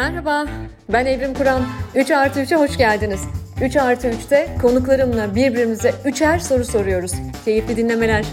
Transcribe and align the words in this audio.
Merhaba, 0.00 0.46
ben 0.92 1.06
Evrim 1.06 1.34
Kur'an. 1.34 1.62
3 1.94 2.10
artı 2.10 2.40
3'e 2.40 2.56
hoş 2.56 2.78
geldiniz. 2.78 3.20
3 3.64 3.76
artı 3.76 4.08
3'te 4.08 4.48
konuklarımla 4.62 5.34
birbirimize 5.34 5.92
üçer 6.04 6.38
soru 6.38 6.64
soruyoruz. 6.64 7.12
Keyifli 7.44 7.76
dinlemeler. 7.76 8.24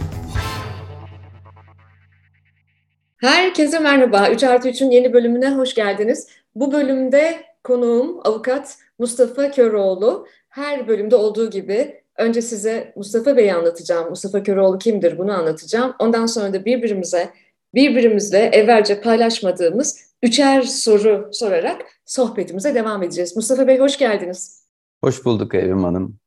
Herkese 3.18 3.80
merhaba. 3.80 4.30
3 4.30 4.44
artı 4.44 4.70
3'ün 4.70 4.92
yeni 4.92 5.14
bölümüne 5.14 5.50
hoş 5.50 5.76
geldiniz. 5.76 6.28
Bu 6.56 6.72
bölümde 6.72 7.36
konuğum 7.64 8.20
avukat 8.24 8.78
Mustafa 9.00 9.52
Köroğlu. 9.52 10.28
Her 10.50 10.88
bölümde 10.88 11.16
olduğu 11.16 11.50
gibi 11.50 12.02
önce 12.18 12.42
size 12.42 12.94
Mustafa 12.96 13.38
Bey'i 13.38 13.54
anlatacağım. 13.54 14.10
Mustafa 14.10 14.44
Köroğlu 14.44 14.78
kimdir 14.78 15.18
bunu 15.18 15.34
anlatacağım. 15.34 15.94
Ondan 16.00 16.26
sonra 16.26 16.54
da 16.54 16.66
birbirimize 16.66 17.30
birbirimizle 17.74 18.40
evvelce 18.40 19.02
paylaşmadığımız 19.02 20.07
üçer 20.24 20.62
soru 20.62 21.30
sorarak 21.32 21.82
sohbetimize 22.06 22.76
devam 22.76 23.04
edeceğiz. 23.04 23.36
Mustafa 23.36 23.68
Bey 23.68 23.80
hoş 23.80 23.98
geldiniz. 23.98 24.64
Hoş 25.04 25.26
bulduk 25.26 25.56
Evrim 25.56 25.84
Hanım. 25.84 26.20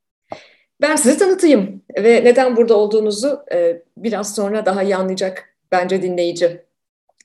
Ben 0.81 0.97
sizi 0.97 1.19
tanıtayım 1.19 1.83
ve 1.99 2.25
neden 2.25 2.57
burada 2.57 2.77
olduğunuzu 2.77 3.45
e, 3.53 3.83
biraz 3.97 4.35
sonra 4.35 4.67
daha 4.67 4.83
iyi 4.83 4.97
anlayacak 4.97 5.57
bence 5.73 6.03
dinleyici. 6.03 6.63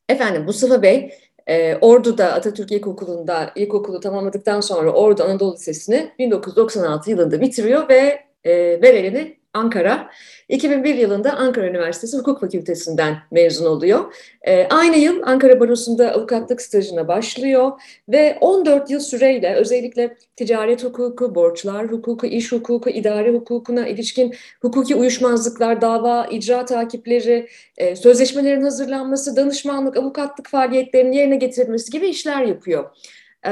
Efendim 0.10 0.44
Mustafa 0.44 0.82
Bey 0.82 1.12
e, 1.48 1.76
Ordu'da 1.76 2.34
Atatürk 2.34 2.72
İlkokulu'nda 2.72 3.52
ilkokulu 3.56 4.00
tamamladıktan 4.00 4.62
sonra 4.62 4.92
Ordu 4.92 5.24
Anadolu 5.24 5.54
Lisesi'ni 5.54 6.12
1996 6.20 7.10
yılında 7.12 7.42
bitiriyor 7.42 7.90
ve 7.90 8.26
e, 8.46 8.82
Ankara. 9.54 10.10
2001 10.50 10.96
yılında 10.96 11.34
Ankara 11.34 11.68
Üniversitesi 11.68 12.18
Hukuk 12.18 12.40
Fakültesinden 12.42 13.18
mezun 13.32 13.66
oluyor. 13.66 14.14
E, 14.42 14.68
aynı 14.68 14.98
yıl 14.98 15.22
Ankara 15.24 15.60
Barosu'nda 15.60 16.12
avukatlık 16.12 16.62
stajına 16.62 17.08
başlıyor 17.08 17.72
ve 18.10 18.38
14 18.42 18.90
yıl 18.90 19.00
süreyle 19.00 19.56
özellikle 19.56 20.18
ticaret 20.36 20.84
hukuku, 20.84 21.36
borçlar 21.36 21.92
hukuku, 21.92 22.28
iş 22.28 22.52
hukuku, 22.52 22.90
idare 22.90 23.32
hukukuna 23.32 23.88
ilişkin 23.88 24.36
hukuki 24.62 24.96
uyuşmazlıklar, 24.96 25.82
dava, 25.82 26.28
icra 26.32 26.66
takipleri, 26.66 27.48
e, 27.78 27.96
sözleşmelerin 27.96 28.62
hazırlanması, 28.62 29.36
danışmanlık, 29.36 29.98
avukatlık 29.98 30.50
faaliyetlerinin 30.50 31.12
yerine 31.12 31.36
getirilmesi 31.36 31.92
gibi 31.92 32.08
işler 32.08 32.42
yapıyor. 32.42 32.86
E, 33.46 33.52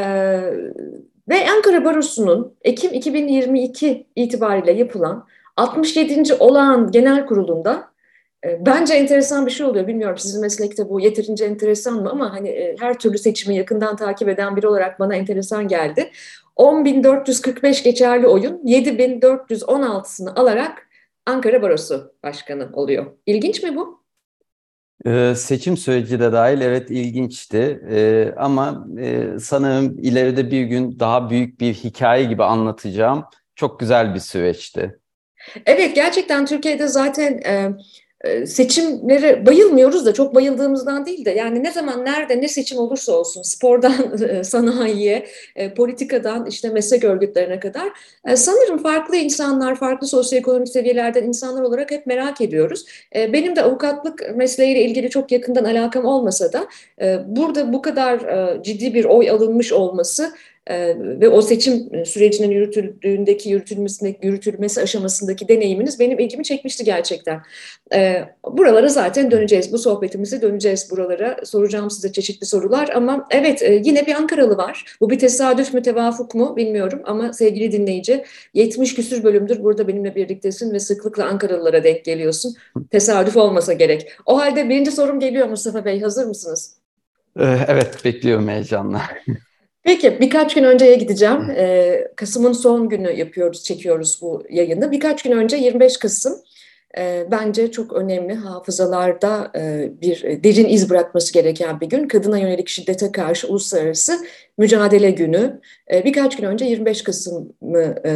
ve 1.29 1.49
Ankara 1.55 1.85
Barosu'nun 1.85 2.55
Ekim 2.61 2.93
2022 2.93 4.07
itibariyle 4.15 4.71
yapılan 4.71 5.27
67. 5.57 6.33
olağan 6.39 6.91
genel 6.91 7.25
kurulunda 7.25 7.93
e, 8.45 8.65
bence 8.65 8.93
enteresan 8.93 9.45
bir 9.45 9.51
şey 9.51 9.65
oluyor. 9.65 9.87
Bilmiyorum 9.87 10.17
sizin 10.17 10.41
meslekte 10.41 10.89
bu 10.89 10.99
yeterince 10.99 11.45
enteresan 11.45 11.93
mı 11.93 12.09
ama 12.09 12.33
hani 12.33 12.49
e, 12.49 12.75
her 12.79 12.99
türlü 12.99 13.17
seçimi 13.17 13.55
yakından 13.55 13.95
takip 13.95 14.29
eden 14.29 14.55
biri 14.55 14.67
olarak 14.67 14.99
bana 14.99 15.15
enteresan 15.15 15.67
geldi. 15.67 16.11
10.445 16.57 17.83
geçerli 17.83 18.27
oyun 18.27 18.61
7.416'sını 18.65 20.35
alarak 20.35 20.87
Ankara 21.25 21.61
Barosu 21.61 22.13
Başkanı 22.23 22.69
oluyor. 22.73 23.05
İlginç 23.25 23.63
mi 23.63 23.75
bu? 23.75 24.03
Ee, 25.05 25.33
seçim 25.35 25.77
süreci 25.77 26.19
de 26.19 26.31
dahil 26.31 26.61
evet 26.61 26.91
ilginçti 26.91 27.81
ee, 27.89 28.33
ama 28.37 28.87
e, 28.99 29.39
sanırım 29.39 29.99
ileride 30.01 30.51
bir 30.51 30.63
gün 30.63 30.99
daha 30.99 31.29
büyük 31.29 31.59
bir 31.59 31.73
hikaye 31.73 32.23
gibi 32.23 32.43
anlatacağım. 32.43 33.25
Çok 33.55 33.79
güzel 33.79 34.15
bir 34.15 34.19
süreçti. 34.19 34.99
Evet 35.65 35.95
gerçekten 35.95 36.45
Türkiye'de 36.45 36.87
zaten 36.87 37.41
e, 37.45 37.69
e, 38.23 38.45
seçimlere 38.45 39.45
bayılmıyoruz 39.45 40.05
da 40.05 40.13
çok 40.13 40.35
bayıldığımızdan 40.35 41.05
değil 41.05 41.25
de 41.25 41.31
yani 41.31 41.63
ne 41.63 41.71
zaman 41.71 42.05
nerede 42.05 42.41
ne 42.41 42.47
seçim 42.47 42.77
olursa 42.77 43.11
olsun 43.11 43.41
spordan 43.41 44.21
e, 44.29 44.43
sanayiye, 44.43 45.27
e, 45.55 45.73
politikadan 45.73 46.45
işte 46.45 46.69
meslek 46.69 47.03
örgütlerine 47.03 47.59
kadar 47.59 47.91
e, 48.27 48.35
sanırım 48.35 48.77
farklı 48.77 49.15
insanlar, 49.15 49.75
farklı 49.75 50.07
sosyoekonomik 50.07 50.69
seviyelerden 50.69 51.23
insanlar 51.23 51.61
olarak 51.61 51.91
hep 51.91 52.05
merak 52.05 52.41
ediyoruz. 52.41 52.85
E, 53.15 53.33
benim 53.33 53.55
de 53.55 53.61
avukatlık 53.61 54.35
mesleğiyle 54.35 54.81
ilgili 54.81 55.09
çok 55.09 55.31
yakından 55.31 55.63
alakam 55.63 56.05
olmasa 56.05 56.53
da 56.53 56.67
e, 57.01 57.19
burada 57.27 57.73
bu 57.73 57.81
kadar 57.81 58.19
e, 58.19 58.63
ciddi 58.63 58.93
bir 58.93 59.05
oy 59.05 59.29
alınmış 59.29 59.73
olması 59.73 60.33
ee, 60.69 60.95
ve 60.97 61.29
o 61.29 61.41
seçim 61.41 62.05
sürecinin 62.05 62.51
yürütüldüğündeki 62.51 63.49
yürütülmesindeki 63.49 64.27
yürütülmesi 64.27 64.81
aşamasındaki 64.81 65.47
deneyiminiz 65.47 65.99
benim 65.99 66.19
ilgimi 66.19 66.43
çekmişti 66.43 66.83
gerçekten. 66.83 67.41
Ee, 67.93 68.23
buralara 68.51 68.87
zaten 68.87 69.31
döneceğiz. 69.31 69.73
Bu 69.73 69.77
sohbetimizi 69.77 70.41
döneceğiz 70.41 70.91
buralara. 70.91 71.37
Soracağım 71.45 71.89
size 71.91 72.11
çeşitli 72.11 72.45
sorular 72.45 72.89
ama 72.89 73.27
evet 73.31 73.61
e, 73.63 73.81
yine 73.83 74.05
bir 74.05 74.15
Ankaralı 74.15 74.57
var. 74.57 74.85
Bu 75.01 75.09
bir 75.09 75.19
tesadüf 75.19 75.73
mü 75.73 75.81
tevafuk 75.81 76.35
mu 76.35 76.55
bilmiyorum 76.55 77.01
ama 77.05 77.33
sevgili 77.33 77.71
dinleyici 77.71 78.23
70 78.53 78.95
küsür 78.95 79.23
bölümdür 79.23 79.63
burada 79.63 79.87
benimle 79.87 80.15
birliktesin 80.15 80.73
ve 80.73 80.79
sıklıkla 80.79 81.25
Ankaralılara 81.25 81.83
denk 81.83 82.05
geliyorsun. 82.05 82.55
Tesadüf 82.91 83.37
olmasa 83.37 83.73
gerek. 83.73 84.11
O 84.25 84.39
halde 84.39 84.69
birinci 84.69 84.91
sorum 84.91 85.19
geliyor 85.19 85.47
Mustafa 85.47 85.85
Bey. 85.85 86.01
Hazır 86.01 86.25
mısınız? 86.25 86.75
Ee, 87.39 87.57
evet 87.67 88.05
bekliyorum 88.05 88.47
heyecanla. 88.47 89.01
Peki 89.83 90.17
birkaç 90.21 90.53
gün 90.53 90.63
önceye 90.63 90.95
gideceğim. 90.95 91.49
Ee, 91.49 92.07
Kasım'ın 92.15 92.53
son 92.53 92.89
günü 92.89 93.11
yapıyoruz, 93.11 93.63
çekiyoruz 93.63 94.19
bu 94.21 94.43
yayını. 94.49 94.91
Birkaç 94.91 95.23
gün 95.23 95.31
önce 95.31 95.57
25 95.57 95.97
Kasım 95.97 96.33
e, 96.97 97.27
bence 97.31 97.71
çok 97.71 97.93
önemli 97.93 98.33
hafızalarda 98.33 99.51
e, 99.55 99.91
bir 100.01 100.43
derin 100.43 100.67
iz 100.67 100.89
bırakması 100.89 101.33
gereken 101.33 101.79
bir 101.79 101.89
gün. 101.89 102.07
Kadına 102.07 102.37
yönelik 102.37 102.69
şiddete 102.69 103.11
karşı 103.11 103.47
uluslararası 103.47 104.25
mücadele 104.57 105.11
günü. 105.11 105.61
E, 105.93 106.05
birkaç 106.05 106.37
gün 106.37 106.45
önce 106.45 106.65
25 106.65 107.01
Kasım'ı 107.01 107.95
e, 108.05 108.13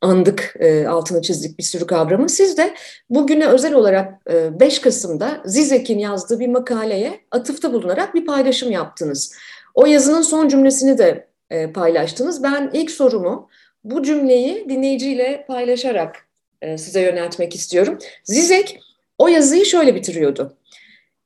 andık, 0.00 0.56
e, 0.60 0.86
altını 0.86 1.22
çizdik 1.22 1.58
bir 1.58 1.64
sürü 1.64 1.86
kavramı. 1.86 2.28
Siz 2.28 2.56
de 2.56 2.74
bugüne 3.10 3.46
özel 3.46 3.74
olarak 3.74 4.12
e, 4.30 4.60
5 4.60 4.78
Kasım'da 4.78 5.42
Zizek'in 5.44 5.98
yazdığı 5.98 6.40
bir 6.40 6.48
makaleye 6.48 7.20
atıfta 7.30 7.72
bulunarak 7.72 8.14
bir 8.14 8.26
paylaşım 8.26 8.70
yaptınız. 8.70 9.34
O 9.78 9.86
yazının 9.86 10.22
son 10.22 10.48
cümlesini 10.48 10.98
de 10.98 11.28
e, 11.50 11.72
paylaştınız. 11.72 12.42
Ben 12.42 12.70
ilk 12.72 12.90
sorumu 12.90 13.48
bu 13.84 14.02
cümleyi 14.02 14.68
dinleyiciyle 14.68 15.44
paylaşarak 15.48 16.26
e, 16.62 16.78
size 16.78 17.00
yöneltmek 17.00 17.54
istiyorum. 17.54 17.98
Zizek 18.24 18.80
o 19.18 19.28
yazıyı 19.28 19.66
şöyle 19.66 19.94
bitiriyordu. 19.94 20.56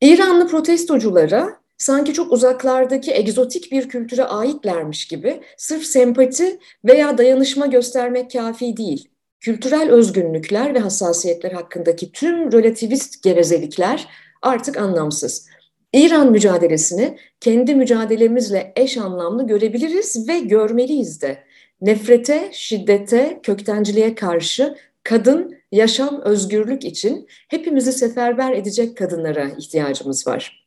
İranlı 0.01 0.49
protestoculara 0.49 1.57
sanki 1.79 2.13
çok 2.13 2.33
uzaklardaki 2.33 3.13
egzotik 3.13 3.73
bir 3.73 3.89
kültüre 3.89 4.25
aitlermiş 4.25 5.09
gibi 5.09 5.41
sırf 5.57 5.84
sempati 5.84 6.59
veya 6.84 7.19
dayanışma 7.19 7.67
göstermek 7.67 8.33
kafi 8.33 8.77
değil. 8.77 9.09
Kültürel 9.41 9.91
özgünlükler 9.91 10.75
ve 10.75 10.79
hassasiyetler 10.79 11.53
hakkındaki 11.53 12.13
tüm 12.13 12.53
relativist 12.53 13.23
gevezelikler 13.23 14.09
artık 14.43 14.77
anlamsız. 14.77 15.52
İran 15.92 16.30
mücadelesini 16.30 17.19
kendi 17.41 17.75
mücadelemizle 17.75 18.72
eş 18.76 18.98
anlamlı 18.98 19.47
görebiliriz 19.47 20.28
ve 20.28 20.38
görmeliyiz 20.41 21.22
de. 21.22 21.44
Nefrete, 21.80 22.50
şiddete, 22.53 23.41
köktenciliğe 23.42 24.14
karşı 24.14 24.76
kadın, 25.03 25.56
yaşam, 25.72 26.20
özgürlük 26.20 26.84
için 26.84 27.26
hepimizi 27.48 27.92
seferber 27.92 28.53
edecek 28.53 28.97
kadınlara 28.97 29.48
ihtiyacımız 29.58 30.26
var. 30.26 30.66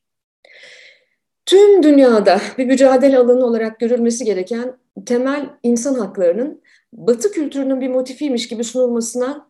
Tüm 1.45 1.83
dünyada 1.83 2.41
bir 2.57 2.65
mücadele 2.65 3.17
alanı 3.17 3.45
olarak 3.45 3.79
görülmesi 3.79 4.25
gereken 4.25 4.77
temel 5.05 5.49
insan 5.63 5.95
haklarının 5.95 6.61
Batı 6.93 7.31
kültürünün 7.31 7.81
bir 7.81 7.87
motifiymiş 7.87 8.47
gibi 8.47 8.63
sunulmasına 8.63 9.49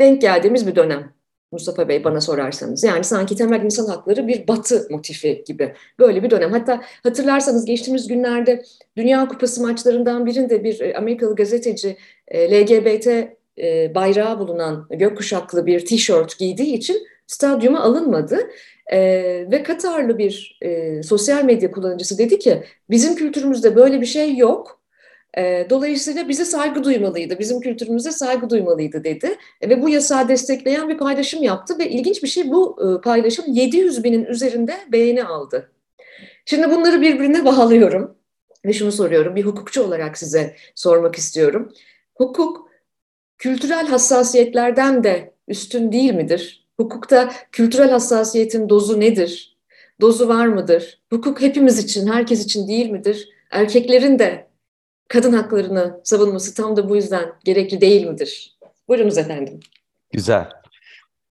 denk 0.00 0.20
geldiğimiz 0.20 0.66
bir 0.66 0.76
dönem. 0.76 1.17
Mustafa 1.52 1.88
Bey 1.88 2.04
bana 2.04 2.20
sorarsanız. 2.20 2.84
Yani 2.84 3.04
sanki 3.04 3.36
temel 3.36 3.62
insan 3.62 3.86
hakları 3.86 4.28
bir 4.28 4.48
batı 4.48 4.86
motifi 4.90 5.44
gibi. 5.46 5.74
Böyle 5.98 6.22
bir 6.22 6.30
dönem. 6.30 6.52
Hatta 6.52 6.82
hatırlarsanız 7.02 7.64
geçtiğimiz 7.64 8.08
günlerde 8.08 8.62
Dünya 8.96 9.28
Kupası 9.28 9.62
maçlarından 9.62 10.26
birinde 10.26 10.64
bir 10.64 10.80
e, 10.80 10.96
Amerikalı 10.96 11.34
gazeteci 11.34 11.96
e, 12.28 12.50
LGBT 12.50 13.06
e, 13.58 13.94
bayrağı 13.94 14.38
bulunan 14.38 14.86
gökkuşaklı 14.90 15.66
bir 15.66 15.86
tişört 15.86 16.38
giydiği 16.38 16.74
için 16.74 17.06
stadyuma 17.26 17.80
alınmadı. 17.80 18.38
Ee, 18.92 19.46
ve 19.50 19.62
Katarlı 19.62 20.18
bir 20.18 20.58
e, 20.62 21.02
sosyal 21.02 21.44
medya 21.44 21.70
kullanıcısı 21.70 22.18
dedi 22.18 22.38
ki 22.38 22.62
bizim 22.90 23.16
kültürümüzde 23.16 23.76
böyle 23.76 24.00
bir 24.00 24.06
şey 24.06 24.36
yok 24.36 24.77
e, 24.77 24.77
dolayısıyla 25.70 26.28
bize 26.28 26.44
saygı 26.44 26.84
duymalıydı, 26.84 27.38
bizim 27.38 27.60
kültürümüze 27.60 28.12
saygı 28.12 28.50
duymalıydı 28.50 29.04
dedi. 29.04 29.36
Ve 29.62 29.82
bu 29.82 29.88
yasağı 29.88 30.28
destekleyen 30.28 30.88
bir 30.88 30.98
paylaşım 30.98 31.42
yaptı 31.42 31.78
ve 31.78 31.90
ilginç 31.90 32.22
bir 32.22 32.28
şey 32.28 32.50
bu 32.50 32.78
e, 32.82 33.00
paylaşım 33.00 33.44
700 33.48 34.04
binin 34.04 34.24
üzerinde 34.24 34.74
beğeni 34.92 35.24
aldı. 35.24 35.72
Şimdi 36.44 36.70
bunları 36.70 37.00
birbirine 37.00 37.44
bağlıyorum 37.44 38.16
ve 38.64 38.72
şunu 38.72 38.92
soruyorum, 38.92 39.36
bir 39.36 39.42
hukukçu 39.42 39.82
olarak 39.82 40.18
size 40.18 40.56
sormak 40.74 41.14
istiyorum. 41.16 41.72
Hukuk 42.14 42.68
kültürel 43.38 43.86
hassasiyetlerden 43.86 45.04
de 45.04 45.34
üstün 45.48 45.92
değil 45.92 46.14
midir? 46.14 46.68
Hukukta 46.76 47.32
kültürel 47.52 47.90
hassasiyetin 47.90 48.68
dozu 48.68 49.00
nedir? 49.00 49.58
Dozu 50.00 50.28
var 50.28 50.46
mıdır? 50.46 51.02
Hukuk 51.10 51.40
hepimiz 51.40 51.78
için, 51.78 52.06
herkes 52.06 52.44
için 52.44 52.68
değil 52.68 52.90
midir? 52.90 53.28
erkeklerin 53.50 54.18
de 54.18 54.47
kadın 55.08 55.32
haklarını 55.32 56.00
savunması 56.04 56.54
tam 56.54 56.76
da 56.76 56.88
bu 56.88 56.96
yüzden 56.96 57.32
gerekli 57.44 57.80
değil 57.80 58.06
midir? 58.06 58.58
Buyurunuz 58.88 59.18
efendim. 59.18 59.60
Güzel. 60.12 60.48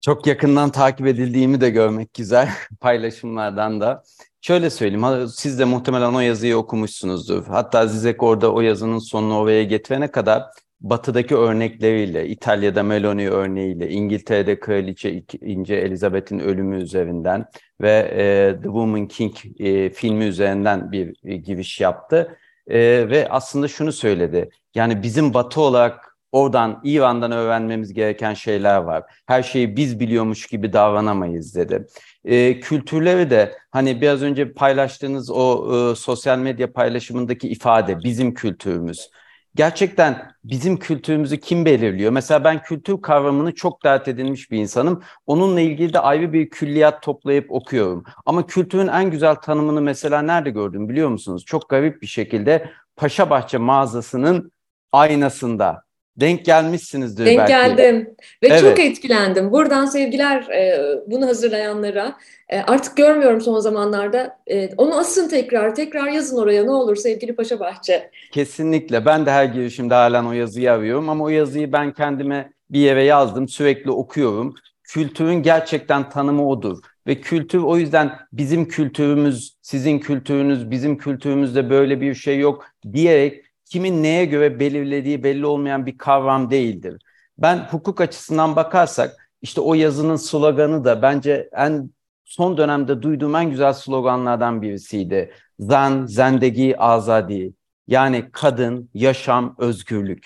Çok 0.02 0.28
yakından 0.28 0.70
takip 0.70 1.08
edildiğimi 1.08 1.62
de 1.62 1.70
görmek 1.70 2.14
güzel 2.14 2.50
paylaşımlardan 2.80 3.82
da. 3.82 4.04
Şöyle 4.42 4.70
söyleyeyim, 4.70 5.28
siz 5.28 5.60
de 5.60 5.66
muhtemelen 5.66 6.14
o 6.14 6.20
yazıyı 6.20 6.58
okumuşsunuzdur. 6.58 7.46
Hatta 7.48 7.88
Zizek 7.88 8.24
orada 8.24 8.54
o 8.54 8.62
yazının 8.62 9.00
sonunu 9.00 9.38
oraya 9.38 9.64
getirene 9.64 10.12
kadar 10.12 10.44
batıdaki 10.82 11.36
örnekleriyle, 11.36 12.28
İtalya'da 12.28 12.84
Meloni 12.84 13.30
örneğiyle, 13.30 13.90
İngiltere'de 13.90 14.60
Kraliçe 14.60 15.24
İnce 15.42 15.76
Elizabeth'in 15.76 16.40
ölümü 16.40 16.82
üzerinden 16.82 17.46
ve 17.82 17.92
e, 17.92 18.56
The 18.56 18.64
Woman 18.64 19.08
King 19.08 19.36
e, 19.60 19.90
filmi 19.90 20.26
üzerinden 20.26 20.92
bir 20.92 21.16
e, 21.24 21.36
giriş 21.36 21.82
yaptı. 21.82 22.38
E, 22.70 22.80
ve 23.10 23.28
aslında 23.30 23.68
şunu 23.68 23.92
söyledi, 23.92 24.50
yani 24.76 25.04
bizim 25.04 25.34
batı 25.34 25.62
olarak 25.62 26.18
oradan 26.32 26.82
İran'dan 26.84 27.32
öğrenmemiz 27.32 27.94
gereken 27.94 28.34
şeyler 28.34 28.78
var. 28.78 29.04
Her 29.28 29.44
şeyi 29.44 29.76
biz 29.76 30.00
biliyormuş 30.00 30.48
gibi 30.48 30.74
davranamayız 30.74 31.56
dedi. 31.56 31.88
E, 32.26 32.60
kültürleri 32.60 33.30
de 33.30 33.58
hani 33.72 34.02
biraz 34.02 34.22
önce 34.22 34.54
paylaştığınız 34.54 35.30
o 35.32 35.74
e, 35.92 35.96
sosyal 35.96 36.40
medya 36.40 36.74
paylaşımındaki 36.74 37.50
ifade 37.50 38.04
bizim 38.04 38.34
kültürümüz 38.34 39.10
gerçekten 39.56 40.32
bizim 40.44 40.78
kültürümüzü 40.78 41.38
kim 41.38 41.66
belirliyor? 41.66 42.12
Mesela 42.12 42.44
ben 42.44 42.62
kültür 42.64 43.02
kavramını 43.02 43.56
çok 43.56 43.84
dert 43.84 44.08
edilmiş 44.08 44.52
bir 44.52 44.58
insanım. 44.58 45.04
Onunla 45.26 45.62
ilgili 45.62 45.94
de 45.94 46.00
ayrı 46.00 46.34
bir 46.34 46.50
külliyat 46.50 47.04
toplayıp 47.04 47.52
okuyorum. 47.52 48.04
Ama 48.26 48.46
kültürün 48.48 48.88
en 48.88 49.12
güzel 49.12 49.36
tanımını 49.36 49.82
mesela 49.82 50.22
nerede 50.22 50.50
gördüm 50.50 50.90
biliyor 50.90 51.10
musunuz? 51.10 51.46
Çok 51.46 51.70
garip 51.70 52.02
bir 52.02 52.08
şekilde 52.08 52.70
Paşabahçe 52.96 53.58
mağazasının 53.58 54.52
aynasında. 54.92 55.89
Denk 56.20 56.46
gelmişsinizdir 56.46 57.26
Denk 57.26 57.38
belki. 57.40 57.52
geldim 57.52 58.16
ve 58.44 58.48
evet. 58.48 58.62
çok 58.62 58.80
etkilendim. 58.80 59.52
Buradan 59.52 59.86
sevgiler 59.86 60.42
e, 60.50 60.80
bunu 61.08 61.28
hazırlayanlara. 61.28 62.16
E, 62.50 62.60
artık 62.60 62.98
görmüyorum 62.98 63.42
son 63.42 63.60
zamanlarda. 63.60 64.38
E, 64.48 64.70
onu 64.78 64.98
asın 64.98 65.30
tekrar, 65.30 65.76
tekrar 65.76 66.08
yazın 66.08 66.38
oraya 66.38 66.64
ne 66.64 66.72
olur 66.72 66.96
sevgili 66.96 67.36
Paşa 67.36 67.60
Bahçe. 67.60 68.10
Kesinlikle. 68.32 69.06
Ben 69.06 69.26
de 69.26 69.32
her 69.32 69.46
girişimde 69.46 69.94
halen 69.94 70.26
o 70.26 70.32
yazıyı 70.32 70.72
arıyorum 70.72 71.10
ama 71.10 71.24
o 71.24 71.30
yazıyı 71.30 71.72
ben 71.72 71.94
kendime 71.94 72.52
bir 72.70 72.80
yere 72.80 73.04
yazdım. 73.04 73.48
Sürekli 73.48 73.92
okuyorum. 73.92 74.56
Kültürün 74.84 75.44
gerçekten 75.44 76.10
tanımı 76.10 76.50
odur. 76.50 76.78
Ve 77.08 77.22
kültür 77.22 77.60
o 77.60 77.78
yüzden 77.78 78.12
bizim 78.34 78.68
kültürümüz, 78.68 79.54
sizin 79.62 80.00
kültürünüz, 80.00 80.72
bizim 80.72 80.98
kültürümüzde 80.98 81.70
böyle 81.70 82.02
bir 82.02 82.16
şey 82.16 82.40
yok 82.40 82.66
diyerek 82.94 83.46
kimin 83.70 84.04
neye 84.04 84.26
göre 84.26 84.60
belirlediği 84.60 85.24
belli 85.24 85.46
olmayan 85.46 85.86
bir 85.86 85.98
kavram 85.98 86.52
değildir. 86.52 87.02
Ben 87.38 87.58
hukuk 87.58 88.02
açısından 88.02 88.56
bakarsak 88.56 89.32
işte 89.42 89.62
o 89.62 89.74
yazının 89.74 90.16
sloganı 90.16 90.86
da 90.86 91.02
bence 91.02 91.50
en 91.54 91.92
son 92.26 92.58
dönemde 92.58 93.02
duyduğum 93.02 93.36
en 93.36 93.50
güzel 93.50 93.74
sloganlardan 93.74 94.62
birisiydi. 94.62 95.34
Zan, 95.60 96.06
zendegi, 96.06 96.78
azadi. 96.78 97.54
Yani 97.88 98.30
kadın, 98.32 98.90
yaşam, 98.94 99.56
özgürlük. 99.58 100.26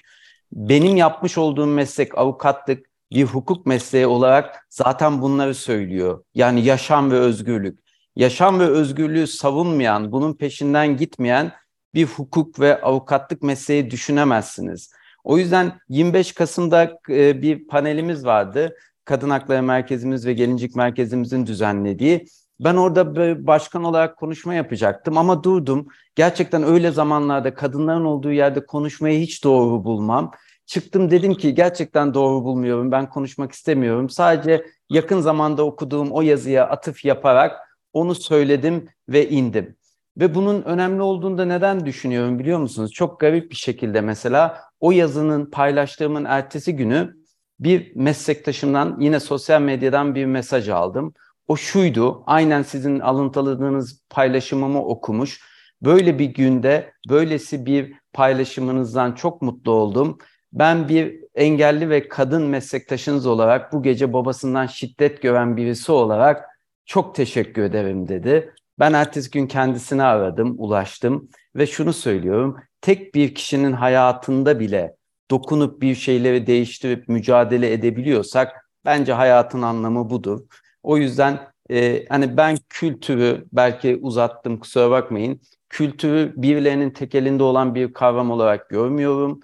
Benim 0.51 0.97
yapmış 0.97 1.37
olduğum 1.37 1.65
meslek 1.65 2.17
avukatlık 2.17 2.85
bir 3.11 3.25
hukuk 3.25 3.65
mesleği 3.65 4.07
olarak 4.07 4.67
zaten 4.69 5.21
bunları 5.21 5.55
söylüyor. 5.55 6.23
Yani 6.35 6.65
yaşam 6.65 7.11
ve 7.11 7.15
özgürlük. 7.15 7.79
Yaşam 8.15 8.59
ve 8.59 8.65
özgürlüğü 8.65 9.27
savunmayan, 9.27 10.11
bunun 10.11 10.33
peşinden 10.33 10.97
gitmeyen 10.97 11.51
bir 11.95 12.05
hukuk 12.05 12.59
ve 12.59 12.81
avukatlık 12.81 13.43
mesleği 13.43 13.91
düşünemezsiniz. 13.91 14.91
O 15.23 15.37
yüzden 15.37 15.73
25 15.89 16.33
Kasım'da 16.33 16.97
e, 17.09 17.41
bir 17.41 17.67
panelimiz 17.67 18.25
vardı. 18.25 18.75
Kadın 19.05 19.29
Hakları 19.29 19.63
Merkezimiz 19.63 20.25
ve 20.25 20.33
Gelincik 20.33 20.75
Merkezimizin 20.75 21.45
düzenlediği. 21.45 22.25
Ben 22.59 22.75
orada 22.75 23.15
başkan 23.47 23.83
olarak 23.83 24.17
konuşma 24.17 24.53
yapacaktım 24.53 25.17
ama 25.17 25.43
durdum. 25.43 25.87
Gerçekten 26.15 26.63
öyle 26.63 26.91
zamanlarda 26.91 27.53
kadınların 27.53 28.05
olduğu 28.05 28.31
yerde 28.31 28.65
konuşmayı 28.65 29.19
hiç 29.19 29.43
doğru 29.43 29.83
bulmam. 29.83 30.31
Çıktım 30.65 31.11
dedim 31.11 31.33
ki 31.33 31.55
gerçekten 31.55 32.13
doğru 32.13 32.43
bulmuyorum. 32.43 32.91
Ben 32.91 33.09
konuşmak 33.09 33.51
istemiyorum. 33.51 34.09
Sadece 34.09 34.65
yakın 34.89 35.19
zamanda 35.19 35.65
okuduğum 35.65 36.11
o 36.11 36.21
yazıya 36.21 36.67
atıf 36.67 37.05
yaparak 37.05 37.59
onu 37.93 38.15
söyledim 38.15 38.89
ve 39.09 39.29
indim. 39.29 39.75
Ve 40.17 40.35
bunun 40.35 40.61
önemli 40.61 41.01
olduğunu 41.01 41.37
da 41.37 41.45
neden 41.45 41.85
düşünüyorum 41.85 42.39
biliyor 42.39 42.59
musunuz? 42.59 42.91
Çok 42.91 43.19
garip 43.19 43.51
bir 43.51 43.55
şekilde 43.55 44.01
mesela 44.01 44.61
o 44.79 44.91
yazının 44.91 45.51
paylaştığımın 45.51 46.25
ertesi 46.25 46.75
günü 46.75 47.13
bir 47.59 47.95
meslektaşımdan 47.95 48.97
yine 48.99 49.19
sosyal 49.19 49.61
medyadan 49.61 50.15
bir 50.15 50.25
mesaj 50.25 50.69
aldım. 50.69 51.13
O 51.47 51.55
şuydu, 51.55 52.23
aynen 52.25 52.61
sizin 52.61 52.99
alıntıladığınız 52.99 54.01
paylaşımımı 54.09 54.85
okumuş. 54.85 55.41
Böyle 55.81 56.19
bir 56.19 56.25
günde 56.25 56.93
böylesi 57.09 57.65
bir 57.65 57.93
paylaşımınızdan 58.13 59.11
çok 59.11 59.41
mutlu 59.41 59.71
oldum. 59.71 60.17
Ben 60.53 60.89
bir 60.89 61.19
engelli 61.35 61.89
ve 61.89 62.07
kadın 62.07 62.43
meslektaşınız 62.43 63.25
olarak 63.25 63.73
bu 63.73 63.83
gece 63.83 64.13
babasından 64.13 64.65
şiddet 64.65 65.21
gören 65.21 65.57
birisi 65.57 65.91
olarak 65.91 66.45
çok 66.85 67.15
teşekkür 67.15 67.61
ederim 67.63 68.07
dedi. 68.07 68.53
Ben 68.79 68.93
ertesi 68.93 69.31
gün 69.31 69.47
kendisini 69.47 70.03
aradım, 70.03 70.55
ulaştım 70.57 71.29
ve 71.55 71.67
şunu 71.67 71.93
söylüyorum. 71.93 72.57
Tek 72.81 73.15
bir 73.15 73.35
kişinin 73.35 73.73
hayatında 73.73 74.59
bile 74.59 74.95
dokunup 75.31 75.81
bir 75.81 75.95
şeyleri 75.95 76.47
değiştirip 76.47 77.07
mücadele 77.09 77.73
edebiliyorsak 77.73 78.69
bence 78.85 79.13
hayatın 79.13 79.61
anlamı 79.61 80.09
budur. 80.09 80.39
O 80.83 80.97
yüzden 80.97 81.47
e, 81.71 82.05
hani 82.09 82.37
ben 82.37 82.57
kültürü 82.69 83.45
belki 83.53 83.99
uzattım 84.01 84.59
kusura 84.59 84.91
bakmayın. 84.91 85.41
Kültürü 85.69 86.33
birilerinin 86.37 86.89
tekelinde 86.89 87.43
olan 87.43 87.75
bir 87.75 87.93
kavram 87.93 88.31
olarak 88.31 88.69
görmüyorum. 88.69 89.39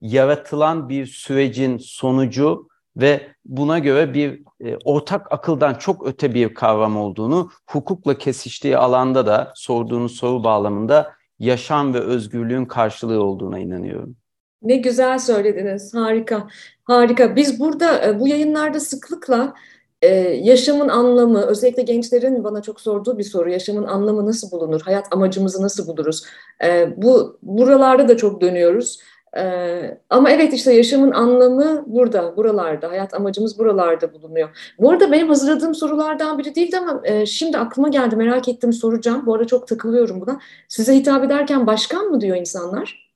Yaratılan 0.00 0.88
bir 0.88 1.06
sürecin 1.06 1.78
sonucu 1.78 2.68
ve 2.96 3.20
buna 3.44 3.78
göre 3.78 4.14
bir 4.14 4.42
e, 4.64 4.76
ortak 4.84 5.32
akıldan 5.32 5.74
çok 5.74 6.06
öte 6.06 6.34
bir 6.34 6.54
kavram 6.54 6.96
olduğunu, 6.96 7.50
hukukla 7.66 8.18
kesiştiği 8.18 8.76
alanda 8.76 9.26
da 9.26 9.52
sorduğunuz 9.54 10.16
soru 10.16 10.44
bağlamında 10.44 11.12
yaşam 11.38 11.94
ve 11.94 12.00
özgürlüğün 12.00 12.64
karşılığı 12.64 13.22
olduğuna 13.22 13.58
inanıyorum. 13.58 14.16
Ne 14.62 14.76
güzel 14.76 15.18
söylediniz, 15.18 15.94
harika, 15.94 16.48
harika. 16.84 17.36
Biz 17.36 17.60
burada 17.60 18.06
e, 18.06 18.20
bu 18.20 18.28
yayınlarda 18.28 18.80
sıklıkla 18.80 19.54
e, 20.02 20.08
yaşamın 20.42 20.88
anlamı, 20.88 21.42
özellikle 21.42 21.82
gençlerin 21.82 22.44
bana 22.44 22.62
çok 22.62 22.80
sorduğu 22.80 23.18
bir 23.18 23.24
soru, 23.24 23.50
yaşamın 23.50 23.84
anlamı 23.84 24.26
nasıl 24.26 24.50
bulunur, 24.50 24.80
hayat 24.80 25.06
amacımızı 25.10 25.62
nasıl 25.62 25.86
buluruz? 25.86 26.24
E, 26.64 26.94
bu 26.96 27.38
buralarda 27.42 28.08
da 28.08 28.16
çok 28.16 28.40
dönüyoruz. 28.40 29.00
Ee, 29.36 29.98
ama 30.10 30.30
evet 30.30 30.52
işte 30.52 30.72
yaşamın 30.72 31.10
anlamı 31.10 31.84
burada, 31.86 32.36
buralarda, 32.36 32.90
hayat 32.90 33.14
amacımız 33.14 33.58
buralarda 33.58 34.12
bulunuyor. 34.12 34.74
Bu 34.78 34.90
arada 34.90 35.12
benim 35.12 35.28
hazırladığım 35.28 35.74
sorulardan 35.74 36.38
biri 36.38 36.54
değildi 36.54 36.78
ama 36.78 37.00
e, 37.04 37.26
şimdi 37.26 37.58
aklıma 37.58 37.88
geldi, 37.88 38.16
merak 38.16 38.48
ettim 38.48 38.72
soracağım. 38.72 39.26
Bu 39.26 39.34
arada 39.34 39.46
çok 39.46 39.68
takılıyorum 39.68 40.20
buna. 40.20 40.40
Size 40.68 40.96
hitap 40.96 41.24
ederken 41.24 41.66
başkan 41.66 42.06
mı 42.06 42.20
diyor 42.20 42.36
insanlar? 42.36 43.10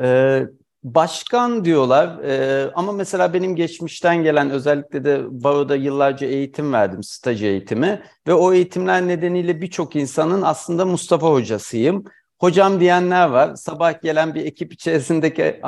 Ee, 0.00 0.42
başkan 0.84 1.64
diyorlar 1.64 2.18
ee, 2.24 2.70
ama 2.74 2.92
mesela 2.92 3.34
benim 3.34 3.56
geçmişten 3.56 4.22
gelen 4.22 4.50
özellikle 4.50 5.04
de 5.04 5.24
Baro'da 5.30 5.76
yıllarca 5.76 6.26
eğitim 6.26 6.72
verdim, 6.72 7.02
staj 7.02 7.42
eğitimi 7.42 8.02
ve 8.26 8.34
o 8.34 8.52
eğitimler 8.52 9.08
nedeniyle 9.08 9.60
birçok 9.60 9.96
insanın 9.96 10.42
aslında 10.42 10.84
Mustafa 10.84 11.30
hocasıyım 11.30 12.04
hocam 12.44 12.80
diyenler 12.80 13.28
var. 13.28 13.54
Sabah 13.54 14.02
gelen 14.02 14.34
bir 14.34 14.46
ekip 14.46 14.72
içerisindeki 14.72 15.60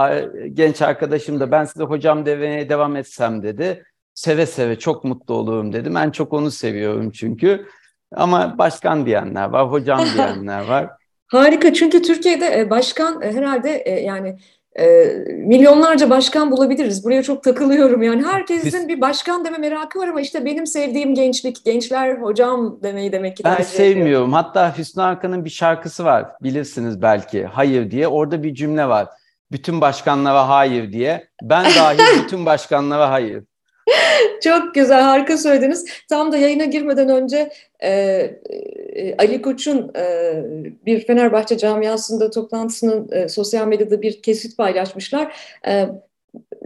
genç 0.53 0.83
arkadaşım 0.83 1.41
da 1.41 1.51
ben 1.51 1.65
size 1.65 1.85
hocam 1.85 2.27
demeye 2.27 2.69
devam 2.69 2.97
etsem 2.97 3.43
dedi. 3.43 3.85
Seve 4.15 4.47
seve 4.47 4.79
çok 4.79 5.05
mutlu 5.05 5.35
olurum 5.35 5.73
dedim. 5.73 5.95
Ben 5.95 6.11
çok 6.11 6.33
onu 6.33 6.51
seviyorum 6.51 7.11
çünkü. 7.11 7.67
Ama 8.13 8.59
başkan 8.59 9.07
diyenler 9.07 9.49
var, 9.49 9.71
hocam 9.71 10.01
diyenler 10.15 10.69
var. 10.69 10.91
Harika 11.27 11.73
çünkü 11.73 12.03
Türkiye'de 12.03 12.61
e, 12.61 12.71
başkan 12.71 13.23
e, 13.23 13.33
herhalde 13.33 13.71
e, 13.77 14.01
yani 14.01 14.39
e, 14.79 15.15
milyonlarca 15.29 16.11
başkan 16.11 16.51
bulabiliriz. 16.51 17.05
Buraya 17.05 17.23
çok 17.23 17.43
takılıyorum. 17.43 18.03
Yani 18.03 18.25
herkesin 18.25 18.89
bir 18.89 19.01
başkan 19.01 19.45
deme 19.45 19.59
merakı 19.59 19.99
var 19.99 20.09
ama 20.09 20.21
işte 20.21 20.45
benim 20.45 20.67
sevdiğim 20.67 21.15
gençlik, 21.15 21.65
gençler 21.65 22.17
hocam 22.17 22.83
demeyi 22.83 23.13
demek 23.13 23.37
ki 23.37 23.45
Ben 23.45 23.63
sevmiyorum. 23.63 24.07
Ediyor. 24.07 24.29
Hatta 24.29 24.79
Hüsnü 24.79 25.03
Arkan'ın 25.03 25.45
bir 25.45 25.51
şarkısı 25.51 26.05
var. 26.05 26.27
Bilirsiniz 26.43 27.03
belki. 27.03 27.45
Hayır 27.45 27.91
diye. 27.91 28.09
Orada 28.09 28.43
bir 28.43 28.55
cümle 28.55 28.89
var. 28.89 29.09
Bütün 29.53 29.81
başkanlara 29.81 30.49
hayır 30.49 30.93
diye. 30.93 31.29
Ben 31.43 31.65
dahil 31.65 32.23
bütün 32.25 32.47
başkanlara 32.47 33.11
hayır. 33.11 33.45
Çok 34.43 34.75
güzel, 34.75 35.03
harika 35.03 35.37
söylediniz. 35.37 35.85
Tam 36.09 36.33
da 36.33 36.37
yayına 36.37 36.65
girmeden 36.65 37.09
önce 37.09 37.51
e, 37.81 37.91
e, 37.91 39.17
Ali 39.19 39.43
Koç'un 39.43 39.93
e, 39.97 40.45
bir 40.87 41.07
Fenerbahçe 41.07 41.59
camiasında 41.59 42.31
toplantısının 42.31 43.13
e, 43.13 43.29
sosyal 43.29 43.67
medyada 43.67 44.03
bir 44.03 44.23
kesit 44.23 44.57
paylaşmışlar. 44.57 45.37
E, 45.67 45.89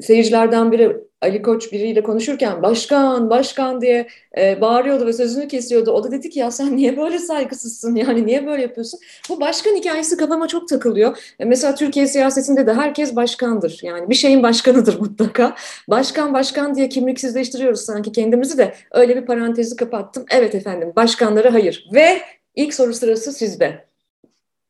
seyircilerden 0.00 0.72
biri 0.72 0.96
Ali 1.20 1.42
Koç 1.42 1.72
biriyle 1.72 2.02
konuşurken 2.02 2.62
başkan 2.62 3.30
başkan 3.30 3.80
diye 3.80 4.08
e, 4.38 4.60
bağırıyordu 4.60 5.06
ve 5.06 5.12
sözünü 5.12 5.48
kesiyordu. 5.48 5.90
O 5.90 6.04
da 6.04 6.10
dedi 6.10 6.30
ki 6.30 6.38
ya 6.38 6.50
sen 6.50 6.76
niye 6.76 6.96
böyle 6.96 7.18
saygısızsın 7.18 7.94
yani 7.94 8.26
niye 8.26 8.46
böyle 8.46 8.62
yapıyorsun? 8.62 9.00
Bu 9.28 9.40
başkan 9.40 9.74
hikayesi 9.76 10.16
kafama 10.16 10.48
çok 10.48 10.68
takılıyor. 10.68 11.18
E, 11.38 11.44
mesela 11.44 11.74
Türkiye 11.74 12.06
siyasetinde 12.06 12.66
de 12.66 12.74
herkes 12.74 13.16
başkandır. 13.16 13.80
Yani 13.82 14.10
bir 14.10 14.14
şeyin 14.14 14.42
başkanıdır 14.42 15.00
mutlaka. 15.00 15.54
Başkan 15.88 16.34
başkan 16.34 16.74
diye 16.74 16.88
kimliksizleştiriyoruz 16.88 17.80
sanki 17.80 18.12
kendimizi 18.12 18.58
de 18.58 18.74
öyle 18.90 19.16
bir 19.16 19.26
parantezi 19.26 19.76
kapattım. 19.76 20.24
Evet 20.30 20.54
efendim 20.54 20.92
başkanlara 20.96 21.54
hayır 21.54 21.88
ve 21.94 22.20
ilk 22.54 22.74
soru 22.74 22.94
sırası 22.94 23.32
sizde. 23.32 23.84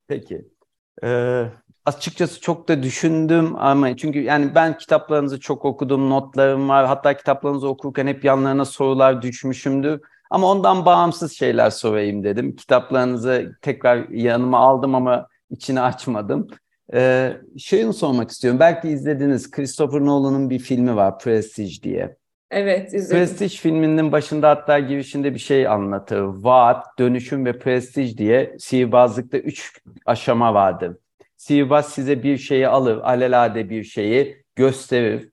Peki. 0.09 0.45
Ee, 1.04 1.45
açıkçası 1.84 2.40
çok 2.40 2.68
da 2.68 2.82
düşündüm 2.82 3.56
ama 3.56 3.96
çünkü 3.96 4.20
yani 4.20 4.54
ben 4.54 4.78
kitaplarınızı 4.78 5.40
çok 5.40 5.64
okudum, 5.64 6.10
notlarım 6.10 6.68
var. 6.68 6.87
Hatta 6.87 7.16
kitaplarınızı 7.16 7.68
okurken 7.68 8.06
hep 8.06 8.25
yanlarına 8.25 8.64
sorular 8.64 9.22
düşmüşümdür. 9.22 10.00
Ama 10.30 10.50
ondan 10.50 10.87
bağımsız 10.87 11.32
şeyler 11.32 11.70
sorayım 11.70 12.25
dedim. 12.25 12.56
Kitaplarınızı 12.56 13.56
tekrar 13.62 14.08
yanıma 14.08 14.58
aldım 14.58 14.94
ama 14.94 15.26
içini 15.50 15.80
açmadım. 15.80 16.49
Ee, 16.94 17.37
şeyini 17.58 17.92
sormak 17.92 18.30
istiyorum. 18.30 18.60
Belki 18.60 18.88
izlediniz. 18.88 19.50
Christopher 19.50 20.00
Nolan'ın 20.00 20.50
bir 20.50 20.58
filmi 20.58 20.96
var 20.96 21.18
Prestige 21.18 21.82
diye. 21.82 22.16
Evet 22.50 22.94
izledim. 22.94 23.26
Prestige 23.26 23.56
filminin 23.56 24.12
başında 24.12 24.50
hatta 24.50 24.78
girişinde 24.78 25.34
bir 25.34 25.38
şey 25.38 25.68
anlatır. 25.68 26.20
Vaat, 26.20 26.99
dönüşüm 26.99 27.46
ve 27.46 27.58
prestij 27.58 28.18
diye 28.18 28.56
sihirbazlıkta 28.58 29.38
üç 29.38 29.72
aşama 30.06 30.54
vardır. 30.54 30.96
Sihirbaz 31.40 31.88
size 31.88 32.23
bir 32.23 32.38
şeyi 32.38 32.68
alır, 32.68 32.99
alelade 32.99 33.70
bir 33.70 33.85
şeyi 33.85 34.44
gösterir. 34.56 35.30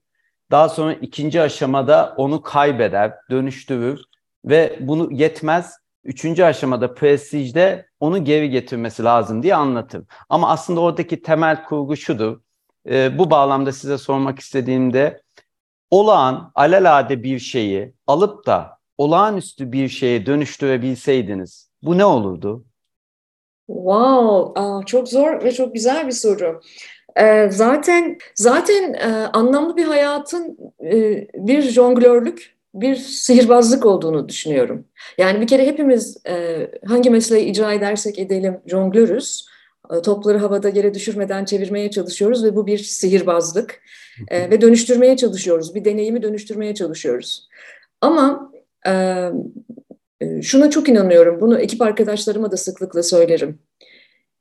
Daha 0.50 0.68
sonra 0.68 0.92
ikinci 0.92 1.42
aşamada 1.42 2.14
onu 2.16 2.42
kaybeder, 2.42 3.14
dönüştürür 3.30 4.00
ve 4.44 4.78
bunu 4.80 5.12
yetmez. 5.12 5.76
Üçüncü 6.04 6.44
aşamada 6.44 6.94
prestijde 6.94 7.86
onu 8.00 8.24
geri 8.24 8.50
getirmesi 8.50 9.04
lazım 9.04 9.42
diye 9.42 9.54
anlatır. 9.54 10.04
Ama 10.28 10.50
aslında 10.50 10.80
oradaki 10.80 11.22
temel 11.22 11.64
kurgu 11.64 11.96
şudur. 11.96 12.40
Ee, 12.88 13.18
bu 13.18 13.30
bağlamda 13.30 13.72
size 13.72 13.98
sormak 13.98 14.38
istediğimde 14.38 15.22
olağan, 15.90 16.52
alelade 16.54 17.22
bir 17.22 17.38
şeyi 17.38 17.94
alıp 18.06 18.46
da 18.46 18.78
olağanüstü 18.98 19.72
bir 19.72 19.88
şeye 19.88 20.26
dönüştürebilseydiniz 20.26 21.70
bu 21.82 21.98
ne 21.98 22.04
olurdu? 22.04 22.64
Wow, 23.68 24.60
Aa, 24.60 24.82
çok 24.86 25.08
zor 25.08 25.44
ve 25.44 25.52
çok 25.52 25.74
güzel 25.74 26.06
bir 26.06 26.12
soru. 26.12 26.60
Ee, 27.20 27.48
zaten 27.52 28.18
zaten 28.34 28.94
e, 28.94 29.06
anlamlı 29.32 29.76
bir 29.76 29.84
hayatın 29.84 30.58
e, 30.84 31.26
bir 31.34 31.62
jonglörlük, 31.62 32.56
bir 32.74 32.96
sihirbazlık 32.96 33.86
olduğunu 33.86 34.28
düşünüyorum. 34.28 34.84
Yani 35.18 35.40
bir 35.40 35.46
kere 35.46 35.66
hepimiz 35.66 36.16
e, 36.28 36.66
hangi 36.86 37.10
mesleği 37.10 37.44
icra 37.44 37.72
edersek 37.72 38.18
edelim 38.18 38.60
jonglörüz. 38.66 39.46
E, 39.92 40.02
topları 40.02 40.38
havada 40.38 40.68
yere 40.68 40.94
düşürmeden 40.94 41.44
çevirmeye 41.44 41.90
çalışıyoruz 41.90 42.44
ve 42.44 42.56
bu 42.56 42.66
bir 42.66 42.78
sihirbazlık. 42.78 43.80
E, 44.28 44.50
ve 44.50 44.60
dönüştürmeye 44.60 45.16
çalışıyoruz. 45.16 45.74
Bir 45.74 45.84
deneyimi 45.84 46.22
dönüştürmeye 46.22 46.74
çalışıyoruz. 46.74 47.48
Ama 48.00 48.52
e, 48.86 48.92
şuna 50.42 50.70
çok 50.70 50.88
inanıyorum, 50.88 51.40
bunu 51.40 51.58
ekip 51.58 51.82
arkadaşlarıma 51.82 52.52
da 52.52 52.56
sıklıkla 52.56 53.02
söylerim. 53.02 53.58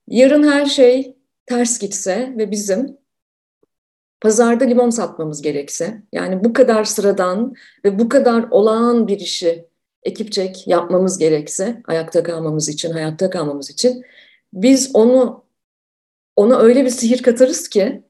Yarın 0.07 0.43
her 0.43 0.65
şey 0.65 1.17
ters 1.45 1.79
gitse 1.79 2.33
ve 2.37 2.51
bizim 2.51 2.97
pazarda 4.21 4.63
limon 4.63 4.89
satmamız 4.89 5.41
gerekse, 5.41 6.01
yani 6.13 6.43
bu 6.43 6.53
kadar 6.53 6.83
sıradan 6.83 7.53
ve 7.85 7.99
bu 7.99 8.09
kadar 8.09 8.45
olağan 8.51 9.07
bir 9.07 9.19
işi 9.19 9.65
ekipçek 10.03 10.67
yapmamız 10.67 11.17
gerekse, 11.17 11.81
ayakta 11.87 12.23
kalmamız 12.23 12.69
için, 12.69 12.91
hayatta 12.91 13.29
kalmamız 13.29 13.69
için, 13.69 14.03
biz 14.53 14.91
onu 14.93 15.43
ona 16.35 16.59
öyle 16.59 16.85
bir 16.85 16.89
sihir 16.89 17.21
katarız 17.23 17.69
ki, 17.69 18.03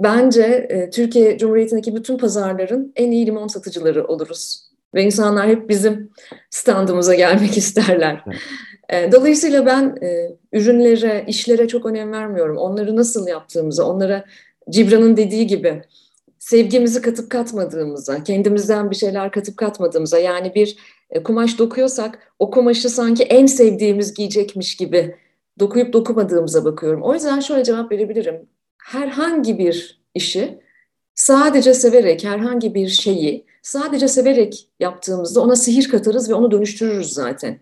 bence 0.00 0.42
e, 0.42 0.90
Türkiye 0.90 1.38
Cumhuriyeti'ndeki 1.38 1.94
bütün 1.96 2.18
pazarların 2.18 2.92
en 2.96 3.10
iyi 3.10 3.26
limon 3.26 3.48
satıcıları 3.48 4.06
oluruz. 4.06 4.69
Ve 4.94 5.02
insanlar 5.02 5.48
hep 5.48 5.68
bizim 5.68 6.10
standımıza 6.50 7.14
gelmek 7.14 7.56
isterler. 7.56 8.24
Evet. 8.88 9.12
Dolayısıyla 9.12 9.66
ben 9.66 9.96
e, 10.02 10.36
ürünlere, 10.52 11.24
işlere 11.28 11.68
çok 11.68 11.86
önem 11.86 12.12
vermiyorum. 12.12 12.56
Onları 12.56 12.96
nasıl 12.96 13.28
yaptığımıza, 13.28 13.84
onlara 13.84 14.24
Cibran'ın 14.70 15.16
dediği 15.16 15.46
gibi 15.46 15.82
sevgimizi 16.38 17.02
katıp 17.02 17.30
katmadığımıza, 17.30 18.24
kendimizden 18.24 18.90
bir 18.90 18.96
şeyler 18.96 19.30
katıp 19.30 19.56
katmadığımıza 19.56 20.18
yani 20.18 20.54
bir 20.54 20.76
e, 21.10 21.22
kumaş 21.22 21.58
dokuyorsak 21.58 22.32
o 22.38 22.50
kumaşı 22.50 22.88
sanki 22.88 23.22
en 23.22 23.46
sevdiğimiz 23.46 24.14
giyecekmiş 24.14 24.76
gibi 24.76 25.14
dokuyup 25.58 25.92
dokumadığımıza 25.92 26.64
bakıyorum. 26.64 27.02
O 27.02 27.14
yüzden 27.14 27.40
şöyle 27.40 27.64
cevap 27.64 27.92
verebilirim. 27.92 28.48
Herhangi 28.78 29.58
bir 29.58 30.00
işi 30.14 30.58
sadece 31.14 31.74
severek 31.74 32.24
herhangi 32.24 32.74
bir 32.74 32.88
şeyi 32.88 33.46
sadece 33.62 34.08
severek 34.08 34.68
yaptığımızda 34.80 35.40
ona 35.40 35.56
sihir 35.56 35.88
katarız 35.88 36.30
ve 36.30 36.34
onu 36.34 36.50
dönüştürürüz 36.50 37.12
zaten. 37.12 37.60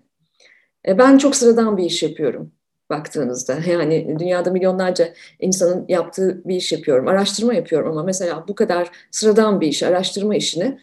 E, 0.88 0.99
ben 0.99 1.19
çok 1.19 1.37
sıradan 1.37 1.76
bir 1.76 1.85
iş 1.85 2.02
yapıyorum 2.02 2.52
baktığınızda. 2.90 3.59
Yani 3.67 4.19
dünyada 4.19 4.50
milyonlarca 4.50 5.09
insanın 5.40 5.85
yaptığı 5.88 6.43
bir 6.45 6.57
iş 6.57 6.73
yapıyorum. 6.73 7.09
Araştırma 7.09 7.55
yapıyorum 7.55 7.90
ama 7.90 8.02
mesela 8.02 8.45
bu 8.49 8.55
kadar 8.55 8.90
sıradan 9.11 9.61
bir 9.61 9.67
iş, 9.67 9.83
araştırma 9.83 10.37
işini 10.37 10.78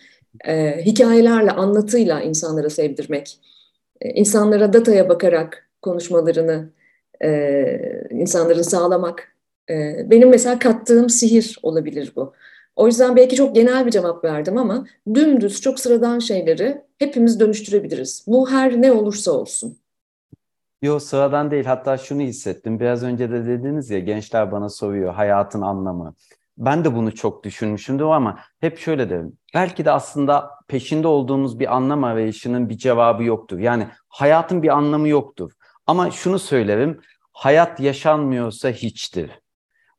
e, 0.46 0.86
hikayelerle, 0.86 1.52
anlatıyla 1.52 2.22
insanlara 2.22 2.70
sevdirmek, 2.70 3.40
e, 4.02 4.10
insanlara 4.10 4.74
dataya 4.74 5.10
bakarak 5.10 5.70
konuşmalarını 5.82 6.70
e, 7.24 8.08
insanların 8.12 8.62
sağlamak. 8.62 9.36
E, 9.70 10.06
benim 10.10 10.30
mesela 10.30 10.60
kattığım 10.60 11.10
sihir 11.10 11.60
olabilir 11.64 12.12
bu. 12.16 12.34
O 12.76 12.88
yüzden 12.88 13.16
belki 13.16 13.36
çok 13.36 13.56
genel 13.56 13.86
bir 13.86 13.92
cevap 13.92 14.24
verdim 14.24 14.58
ama 14.58 14.88
dümdüz 15.14 15.62
çok 15.62 15.80
sıradan 15.80 16.20
şeyleri 16.20 16.82
hepimiz 17.00 17.40
dönüştürebiliriz. 17.40 18.26
Bu 18.28 18.52
her 18.52 18.82
ne 18.82 18.92
olursa 18.92 19.32
olsun. 19.32 19.78
Yok 20.82 21.02
sıradan 21.02 21.52
değil. 21.52 21.66
Hatta 21.66 21.98
şunu 21.98 22.22
hissettim. 22.22 22.80
Biraz 22.80 23.04
önce 23.04 23.32
de 23.32 23.46
dediniz 23.46 23.90
ya 23.90 24.00
gençler 24.00 24.52
bana 24.52 24.70
soruyor 24.70 25.14
hayatın 25.14 25.62
anlamı. 25.62 26.14
Ben 26.58 26.86
de 26.86 26.96
bunu 26.96 27.16
çok 27.16 27.44
düşünmüşümdür 27.44 28.06
ama 28.06 28.40
hep 28.60 28.78
şöyle 28.80 29.10
derim. 29.10 29.38
Belki 29.54 29.86
de 29.86 29.92
aslında 29.92 30.52
peşinde 30.68 31.08
olduğumuz 31.08 31.60
bir 31.60 31.76
anlam 31.76 32.04
arayışının 32.04 32.70
bir 32.70 32.78
cevabı 32.78 33.24
yoktur. 33.24 33.60
Yani 33.60 33.88
hayatın 34.08 34.64
bir 34.64 34.70
anlamı 34.70 35.08
yoktur. 35.08 35.52
Ama 35.88 36.12
şunu 36.12 36.40
söylerim. 36.40 37.00
Hayat 37.32 37.80
yaşanmıyorsa 37.80 38.70
hiçtir. 38.70 39.32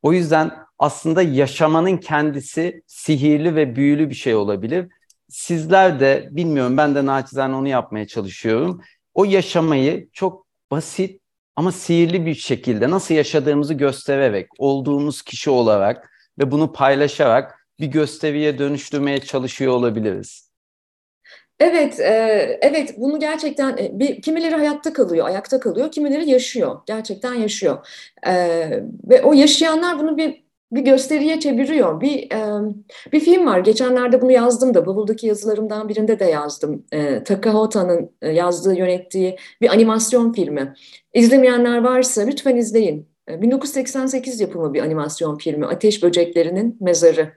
O 0.03 0.13
yüzden 0.13 0.66
aslında 0.79 1.23
yaşamanın 1.23 1.97
kendisi 1.97 2.83
sihirli 2.87 3.55
ve 3.55 3.77
büyülü 3.77 4.11
bir 4.11 4.15
şey 4.15 4.35
olabilir. 4.35 4.89
Sizler 5.29 6.01
de 6.01 6.29
bilmiyorum 6.31 6.77
ben 6.77 6.95
de 6.95 7.07
naçizane 7.07 7.55
onu 7.57 7.69
yapmaya 7.69 8.07
çalışıyorum. 8.07 8.81
O 9.15 9.25
yaşamayı 9.25 10.09
çok 10.13 10.47
basit 10.71 11.21
ama 11.57 11.73
sihirli 11.73 12.27
bir 12.27 12.35
şekilde 12.35 12.91
nasıl 12.91 13.15
yaşadığımızı 13.15 13.75
göstererek, 13.75 14.49
olduğumuz 14.59 15.23
kişi 15.23 15.51
olarak 15.51 16.11
ve 16.39 16.51
bunu 16.51 16.73
paylaşarak 16.73 17.67
bir 17.81 17.87
gösteriye 17.87 18.59
dönüştürmeye 18.59 19.21
çalışıyor 19.21 19.73
olabiliriz. 19.73 20.47
Evet, 21.61 22.01
e, 22.01 22.13
evet 22.63 22.95
bunu 22.99 23.21
gerçekten 23.21 23.77
e, 23.77 23.99
bir 23.99 24.23
kimileri 24.23 24.55
hayatta 24.55 24.93
kalıyor, 24.93 25.27
ayakta 25.27 25.61
kalıyor, 25.61 25.91
kimileri 25.91 26.31
yaşıyor, 26.31 26.81
gerçekten 26.87 27.35
yaşıyor. 27.35 27.87
E, 28.27 28.35
ve 29.09 29.23
o 29.23 29.33
yaşayanlar 29.33 29.99
bunu 29.99 30.17
bir 30.17 30.46
bir 30.73 30.81
gösteriye 30.81 31.41
çeviriyor. 31.41 32.01
Bir 32.01 32.33
e, 32.33 32.73
bir 33.13 33.21
film 33.21 33.47
var. 33.47 33.59
Geçenlerde 33.59 34.23
bunu 34.23 34.33
yazdım 34.33 34.75
da 34.75 34.87
bavuldaki 34.87 35.27
yazılarımdan 35.27 35.89
birinde 35.89 36.19
de 36.19 36.25
yazdım. 36.25 36.85
E, 36.93 37.25
Takahota'nın 37.25 38.11
yazdığı, 38.23 38.75
yönettiği 38.75 39.37
bir 39.61 39.69
animasyon 39.69 40.33
filmi. 40.33 40.75
İzlemeyenler 41.15 41.85
varsa 41.85 42.23
lütfen 42.23 42.57
izleyin. 42.57 43.09
1988 43.29 44.41
yapımı 44.41 44.75
bir 44.75 44.83
animasyon 44.83 45.39
filmi. 45.39 45.67
Ateş 45.67 46.03
Böceklerinin 46.03 46.77
Mezarı. 46.81 47.33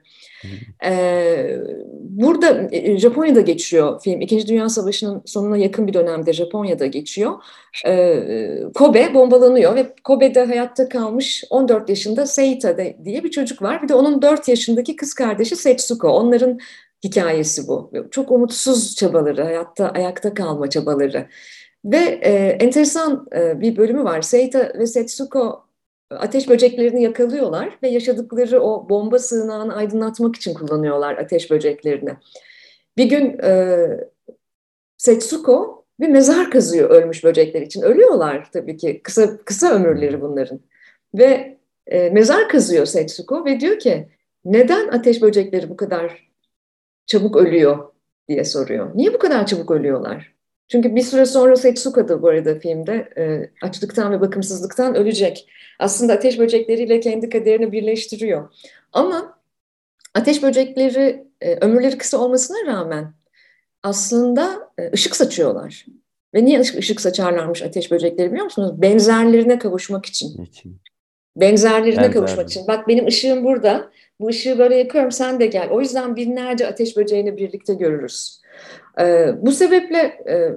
Ee, 0.85 1.57
burada 1.99 2.67
e, 2.71 2.97
Japonya'da 2.97 3.41
geçiyor 3.41 4.01
film. 4.01 4.21
İkinci 4.21 4.47
Dünya 4.47 4.69
Savaşı'nın 4.69 5.21
sonuna 5.25 5.57
yakın 5.57 5.87
bir 5.87 5.93
dönemde 5.93 6.33
Japonya'da 6.33 6.85
geçiyor. 6.85 7.33
Ee, 7.85 8.63
Kobe 8.75 9.13
bombalanıyor 9.13 9.75
ve 9.75 9.93
Kobe'de 10.03 10.45
hayatta 10.45 10.89
kalmış 10.89 11.43
14 11.49 11.89
yaşında 11.89 12.25
Seita 12.25 12.77
diye 12.77 13.23
bir 13.23 13.31
çocuk 13.31 13.61
var. 13.61 13.83
Bir 13.83 13.89
de 13.89 13.93
onun 13.93 14.21
4 14.21 14.47
yaşındaki 14.47 14.95
kız 14.95 15.13
kardeşi 15.13 15.55
Setsuko. 15.55 16.09
Onların 16.09 16.59
hikayesi 17.03 17.67
bu. 17.67 17.91
Çok 18.11 18.31
umutsuz 18.31 18.95
çabaları, 18.95 19.43
hayatta 19.43 19.89
ayakta 19.89 20.33
kalma 20.33 20.69
çabaları. 20.69 21.27
Ve 21.85 22.19
e, 22.21 22.31
enteresan 22.65 23.27
e, 23.35 23.61
bir 23.61 23.77
bölümü 23.77 24.03
var. 24.03 24.21
Seita 24.21 24.73
ve 24.79 24.87
Setsuko 24.87 25.68
ateş 26.09 26.49
böceklerini 26.49 27.03
yakalıyorlar 27.03 27.77
ve 27.83 27.89
yaşadıkları 27.89 28.61
o 28.61 28.89
bomba 28.89 29.19
sığınağını 29.19 29.75
aydınlatmak 29.75 30.35
için 30.35 30.53
kullanıyorlar 30.53 31.17
ateş 31.17 31.51
böceklerini. 31.51 32.11
Bir 32.97 33.05
gün 33.05 33.39
e, 33.43 33.77
Setsuko 34.97 35.85
bir 35.99 36.07
mezar 36.07 36.51
kazıyor 36.51 36.89
ölmüş 36.89 37.23
böcekler 37.23 37.61
için. 37.61 37.81
Ölüyorlar 37.81 38.51
tabii 38.51 38.77
ki. 38.77 39.01
Kısa 39.03 39.37
kısa 39.37 39.75
ömürleri 39.75 40.21
bunların. 40.21 40.59
Ve 41.13 41.57
e, 41.87 42.09
mezar 42.09 42.49
kazıyor 42.49 42.85
Setsuko 42.85 43.45
ve 43.45 43.59
diyor 43.59 43.79
ki 43.79 44.07
neden 44.45 44.87
ateş 44.87 45.21
böcekleri 45.21 45.69
bu 45.69 45.77
kadar 45.77 46.29
çabuk 47.05 47.35
ölüyor 47.37 47.91
diye 48.27 48.43
soruyor. 48.43 48.91
Niye 48.95 49.13
bu 49.13 49.17
kadar 49.17 49.45
çabuk 49.45 49.71
ölüyorlar? 49.71 50.38
Çünkü 50.69 50.95
bir 50.95 51.01
süre 51.01 51.25
sonra 51.25 51.55
Setsuko 51.55 52.07
da 52.07 52.21
bu 52.21 52.27
arada 52.27 52.59
filmde 52.59 53.09
e, 53.17 53.49
açlıktan 53.65 54.11
ve 54.11 54.21
bakımsızlıktan 54.21 54.95
ölecek. 54.95 55.49
Aslında 55.79 56.13
ateş 56.13 56.39
böcekleriyle 56.39 56.99
kendi 56.99 57.29
kaderini 57.29 57.71
birleştiriyor. 57.71 58.53
Ama 58.93 59.39
ateş 60.15 60.43
böcekleri 60.43 61.25
e, 61.41 61.55
ömürleri 61.55 61.97
kısa 61.97 62.17
olmasına 62.17 62.73
rağmen 62.73 63.13
aslında 63.83 64.71
e, 64.77 64.91
ışık 64.91 65.15
saçıyorlar. 65.15 65.85
Ve 66.33 66.45
niye 66.45 66.59
ışık, 66.59 66.77
ışık 66.77 67.01
saçarlarmış 67.01 67.61
ateş 67.61 67.91
böcekleri 67.91 68.31
biliyor 68.31 68.45
musunuz? 68.45 68.81
Benzerlerine 68.81 69.59
kavuşmak 69.59 70.05
için. 70.05 70.43
için. 70.43 70.77
Benzerlerine 71.35 71.97
Benzer. 71.97 72.13
kavuşmak 72.13 72.49
için. 72.49 72.67
Bak 72.67 72.87
benim 72.87 73.07
ışığım 73.07 73.43
burada. 73.43 73.91
Bu 74.19 74.27
ışığı 74.27 74.59
böyle 74.59 74.75
yakıyorum 74.75 75.11
sen 75.11 75.39
de 75.39 75.45
gel. 75.45 75.69
O 75.69 75.81
yüzden 75.81 76.15
binlerce 76.15 76.67
ateş 76.67 76.97
böceğini 76.97 77.37
birlikte 77.37 77.73
görürüz. 77.73 78.41
Ee, 78.99 79.27
bu 79.41 79.51
sebeple 79.51 79.97
e, 80.27 80.55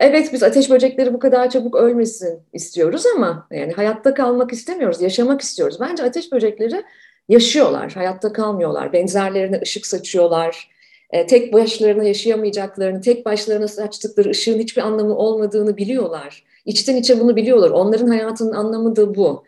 evet 0.00 0.32
biz 0.32 0.42
ateş 0.42 0.70
böcekleri 0.70 1.14
bu 1.14 1.18
kadar 1.18 1.50
çabuk 1.50 1.76
ölmesin 1.76 2.40
istiyoruz 2.52 3.04
ama 3.16 3.46
yani 3.50 3.72
hayatta 3.72 4.14
kalmak 4.14 4.52
istemiyoruz, 4.52 5.00
yaşamak 5.00 5.40
istiyoruz. 5.40 5.80
Bence 5.80 6.02
ateş 6.02 6.32
böcekleri 6.32 6.82
yaşıyorlar, 7.28 7.92
hayatta 7.92 8.32
kalmıyorlar. 8.32 8.92
Benzerlerine 8.92 9.60
ışık 9.62 9.86
saçıyorlar. 9.86 10.70
E, 11.10 11.26
tek 11.26 11.52
başlarına 11.52 12.04
yaşayamayacaklarını, 12.04 13.00
tek 13.00 13.26
başlarına 13.26 13.68
saçtıkları 13.68 14.30
ışığın 14.30 14.58
hiçbir 14.58 14.82
anlamı 14.82 15.16
olmadığını 15.16 15.76
biliyorlar. 15.76 16.44
İçten 16.64 16.96
içe 16.96 17.20
bunu 17.20 17.36
biliyorlar. 17.36 17.70
Onların 17.70 18.08
hayatının 18.08 18.52
anlamı 18.52 18.96
da 18.96 19.14
bu. 19.14 19.44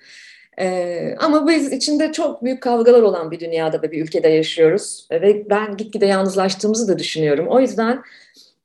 Ee, 0.59 1.15
ama 1.19 1.49
biz 1.49 1.73
içinde 1.73 2.13
çok 2.13 2.45
büyük 2.45 2.63
kavgalar 2.63 3.03
olan 3.03 3.31
bir 3.31 3.41
dünyada 3.41 3.83
ve 3.83 3.93
bir 3.93 4.03
ülkede 4.03 4.29
yaşıyoruz. 4.29 5.09
Ve 5.11 5.51
ben 5.51 5.77
gitgide 5.77 6.07
yalnızlaştığımızı 6.07 6.89
da 6.89 6.99
düşünüyorum. 6.99 7.47
O 7.49 7.61
yüzden 7.61 8.03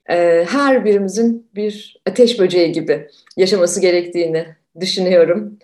e, 0.09 0.45
her 0.49 0.85
birimizin 0.85 1.47
bir 1.55 2.01
ateş 2.09 2.39
böceği 2.39 2.71
gibi 2.71 3.07
yaşaması 3.37 3.81
gerektiğini 3.81 4.45
düşünüyorum. 4.79 5.59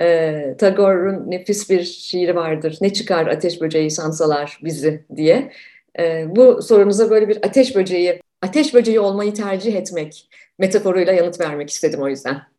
E, 0.00 0.54
Tagore'un 0.58 1.30
nefis 1.30 1.70
bir 1.70 1.82
şiiri 1.82 2.36
vardır. 2.36 2.78
Ne 2.80 2.92
çıkar 2.92 3.26
ateş 3.26 3.60
böceği 3.60 3.90
sansalar 3.90 4.58
bizi 4.64 5.04
diye. 5.16 5.52
E, 5.98 6.24
bu 6.36 6.62
sorunuza 6.62 7.10
böyle 7.10 7.28
bir 7.28 7.36
ateş 7.36 7.76
böceği, 7.76 8.20
ateş 8.42 8.74
böceği 8.74 9.00
olmayı 9.00 9.34
tercih 9.34 9.74
etmek 9.74 10.28
metaforuyla 10.58 11.12
yanıt 11.12 11.40
vermek 11.40 11.70
istedim 11.70 12.02
o 12.02 12.08
yüzden. 12.08 12.53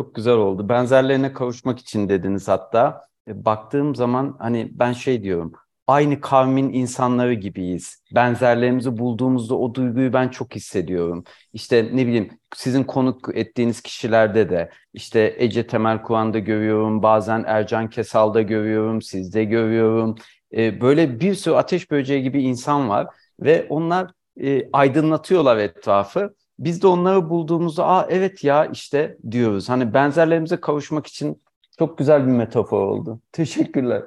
Çok 0.00 0.14
güzel 0.14 0.34
oldu. 0.34 0.68
Benzerlerine 0.68 1.32
kavuşmak 1.32 1.78
için 1.78 2.08
dediniz 2.08 2.48
hatta. 2.48 3.06
E, 3.28 3.44
baktığım 3.44 3.94
zaman 3.94 4.36
hani 4.38 4.68
ben 4.72 4.92
şey 4.92 5.22
diyorum. 5.22 5.52
Aynı 5.86 6.20
kavmin 6.20 6.72
insanları 6.72 7.34
gibiyiz. 7.34 8.04
Benzerlerimizi 8.14 8.98
bulduğumuzda 8.98 9.54
o 9.54 9.74
duyguyu 9.74 10.12
ben 10.12 10.28
çok 10.28 10.54
hissediyorum. 10.54 11.24
İşte 11.52 11.88
ne 11.92 12.06
bileyim 12.06 12.30
sizin 12.54 12.84
konuk 12.84 13.36
ettiğiniz 13.36 13.80
kişilerde 13.80 14.50
de 14.50 14.70
işte 14.92 15.34
Ece 15.38 15.66
Temel 15.66 16.02
Kur'an'da 16.02 16.38
görüyorum. 16.38 17.02
Bazen 17.02 17.44
Ercan 17.46 17.90
Kesal'da 17.90 18.42
görüyorum. 18.42 19.02
Sizde 19.02 19.44
görüyorum. 19.44 20.14
Ee, 20.56 20.80
böyle 20.80 21.20
bir 21.20 21.34
sürü 21.34 21.54
ateş 21.54 21.90
böceği 21.90 22.22
gibi 22.22 22.42
insan 22.42 22.88
var. 22.88 23.06
Ve 23.40 23.66
onlar 23.68 24.10
e, 24.42 24.70
aydınlatıyorlar 24.72 25.56
etrafı 25.56 26.34
biz 26.60 26.82
de 26.82 26.86
onları 26.86 27.30
bulduğumuzda 27.30 27.86
aa 27.86 28.06
evet 28.10 28.44
ya 28.44 28.66
işte 28.66 29.16
diyoruz. 29.30 29.68
Hani 29.68 29.94
benzerlerimize 29.94 30.56
kavuşmak 30.56 31.06
için 31.06 31.42
çok 31.78 31.98
güzel 31.98 32.26
bir 32.26 32.32
metafor 32.32 32.80
oldu. 32.80 33.20
Teşekkürler. 33.32 34.02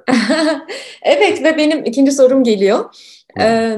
evet 1.02 1.44
ve 1.44 1.56
benim 1.56 1.84
ikinci 1.84 2.12
sorum 2.12 2.44
geliyor. 2.44 2.84
Ee, 3.40 3.76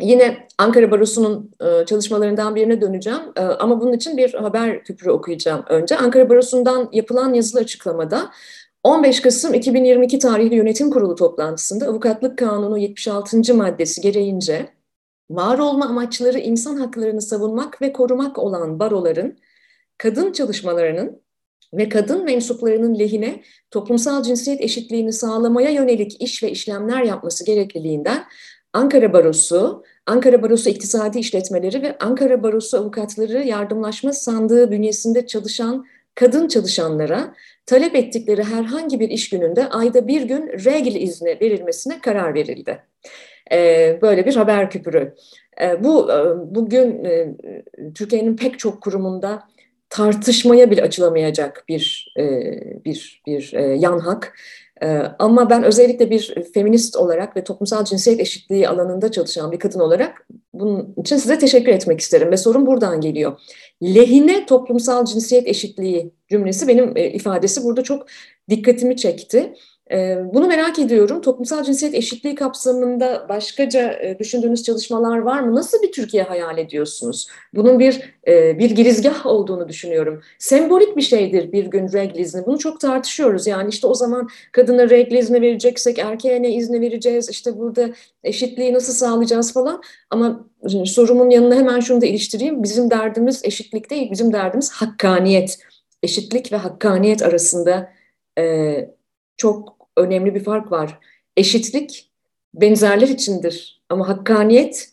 yine 0.00 0.46
Ankara 0.58 0.90
Barosu'nun 0.90 1.50
e, 1.60 1.86
çalışmalarından 1.86 2.54
birine 2.54 2.80
döneceğim. 2.80 3.20
Ee, 3.36 3.40
ama 3.40 3.80
bunun 3.80 3.92
için 3.92 4.16
bir 4.16 4.34
haber 4.34 4.84
küpürü 4.84 5.10
okuyacağım 5.10 5.64
önce. 5.68 5.96
Ankara 5.96 6.30
Barosu'ndan 6.30 6.88
yapılan 6.92 7.34
yazılı 7.34 7.60
açıklamada 7.60 8.30
15 8.84 9.20
Kasım 9.20 9.54
2022 9.54 10.18
tarihli 10.18 10.54
yönetim 10.54 10.90
kurulu 10.90 11.14
toplantısında 11.14 11.86
avukatlık 11.86 12.38
kanunu 12.38 12.78
76. 12.78 13.54
maddesi 13.54 14.00
gereğince 14.00 14.79
var 15.30 15.58
olma 15.58 15.86
amaçları 15.86 16.38
insan 16.38 16.76
haklarını 16.76 17.22
savunmak 17.22 17.82
ve 17.82 17.92
korumak 17.92 18.38
olan 18.38 18.78
baroların, 18.78 19.38
kadın 19.98 20.32
çalışmalarının 20.32 21.22
ve 21.74 21.88
kadın 21.88 22.24
mensuplarının 22.24 22.98
lehine 22.98 23.42
toplumsal 23.70 24.22
cinsiyet 24.22 24.60
eşitliğini 24.60 25.12
sağlamaya 25.12 25.70
yönelik 25.70 26.22
iş 26.22 26.42
ve 26.42 26.50
işlemler 26.50 27.02
yapması 27.02 27.44
gerekliliğinden 27.44 28.24
Ankara 28.72 29.12
Barosu, 29.12 29.84
Ankara 30.06 30.42
Barosu 30.42 30.70
İktisadi 30.70 31.18
İşletmeleri 31.18 31.82
ve 31.82 31.98
Ankara 31.98 32.42
Barosu 32.42 32.78
Avukatları 32.78 33.42
Yardımlaşma 33.42 34.12
Sandığı 34.12 34.70
bünyesinde 34.70 35.26
çalışan 35.26 35.86
kadın 36.14 36.48
çalışanlara 36.48 37.34
talep 37.66 37.96
ettikleri 37.96 38.44
herhangi 38.44 39.00
bir 39.00 39.08
iş 39.08 39.28
gününde 39.30 39.68
ayda 39.68 40.08
bir 40.08 40.22
gün 40.22 40.48
regl 40.48 40.94
izni 40.94 41.38
verilmesine 41.40 42.00
karar 42.00 42.34
verildi. 42.34 42.82
E, 43.52 43.98
böyle 44.02 44.26
bir 44.26 44.36
haber 44.36 44.70
küpürü. 44.70 45.14
E, 45.62 45.84
bu 45.84 46.12
e, 46.12 46.16
bugün 46.54 47.02
Türkiye'nin 47.94 48.36
pek 48.36 48.58
çok 48.58 48.82
kurumunda 48.82 49.42
tartışmaya 49.90 50.70
bile 50.70 50.82
açılamayacak 50.82 51.64
bir 51.68 52.14
bir 52.84 53.22
bir 53.26 53.52
yan 53.74 53.98
hak. 53.98 54.36
Ama 55.18 55.50
ben 55.50 55.62
özellikle 55.62 56.10
bir 56.10 56.34
feminist 56.54 56.96
olarak 56.96 57.36
ve 57.36 57.44
toplumsal 57.44 57.84
cinsiyet 57.84 58.20
eşitliği 58.20 58.68
alanında 58.68 59.10
çalışan 59.10 59.52
bir 59.52 59.58
kadın 59.58 59.80
olarak 59.80 60.26
bunun 60.54 60.94
için 60.96 61.16
size 61.16 61.38
teşekkür 61.38 61.72
etmek 61.72 62.00
isterim 62.00 62.30
ve 62.30 62.36
sorun 62.36 62.66
buradan 62.66 63.00
geliyor. 63.00 63.40
Lehine 63.82 64.46
toplumsal 64.46 65.04
cinsiyet 65.04 65.48
eşitliği 65.48 66.12
cümlesi 66.28 66.68
benim 66.68 66.96
ifadesi 66.96 67.64
burada 67.64 67.82
çok 67.82 68.06
dikkatimi 68.50 68.96
çekti. 68.96 69.54
Ee, 69.92 70.18
bunu 70.34 70.46
merak 70.46 70.78
ediyorum. 70.78 71.20
Toplumsal 71.20 71.64
cinsiyet 71.64 71.94
eşitliği 71.94 72.34
kapsamında 72.34 73.26
başkaca 73.28 73.92
e, 73.92 74.18
düşündüğünüz 74.18 74.62
çalışmalar 74.62 75.18
var 75.18 75.40
mı? 75.40 75.54
Nasıl 75.54 75.82
bir 75.82 75.92
Türkiye 75.92 76.22
hayal 76.22 76.58
ediyorsunuz? 76.58 77.26
Bunun 77.54 77.78
bir 77.78 78.14
e, 78.26 78.58
bir 78.58 78.70
girizgah 78.70 79.26
olduğunu 79.26 79.68
düşünüyorum. 79.68 80.22
Sembolik 80.38 80.96
bir 80.96 81.02
şeydir 81.02 81.52
bir 81.52 81.66
gün 81.66 81.92
regl 81.92 82.18
izni. 82.18 82.46
Bunu 82.46 82.58
çok 82.58 82.80
tartışıyoruz. 82.80 83.46
Yani 83.46 83.68
işte 83.68 83.86
o 83.86 83.94
zaman 83.94 84.28
kadına 84.52 84.90
regl 84.90 85.14
izni 85.14 85.40
vereceksek 85.40 85.98
erkeğe 85.98 86.42
ne 86.42 86.54
izni 86.54 86.80
vereceğiz? 86.80 87.30
İşte 87.30 87.58
burada 87.58 87.90
eşitliği 88.24 88.74
nasıl 88.74 88.92
sağlayacağız 88.92 89.52
falan. 89.52 89.82
Ama 90.10 90.46
sorumun 90.84 91.30
yanına 91.30 91.54
hemen 91.54 91.80
şunu 91.80 92.00
da 92.00 92.06
iliştireyim. 92.06 92.62
Bizim 92.62 92.90
derdimiz 92.90 93.44
eşitlik 93.44 93.90
değil, 93.90 94.10
bizim 94.10 94.32
derdimiz 94.32 94.70
hakkaniyet. 94.70 95.58
Eşitlik 96.02 96.52
ve 96.52 96.56
hakkaniyet 96.56 97.22
arasında 97.22 97.92
e, 98.38 98.74
çok 99.36 99.79
önemli 99.96 100.34
bir 100.34 100.44
fark 100.44 100.72
var. 100.72 100.98
Eşitlik 101.36 102.10
benzerler 102.54 103.08
içindir 103.08 103.82
ama 103.88 104.08
hakkaniyet 104.08 104.90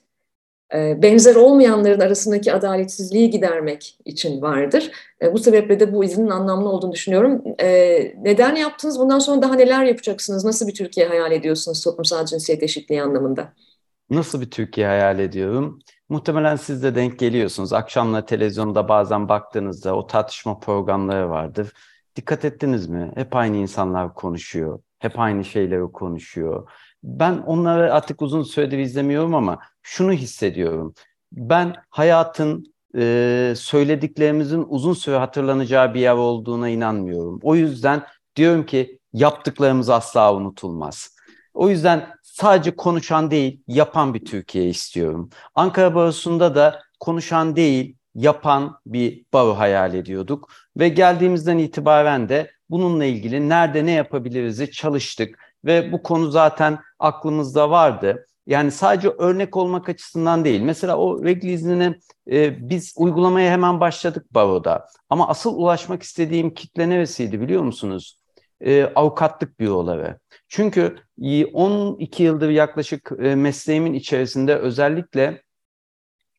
e, 0.74 1.02
benzer 1.02 1.36
olmayanların 1.36 2.00
arasındaki 2.00 2.54
adaletsizliği 2.54 3.30
gidermek 3.30 3.98
için 4.06 4.42
vardır. 4.42 4.92
E, 5.22 5.34
bu 5.34 5.38
sebeple 5.38 5.80
de 5.80 5.94
bu 5.94 6.04
izinin 6.04 6.30
anlamlı 6.30 6.70
olduğunu 6.70 6.92
düşünüyorum. 6.92 7.44
E, 7.60 7.68
neden 8.22 8.56
yaptınız? 8.56 9.00
Bundan 9.00 9.20
sonra 9.20 9.42
daha 9.42 9.56
neler 9.56 9.84
yapacaksınız? 9.84 10.46
Nasıl 10.46 10.68
bir 10.68 10.74
Türkiye 10.74 11.08
hayal 11.08 11.32
ediyorsunuz 11.32 11.84
toplumsal 11.84 12.26
cinsiyet 12.26 12.64
eşitliği 12.64 13.02
anlamında? 13.02 13.54
Nasıl 14.10 14.42
bir 14.42 14.52
Türkiye 14.52 14.88
hayal 14.88 15.20
ediyorum? 15.20 15.80
Muhtemelen 16.10 16.56
siz 16.56 16.84
de 16.84 16.96
denk 16.96 17.20
geliyorsunuz. 17.20 17.74
Akşamla 17.74 18.26
televizyonda 18.26 18.90
bazen 18.90 19.30
baktığınızda 19.30 19.96
o 19.96 20.08
tartışma 20.08 20.60
programları 20.60 21.30
vardır. 21.30 21.74
Dikkat 22.16 22.46
ettiniz 22.46 22.88
mi? 22.88 23.12
Hep 23.16 23.36
aynı 23.36 23.58
insanlar 23.58 24.14
konuşuyor. 24.14 24.80
Hep 25.00 25.20
aynı 25.20 25.46
şeyleri 25.46 25.92
konuşuyor. 25.92 26.70
Ben 27.04 27.38
onları 27.38 27.94
artık 27.94 28.22
uzun 28.22 28.44
süredir 28.44 28.78
izlemiyorum 28.78 29.36
ama 29.36 29.60
şunu 29.82 30.12
hissediyorum. 30.12 30.94
Ben 31.32 31.76
hayatın 31.90 32.74
e, 32.96 33.54
söylediklerimizin 33.58 34.66
uzun 34.68 34.94
süre 34.94 35.18
hatırlanacağı 35.18 35.94
bir 35.94 36.00
yer 36.00 36.14
olduğuna 36.14 36.70
inanmıyorum. 36.70 37.40
O 37.44 37.56
yüzden 37.56 38.04
diyorum 38.36 38.66
ki 38.66 39.00
yaptıklarımız 39.14 39.90
asla 39.90 40.36
unutulmaz. 40.36 41.16
O 41.54 41.70
yüzden 41.70 42.08
sadece 42.24 42.76
konuşan 42.76 43.32
değil, 43.32 43.64
yapan 43.68 44.14
bir 44.14 44.26
Türkiye 44.26 44.70
istiyorum. 44.70 45.30
Ankara 45.56 45.96
Barosu'nda 45.96 46.56
da 46.56 46.82
konuşan 47.00 47.56
değil, 47.56 47.98
yapan 48.16 48.80
bir 48.86 49.26
baro 49.34 49.54
hayal 49.58 49.94
ediyorduk. 49.94 50.50
Ve 50.78 50.90
geldiğimizden 50.90 51.58
itibaren 51.58 52.30
de 52.30 52.52
bununla 52.70 53.06
ilgili 53.06 53.50
nerede 53.50 53.86
ne 53.86 53.92
yapabiliriz'i 53.92 54.72
çalıştık. 54.72 55.40
Ve 55.66 55.92
bu 55.92 56.04
konu 56.04 56.32
zaten 56.32 56.80
aklımızda 57.00 57.70
vardı. 57.70 58.28
Yani 58.48 58.72
sadece 58.72 59.10
örnek 59.10 59.58
olmak 59.58 59.90
açısından 59.90 60.46
değil. 60.46 60.62
Mesela 60.62 60.98
o 60.98 61.24
regl 61.24 61.46
iznini 61.46 61.96
e, 62.32 62.70
biz 62.70 62.94
uygulamaya 62.98 63.52
hemen 63.52 63.80
başladık 63.80 64.26
baroda. 64.32 64.88
Ama 65.10 65.28
asıl 65.28 65.56
ulaşmak 65.58 66.04
istediğim 66.04 66.54
kitle 66.54 66.90
neresiydi 66.90 67.42
biliyor 67.42 67.64
musunuz? 67.64 68.20
E, 68.62 68.84
avukatlık 68.84 69.60
büroları. 69.60 70.20
Çünkü 70.48 70.96
12 71.54 72.24
yıldır 72.24 72.50
yaklaşık 72.50 73.12
e, 73.20 73.36
mesleğimin 73.36 73.94
içerisinde 73.94 74.56
özellikle 74.56 75.42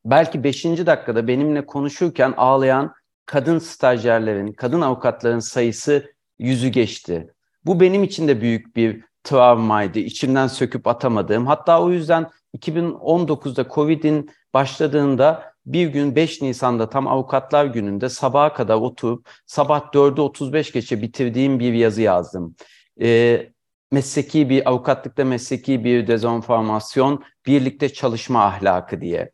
belki 0.04 0.44
5. 0.44 0.64
dakikada 0.64 1.28
benimle 1.28 1.66
konuşurken 1.66 2.34
ağlayan 2.36 2.94
kadın 3.26 3.58
stajyerlerin, 3.58 4.52
kadın 4.52 4.80
avukatların 4.80 5.38
sayısı 5.38 6.12
yüzü 6.38 6.68
geçti. 6.68 7.34
Bu 7.64 7.80
benim 7.80 8.04
için 8.04 8.28
de 8.28 8.40
büyük 8.40 8.76
bir 8.76 9.04
travmaydı. 9.24 9.98
İçimden 9.98 10.46
söküp 10.46 10.86
atamadığım. 10.86 11.46
Hatta 11.46 11.82
o 11.82 11.90
yüzden 11.90 12.30
2019'da 12.56 13.68
Covid'in 13.74 14.30
başladığında 14.54 15.52
bir 15.66 15.88
gün 15.88 16.16
5 16.16 16.42
Nisan'da 16.42 16.90
tam 16.90 17.06
avukatlar 17.06 17.64
gününde 17.64 18.08
sabaha 18.08 18.52
kadar 18.52 18.76
oturup 18.76 19.28
sabah 19.46 19.80
4'ü 19.80 20.20
35 20.20 20.72
geçe 20.72 21.02
bitirdiğim 21.02 21.60
bir 21.60 21.72
yazı 21.72 22.02
yazdım. 22.02 22.56
Ee, 23.00 23.52
mesleki 23.92 24.50
bir 24.50 24.68
avukatlıkta 24.68 25.24
mesleki 25.24 25.84
bir 25.84 26.06
dezenformasyon, 26.06 27.24
birlikte 27.46 27.92
çalışma 27.92 28.44
ahlakı 28.44 29.00
diye. 29.00 29.30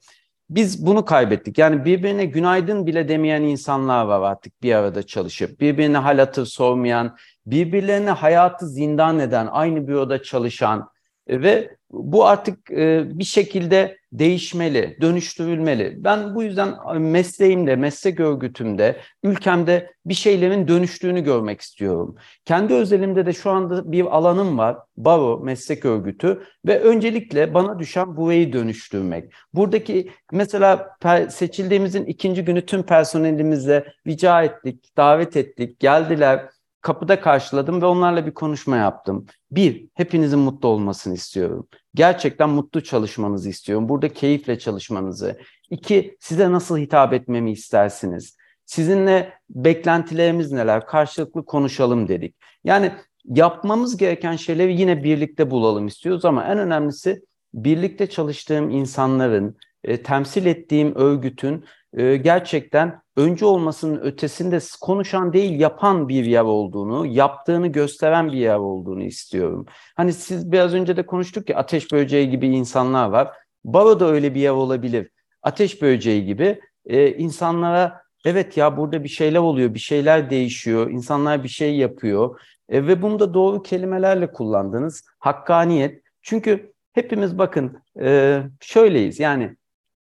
Biz 0.50 0.87
bunu 0.87 1.04
kaybettik. 1.04 1.59
Yani 1.59 1.85
birbirine 1.85 2.24
günaydın 2.24 2.87
bile 2.87 3.09
demeyen 3.09 3.42
insanlar 3.42 4.04
var 4.04 4.30
artık 4.30 4.62
bir 4.62 4.74
arada 4.74 5.02
çalışıp. 5.02 5.61
Birbirine 5.61 5.98
hal 5.98 6.18
hatır 6.18 6.46
sormayan, 6.46 7.16
birbirlerine 7.46 8.11
hayatı 8.11 8.68
zindan 8.68 9.18
eden, 9.18 9.48
aynı 9.50 9.88
büroda 9.88 10.22
çalışan 10.22 10.88
ve 11.28 11.76
bu 11.90 12.26
artık 12.26 12.70
e, 12.70 13.04
bir 13.18 13.24
şekilde 13.24 13.98
değişmeli, 14.18 14.98
dönüştürülmeli. 15.00 16.05
Ben 16.05 16.35
bu 16.35 16.42
yüzden 16.42 16.74
e, 16.94 16.98
mesleğimde, 16.98 17.77
meslek 17.77 18.20
örgütümde, 18.20 18.96
ülkemde 19.22 19.90
bir 20.07 20.14
şeylerin 20.14 20.68
dönüştüğünü 20.68 21.24
görmek 21.24 21.61
istiyorum. 21.61 22.16
Kendi 22.44 22.74
özelimde 22.74 23.27
de 23.27 23.33
şu 23.33 23.50
anda 23.50 23.92
bir 23.92 24.16
alanım 24.16 24.59
var, 24.59 24.77
Baro 24.96 25.40
Meslek 25.40 25.85
Örgütü 25.85 26.42
ve 26.66 26.81
öncelikle 26.81 27.55
bana 27.55 27.79
düşen 27.79 28.16
burayı 28.16 28.53
dönüştürmek. 28.53 29.33
Buradaki 29.55 30.11
mesela 30.33 30.96
seçildiğimizin 31.31 32.05
ikinci 32.05 32.44
günü 32.44 32.66
tüm 32.66 32.83
personelimizle 32.83 33.85
rica 34.07 34.42
ettik, 34.42 34.96
davet 34.96 35.37
ettik, 35.37 35.81
geldiler 35.81 36.54
kapıda 36.85 37.20
karşıladım 37.20 37.83
ve 37.83 37.87
onlarla 37.87 38.27
bir 38.27 38.35
konuşma 38.35 38.77
yaptım. 38.77 39.27
Bir, 39.51 39.88
hepinizin 39.94 40.38
mutlu 40.38 40.68
olmasını 40.68 41.14
istiyorum. 41.14 41.68
Gerçekten 41.94 42.51
mutlu 42.51 42.83
çalışmanızı 42.83 43.49
istiyorum. 43.49 43.88
Burada 43.88 44.09
keyifle 44.09 44.59
çalışmanızı. 44.59 45.38
İki, 45.70 46.16
size 46.20 46.53
nasıl 46.53 46.79
hitap 46.79 47.12
etmemi 47.12 47.53
istersiniz? 47.53 48.37
Sizinle 48.66 49.33
beklentilerimiz 49.51 50.53
neler? 50.53 50.87
Karşılıklı 50.87 51.44
konuşalım 51.44 52.09
dedik. 52.09 52.37
Yani 52.64 52.92
yapmamız 53.25 53.97
gereken 53.97 54.37
şeyleri 54.37 54.81
yine 54.81 55.05
birlikte 55.05 55.51
bulalım 55.51 55.87
istiyoruz 55.87 56.25
ama 56.25 56.44
en 56.44 56.59
önemlisi 56.59 57.23
birlikte 57.55 58.07
çalıştığım 58.07 58.70
insanların, 58.70 59.57
e, 59.85 60.03
temsil 60.03 60.47
ettiğim 60.47 60.94
örgütün 60.94 61.64
e, 61.96 62.16
gerçekten 62.16 63.02
öncü 63.16 63.44
olmasının 63.44 64.00
ötesinde 64.00 64.59
konuşan 64.80 65.33
değil 65.33 65.61
yapan 65.61 66.09
bir 66.09 66.24
yer 66.24 66.42
olduğunu, 66.42 67.07
yaptığını 67.07 67.66
gösteren 67.66 68.33
bir 68.33 68.38
yer 68.38 68.57
olduğunu 68.57 69.02
istiyorum. 69.02 69.66
Hani 69.96 70.12
siz 70.12 70.52
biraz 70.52 70.74
önce 70.74 70.96
de 70.96 71.07
konuştuk 71.07 71.50
ya 71.50 71.57
ateş 71.57 71.92
böceği 71.92 72.30
gibi 72.30 72.46
insanlar 72.46 73.09
var. 73.09 73.30
Baro 73.64 74.00
da 74.00 74.07
öyle 74.07 74.35
bir 74.35 74.40
yer 74.40 74.50
olabilir. 74.50 75.11
Ateş 75.42 75.83
böceği 75.83 76.24
gibi 76.24 76.61
e, 76.87 77.12
insanlara 77.12 78.02
evet 78.24 78.57
ya 78.57 78.76
burada 78.76 79.04
bir 79.04 79.09
şeyler 79.09 79.38
oluyor, 79.38 79.74
bir 79.74 79.78
şeyler 79.78 80.30
değişiyor, 80.30 80.90
insanlar 80.90 81.44
bir 81.44 81.48
şey 81.48 81.76
yapıyor. 81.76 82.40
E, 82.68 82.87
ve 82.87 83.02
bunu 83.02 83.18
da 83.18 83.35
doğru 83.35 83.62
kelimelerle 83.62 84.33
kullandınız. 84.33 85.04
Hakkaniyet. 85.18 86.02
Çünkü 86.22 86.72
hepimiz 86.92 87.38
bakın 87.38 87.78
e, 88.00 88.40
şöyleyiz 88.61 89.20
yani 89.20 89.57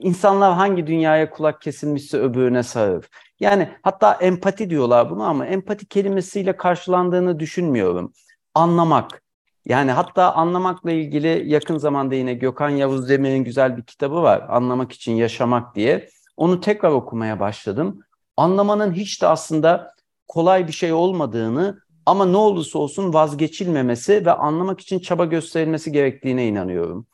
insanlar 0.00 0.54
hangi 0.54 0.86
dünyaya 0.86 1.30
kulak 1.30 1.62
kesilmişse 1.62 2.18
öbürüne 2.18 2.62
sağır. 2.62 3.08
Yani 3.40 3.68
hatta 3.82 4.12
empati 4.14 4.70
diyorlar 4.70 5.10
bunu 5.10 5.22
ama 5.22 5.46
empati 5.46 5.86
kelimesiyle 5.86 6.56
karşılandığını 6.56 7.40
düşünmüyorum. 7.40 8.12
Anlamak. 8.54 9.22
Yani 9.66 9.90
hatta 9.90 10.32
anlamakla 10.34 10.90
ilgili 10.92 11.42
yakın 11.46 11.78
zamanda 11.78 12.14
yine 12.14 12.34
Gökhan 12.34 12.70
Yavuz 12.70 13.08
Demir'in 13.08 13.44
güzel 13.44 13.76
bir 13.76 13.82
kitabı 13.82 14.22
var. 14.22 14.46
Anlamak 14.48 14.92
için 14.92 15.12
yaşamak 15.12 15.74
diye. 15.74 16.08
Onu 16.36 16.60
tekrar 16.60 16.90
okumaya 16.90 17.40
başladım. 17.40 18.00
Anlamanın 18.36 18.92
hiç 18.92 19.22
de 19.22 19.26
aslında 19.26 19.94
kolay 20.28 20.66
bir 20.66 20.72
şey 20.72 20.92
olmadığını 20.92 21.80
ama 22.06 22.26
ne 22.26 22.36
olursa 22.36 22.78
olsun 22.78 23.12
vazgeçilmemesi 23.12 24.26
ve 24.26 24.32
anlamak 24.32 24.80
için 24.80 24.98
çaba 24.98 25.24
gösterilmesi 25.24 25.92
gerektiğine 25.92 26.46
inanıyorum. 26.48 27.06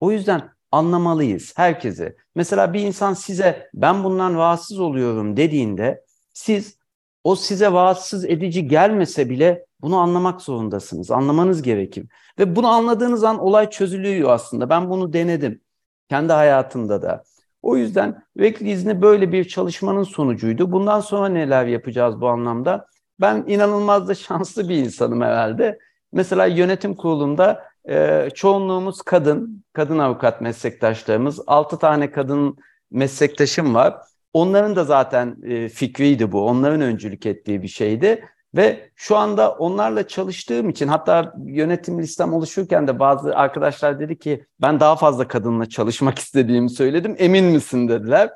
O 0.00 0.12
yüzden 0.12 0.55
anlamalıyız 0.72 1.52
herkese. 1.56 2.16
Mesela 2.34 2.72
bir 2.72 2.80
insan 2.80 3.14
size 3.14 3.70
ben 3.74 4.04
bundan 4.04 4.34
rahatsız 4.34 4.80
oluyorum 4.80 5.36
dediğinde 5.36 6.04
siz 6.32 6.78
o 7.24 7.36
size 7.36 7.66
rahatsız 7.70 8.24
edici 8.24 8.68
gelmese 8.68 9.30
bile 9.30 9.66
bunu 9.80 9.96
anlamak 9.96 10.42
zorundasınız. 10.42 11.10
Anlamanız 11.10 11.62
gerekir. 11.62 12.06
Ve 12.38 12.56
bunu 12.56 12.68
anladığınız 12.68 13.24
an 13.24 13.38
olay 13.38 13.70
çözülüyor 13.70 14.30
aslında. 14.30 14.70
Ben 14.70 14.90
bunu 14.90 15.12
denedim. 15.12 15.60
Kendi 16.08 16.32
hayatımda 16.32 17.02
da. 17.02 17.24
O 17.62 17.76
yüzden 17.76 18.22
vekil 18.36 18.66
izni 18.66 19.02
böyle 19.02 19.32
bir 19.32 19.44
çalışmanın 19.44 20.02
sonucuydu. 20.02 20.72
Bundan 20.72 21.00
sonra 21.00 21.28
neler 21.28 21.66
yapacağız 21.66 22.20
bu 22.20 22.28
anlamda? 22.28 22.86
Ben 23.20 23.44
inanılmaz 23.46 24.08
da 24.08 24.14
şanslı 24.26 24.68
bir 24.68 24.76
insanım 24.76 25.20
herhalde. 25.20 25.78
Mesela 26.12 26.46
yönetim 26.46 26.94
kurulunda 26.94 27.64
e, 27.88 28.28
çoğunluğumuz 28.34 29.02
kadın, 29.02 29.64
kadın 29.72 29.98
avukat 29.98 30.40
meslektaşlarımız. 30.40 31.40
Altı 31.46 31.78
tane 31.78 32.10
kadın 32.10 32.56
meslektaşım 32.90 33.74
var. 33.74 33.96
Onların 34.32 34.76
da 34.76 34.84
zaten 34.84 35.36
e, 35.44 35.68
fikriydi 35.68 36.32
bu. 36.32 36.46
Onların 36.46 36.80
öncülük 36.80 37.26
ettiği 37.26 37.62
bir 37.62 37.68
şeydi. 37.68 38.24
Ve 38.56 38.90
şu 38.96 39.16
anda 39.16 39.52
onlarla 39.52 40.08
çalıştığım 40.08 40.68
için 40.68 40.88
hatta 40.88 41.34
yönetim 41.44 41.98
listem 41.98 42.32
oluşurken 42.32 42.88
de 42.88 42.98
bazı 42.98 43.36
arkadaşlar 43.36 44.00
dedi 44.00 44.18
ki 44.18 44.46
ben 44.60 44.80
daha 44.80 44.96
fazla 44.96 45.28
kadınla 45.28 45.68
çalışmak 45.68 46.18
istediğimi 46.24 46.70
söyledim. 46.70 47.16
Emin 47.18 47.44
misin 47.44 47.88
dediler. 47.88 48.30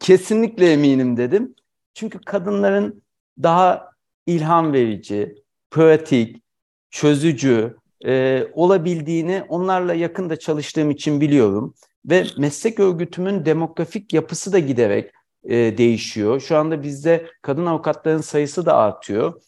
Kesinlikle 0.00 0.72
eminim 0.72 1.16
dedim. 1.16 1.54
Çünkü 1.94 2.18
kadınların 2.18 3.02
daha 3.42 3.90
ilham 4.26 4.72
verici, 4.72 5.34
pratik, 5.70 6.42
çözücü, 6.90 7.76
e, 8.06 8.44
olabildiğini 8.52 9.42
onlarla 9.48 9.94
yakında 9.94 10.38
çalıştığım 10.38 10.90
için 10.90 11.20
biliyorum. 11.20 11.74
Ve 12.06 12.24
meslek 12.38 12.80
örgütümün 12.80 13.44
demografik 13.44 14.12
yapısı 14.12 14.52
da 14.52 14.58
giderek 14.58 15.10
e, 15.44 15.78
değişiyor. 15.78 16.40
Şu 16.40 16.56
anda 16.56 16.82
bizde 16.82 17.26
kadın 17.42 17.66
avukatların 17.66 18.20
sayısı 18.20 18.66
da 18.66 18.76
artıyor. 18.76 19.42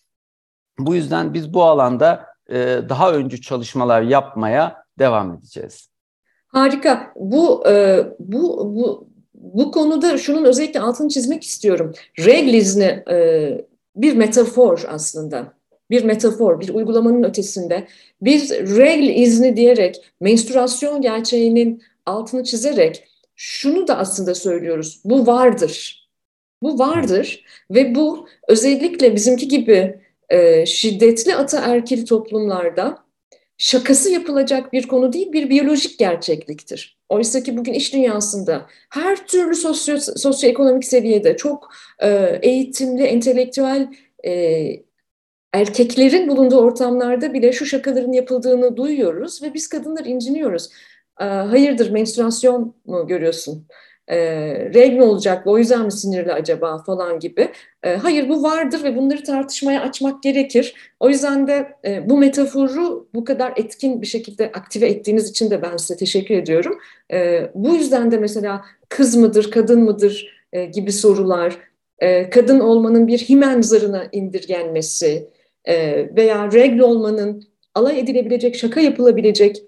Bu 0.78 0.94
yüzden 0.94 1.34
biz 1.34 1.54
bu 1.54 1.64
alanda 1.64 2.26
e, 2.48 2.56
daha 2.88 3.12
öncü 3.12 3.40
çalışmalar 3.40 4.02
yapmaya 4.02 4.84
devam 4.98 5.34
edeceğiz. 5.34 5.90
Harika. 6.46 7.12
Bu 7.16 7.68
e, 7.68 8.06
bu 8.18 8.72
bu 8.76 9.10
bu 9.34 9.70
konuda 9.70 10.18
şunun 10.18 10.44
özellikle 10.44 10.80
altını 10.80 11.08
çizmek 11.08 11.44
istiyorum. 11.44 11.92
Regl 12.18 12.54
izni 12.54 13.04
e, 13.10 13.66
bir 13.96 14.16
metafor 14.16 14.84
aslında 14.88 15.52
bir 15.90 16.04
metafor, 16.04 16.60
bir 16.60 16.68
uygulamanın 16.68 17.22
ötesinde 17.22 17.86
bir 18.22 18.50
regl 18.50 19.20
izni 19.20 19.56
diyerek, 19.56 20.04
menstruasyon 20.20 21.00
gerçeğinin 21.02 21.82
altını 22.06 22.44
çizerek 22.44 23.04
şunu 23.36 23.88
da 23.88 23.98
aslında 23.98 24.34
söylüyoruz. 24.34 25.00
Bu 25.04 25.26
vardır. 25.26 26.00
Bu 26.62 26.78
vardır 26.78 27.44
ve 27.70 27.94
bu 27.94 28.28
özellikle 28.48 29.14
bizimki 29.14 29.48
gibi 29.48 30.00
e, 30.28 30.66
şiddetli 30.66 31.34
ataerkil 31.34 32.06
toplumlarda 32.06 32.98
şakası 33.58 34.10
yapılacak 34.10 34.72
bir 34.72 34.88
konu 34.88 35.12
değil, 35.12 35.32
bir 35.32 35.50
biyolojik 35.50 35.98
gerçekliktir. 35.98 36.98
Oysa 37.08 37.42
ki 37.42 37.56
bugün 37.56 37.72
iş 37.72 37.92
dünyasında 37.92 38.66
her 38.90 39.26
türlü 39.26 39.54
sosyo, 39.54 39.98
sosyoekonomik 39.98 40.84
seviyede 40.84 41.36
çok 41.36 41.68
e, 42.02 42.38
eğitimli, 42.42 43.02
entelektüel 43.02 43.88
e, 44.26 44.89
erkeklerin 45.52 46.28
bulunduğu 46.28 46.58
ortamlarda 46.58 47.32
bile 47.32 47.52
şu 47.52 47.66
şakaların 47.66 48.12
yapıldığını 48.12 48.76
duyuyoruz 48.76 49.42
ve 49.42 49.54
biz 49.54 49.68
kadınlar 49.68 50.04
inciniyoruz. 50.04 50.70
Ee, 51.20 51.24
hayırdır 51.24 51.90
menstruasyon 51.90 52.74
mu 52.86 53.06
görüyorsun? 53.06 53.66
E, 54.08 54.18
reg 54.74 54.92
mi 54.92 55.02
olacak 55.02 55.46
o 55.46 55.58
yüzden 55.58 55.84
mi 55.84 55.92
sinirli 55.92 56.32
acaba 56.32 56.82
falan 56.82 57.20
gibi. 57.20 57.52
E, 57.82 57.96
hayır 57.96 58.28
bu 58.28 58.42
vardır 58.42 58.84
ve 58.84 58.96
bunları 58.96 59.22
tartışmaya 59.22 59.82
açmak 59.82 60.22
gerekir. 60.22 60.74
O 61.00 61.08
yüzden 61.08 61.46
de 61.46 61.68
e, 61.84 62.10
bu 62.10 62.18
metaforu 62.18 63.08
bu 63.14 63.24
kadar 63.24 63.52
etkin 63.56 64.02
bir 64.02 64.06
şekilde 64.06 64.52
aktive 64.52 64.86
ettiğiniz 64.86 65.30
için 65.30 65.50
de 65.50 65.62
ben 65.62 65.76
size 65.76 65.96
teşekkür 65.96 66.34
ediyorum. 66.34 66.78
E, 67.12 67.50
bu 67.54 67.74
yüzden 67.74 68.10
de 68.10 68.18
mesela 68.18 68.64
kız 68.88 69.16
mıdır, 69.16 69.50
kadın 69.50 69.82
mıdır 69.82 70.44
e, 70.52 70.64
gibi 70.64 70.92
sorular, 70.92 71.56
e, 71.98 72.30
kadın 72.30 72.60
olmanın 72.60 73.06
bir 73.06 73.18
himen 73.18 73.60
zarına 73.60 74.04
indirgenmesi 74.12 75.28
veya 76.16 76.52
regl 76.52 76.78
olmanın 76.80 77.44
alay 77.74 78.00
edilebilecek, 78.00 78.56
şaka 78.56 78.80
yapılabilecek 78.80 79.62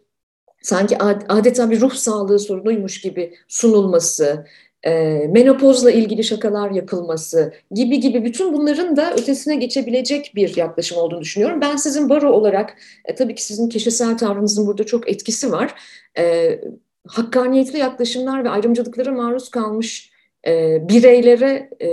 sanki 0.62 0.98
adeta 1.28 1.70
bir 1.70 1.80
ruh 1.80 1.94
sağlığı 1.94 2.38
sorunuymuş 2.38 3.00
gibi 3.00 3.34
sunulması, 3.48 4.46
e, 4.82 4.92
menopozla 5.30 5.90
ilgili 5.90 6.24
şakalar 6.24 6.70
yapılması 6.70 7.52
gibi 7.70 8.00
gibi 8.00 8.24
bütün 8.24 8.52
bunların 8.52 8.96
da 8.96 9.12
ötesine 9.12 9.56
geçebilecek 9.56 10.32
bir 10.34 10.56
yaklaşım 10.56 10.98
olduğunu 10.98 11.20
düşünüyorum. 11.20 11.60
Ben 11.60 11.76
sizin 11.76 12.08
baro 12.08 12.32
olarak, 12.32 12.76
e, 13.04 13.14
tabii 13.14 13.34
ki 13.34 13.44
sizin 13.44 13.68
kişisel 13.68 14.18
tavrınızın 14.18 14.66
burada 14.66 14.84
çok 14.84 15.10
etkisi 15.10 15.52
var. 15.52 15.74
E, 16.18 16.58
hakkaniyetli 17.06 17.78
yaklaşımlar 17.78 18.44
ve 18.44 18.48
ayrımcılıklara 18.48 19.12
maruz 19.12 19.48
kalmış 19.50 20.12
e, 20.46 20.78
bireylere 20.88 21.70
e, 21.82 21.88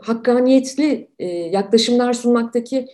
hakkaniyetli 0.00 1.08
e, 1.18 1.26
yaklaşımlar 1.28 2.12
sunmaktaki 2.12 2.86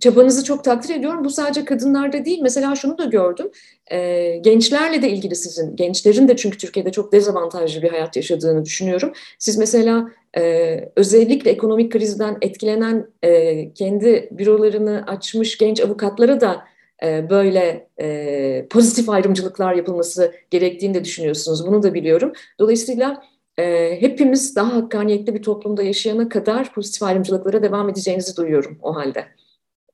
çabanızı 0.00 0.44
çok 0.44 0.64
takdir 0.64 0.94
ediyorum. 0.94 1.24
Bu 1.24 1.30
sadece 1.30 1.64
kadınlarda 1.64 2.24
değil. 2.24 2.40
Mesela 2.42 2.76
şunu 2.76 2.98
da 2.98 3.04
gördüm. 3.04 3.50
E, 3.92 4.36
gençlerle 4.36 5.02
de 5.02 5.10
ilgili 5.10 5.36
sizin, 5.36 5.76
gençlerin 5.76 6.28
de 6.28 6.36
çünkü 6.36 6.58
Türkiye'de 6.58 6.92
çok 6.92 7.12
dezavantajlı 7.12 7.82
bir 7.82 7.90
hayat 7.90 8.16
yaşadığını 8.16 8.64
düşünüyorum. 8.64 9.12
Siz 9.38 9.58
mesela 9.58 10.10
e, 10.36 10.80
özellikle 10.96 11.50
ekonomik 11.50 11.92
krizden 11.92 12.38
etkilenen 12.42 13.06
e, 13.22 13.72
kendi 13.74 14.28
bürolarını 14.30 15.04
açmış 15.06 15.58
genç 15.58 15.80
avukatlara 15.80 16.40
da 16.40 16.64
e, 17.02 17.30
böyle 17.30 17.88
e, 18.00 18.66
pozitif 18.70 19.08
ayrımcılıklar 19.08 19.74
yapılması 19.74 20.32
gerektiğini 20.50 20.94
de 20.94 21.04
düşünüyorsunuz. 21.04 21.66
Bunu 21.66 21.82
da 21.82 21.94
biliyorum. 21.94 22.32
Dolayısıyla 22.58 23.22
e, 23.58 23.96
hepimiz 24.00 24.56
daha 24.56 24.76
hakkaniyetli 24.76 25.34
bir 25.34 25.42
toplumda 25.42 25.82
yaşayana 25.82 26.28
kadar 26.28 26.72
pozitif 26.74 27.02
ayrımcılıklara 27.02 27.62
devam 27.62 27.88
edeceğinizi 27.88 28.36
duyuyorum 28.36 28.78
o 28.82 28.96
halde. 28.96 29.26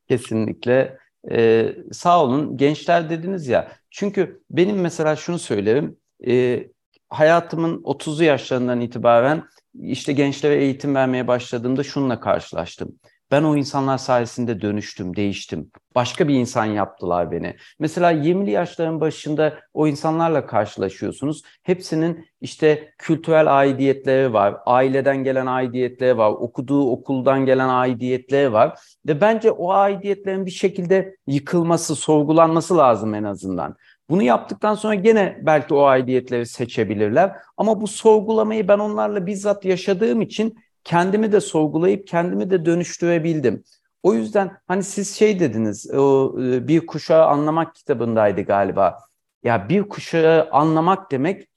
Kesinlikle. 0.09 0.99
Ee, 1.31 1.77
sağ 1.92 2.25
olun. 2.25 2.57
Gençler 2.57 3.11
dediniz 3.11 3.49
ya. 3.49 3.73
Çünkü 3.90 4.42
benim 4.51 4.81
mesela 4.81 5.16
şunu 5.16 5.38
söylerim. 5.38 5.96
E, 6.27 6.66
hayatımın 7.09 7.83
30'lu 7.83 8.25
yaşlarından 8.25 8.81
itibaren 8.81 9.44
işte 9.81 10.12
gençlere 10.12 10.57
eğitim 10.57 10.94
vermeye 10.94 11.29
başladığımda 11.29 11.83
şununla 11.83 12.20
karşılaştım. 12.20 12.99
Ben 13.31 13.43
o 13.43 13.57
insanlar 13.57 13.99
sayesinde 13.99 14.61
dönüştüm, 14.61 15.16
değiştim. 15.16 15.71
Başka 15.95 16.29
bir 16.29 16.35
insan 16.35 16.64
yaptılar 16.64 17.31
beni. 17.31 17.57
Mesela 17.79 18.12
20'li 18.12 18.51
yaşların 18.51 19.01
başında 19.01 19.59
o 19.75 19.87
insanlarla 19.87 20.47
karşılaşıyorsunuz. 20.47 21.43
Hepsinin 21.62 22.27
işte 22.40 22.93
kültürel 22.99 23.59
aidiyetleri 23.59 24.33
var, 24.33 24.57
aileden 24.66 25.25
gelen 25.25 25.47
aidiyetleri 25.47 26.19
var, 26.19 26.31
okuduğu 26.31 26.90
okuldan 26.90 27.47
gelen 27.47 27.69
aidiyetleri 27.69 28.53
var. 28.53 28.79
Ve 29.07 29.21
bence 29.21 29.51
o 29.51 29.73
aidiyetlerin 29.73 30.47
bir 30.47 30.51
şekilde 30.51 31.16
yıkılması, 31.27 31.97
sorgulanması 31.97 32.77
lazım 32.77 33.14
en 33.14 33.25
azından. 33.25 33.77
Bunu 34.11 34.23
yaptıktan 34.23 34.75
sonra 34.75 34.95
gene 34.95 35.38
belki 35.43 35.75
o 35.75 35.83
aidiyetleri 35.83 36.47
seçebilirler. 36.47 37.33
Ama 37.57 37.81
bu 37.81 37.87
sorgulamayı 37.87 38.69
ben 38.69 38.79
onlarla 38.79 39.27
bizzat 39.27 39.64
yaşadığım 39.64 40.21
için 40.21 40.59
kendimi 40.85 41.33
de 41.33 41.40
sorgulayıp 41.40 42.07
kendimi 42.07 42.51
de 42.51 42.64
dönüştürebildim. 42.64 43.64
O 44.03 44.14
yüzden 44.14 44.57
hani 44.69 44.83
siz 44.83 45.16
şey 45.16 45.40
dediniz, 45.40 45.90
o 45.95 46.37
e, 46.43 46.69
bir 46.69 46.87
kuşağı 46.87 47.27
anlamak 47.27 47.75
kitabındaydı 47.75 48.43
galiba. 48.43 48.99
Ya 49.43 49.69
bir 49.69 49.88
kuşağı 49.88 50.51
anlamak 50.51 51.11
demek 51.11 51.49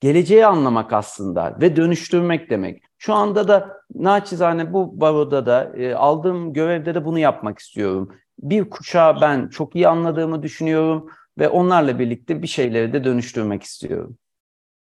geleceği 0.00 0.46
anlamak 0.46 0.92
aslında 0.92 1.56
ve 1.60 1.76
dönüştürmek 1.76 2.50
demek. 2.50 2.82
Şu 2.98 3.14
anda 3.14 3.48
da 3.48 3.82
naçizane 3.94 4.72
bu 4.72 5.00
baroda 5.00 5.46
da 5.46 5.72
e, 5.76 5.94
aldığım 5.94 6.52
görevde 6.52 6.94
de 6.94 7.04
bunu 7.04 7.18
yapmak 7.18 7.58
istiyorum. 7.58 8.14
Bir 8.38 8.70
kuşağı 8.70 9.20
ben 9.20 9.48
çok 9.48 9.76
iyi 9.76 9.88
anladığımı 9.88 10.42
düşünüyorum 10.42 11.10
ve 11.38 11.48
onlarla 11.48 11.98
birlikte 11.98 12.42
bir 12.42 12.46
şeyleri 12.46 12.92
de 12.92 13.04
dönüştürmek 13.04 13.62
istiyorum. 13.62 14.18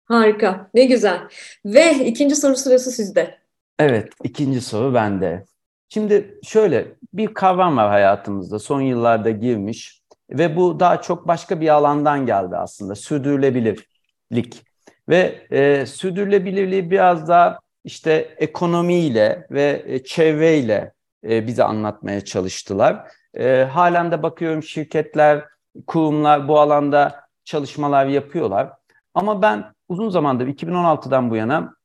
Harika, 0.05 0.69
ne 0.73 0.85
güzel. 0.85 1.19
Ve 1.65 2.05
ikinci 2.05 2.35
soru 2.35 2.55
sırası 2.55 2.91
sizde. 2.91 3.37
Evet, 3.79 4.13
ikinci 4.23 4.61
soru 4.61 4.93
bende. 4.93 5.45
Şimdi 5.89 6.39
şöyle 6.43 6.87
bir 7.13 7.33
kavram 7.33 7.77
var 7.77 7.89
hayatımızda 7.89 8.59
son 8.59 8.81
yıllarda 8.81 9.29
girmiş 9.29 10.01
ve 10.29 10.55
bu 10.55 10.79
daha 10.79 11.01
çok 11.01 11.27
başka 11.27 11.61
bir 11.61 11.69
alandan 11.69 12.25
geldi 12.25 12.57
aslında 12.57 12.95
sürdürülebilirlik. 12.95 14.63
Ve 15.09 15.47
e, 15.51 15.85
sürdürülebilirliği 15.85 16.91
biraz 16.91 17.27
daha 17.27 17.59
işte 17.83 18.35
ekonomiyle 18.37 19.47
ve 19.51 19.83
e, 19.87 20.03
çevreyle 20.03 20.93
e, 21.29 21.47
bize 21.47 21.63
anlatmaya 21.63 22.25
çalıştılar. 22.25 23.11
E, 23.33 23.63
halen 23.63 24.11
de 24.11 24.23
bakıyorum 24.23 24.63
şirketler, 24.63 25.45
kurumlar 25.87 26.47
bu 26.47 26.59
alanda 26.59 27.25
çalışmalar 27.43 28.05
yapıyorlar. 28.05 28.69
Ama 29.13 29.41
ben 29.41 29.74
uzun 29.89 30.09
zamandır 30.09 30.47
2016'dan 30.47 31.29
bu 31.29 31.35
yana 31.35 31.75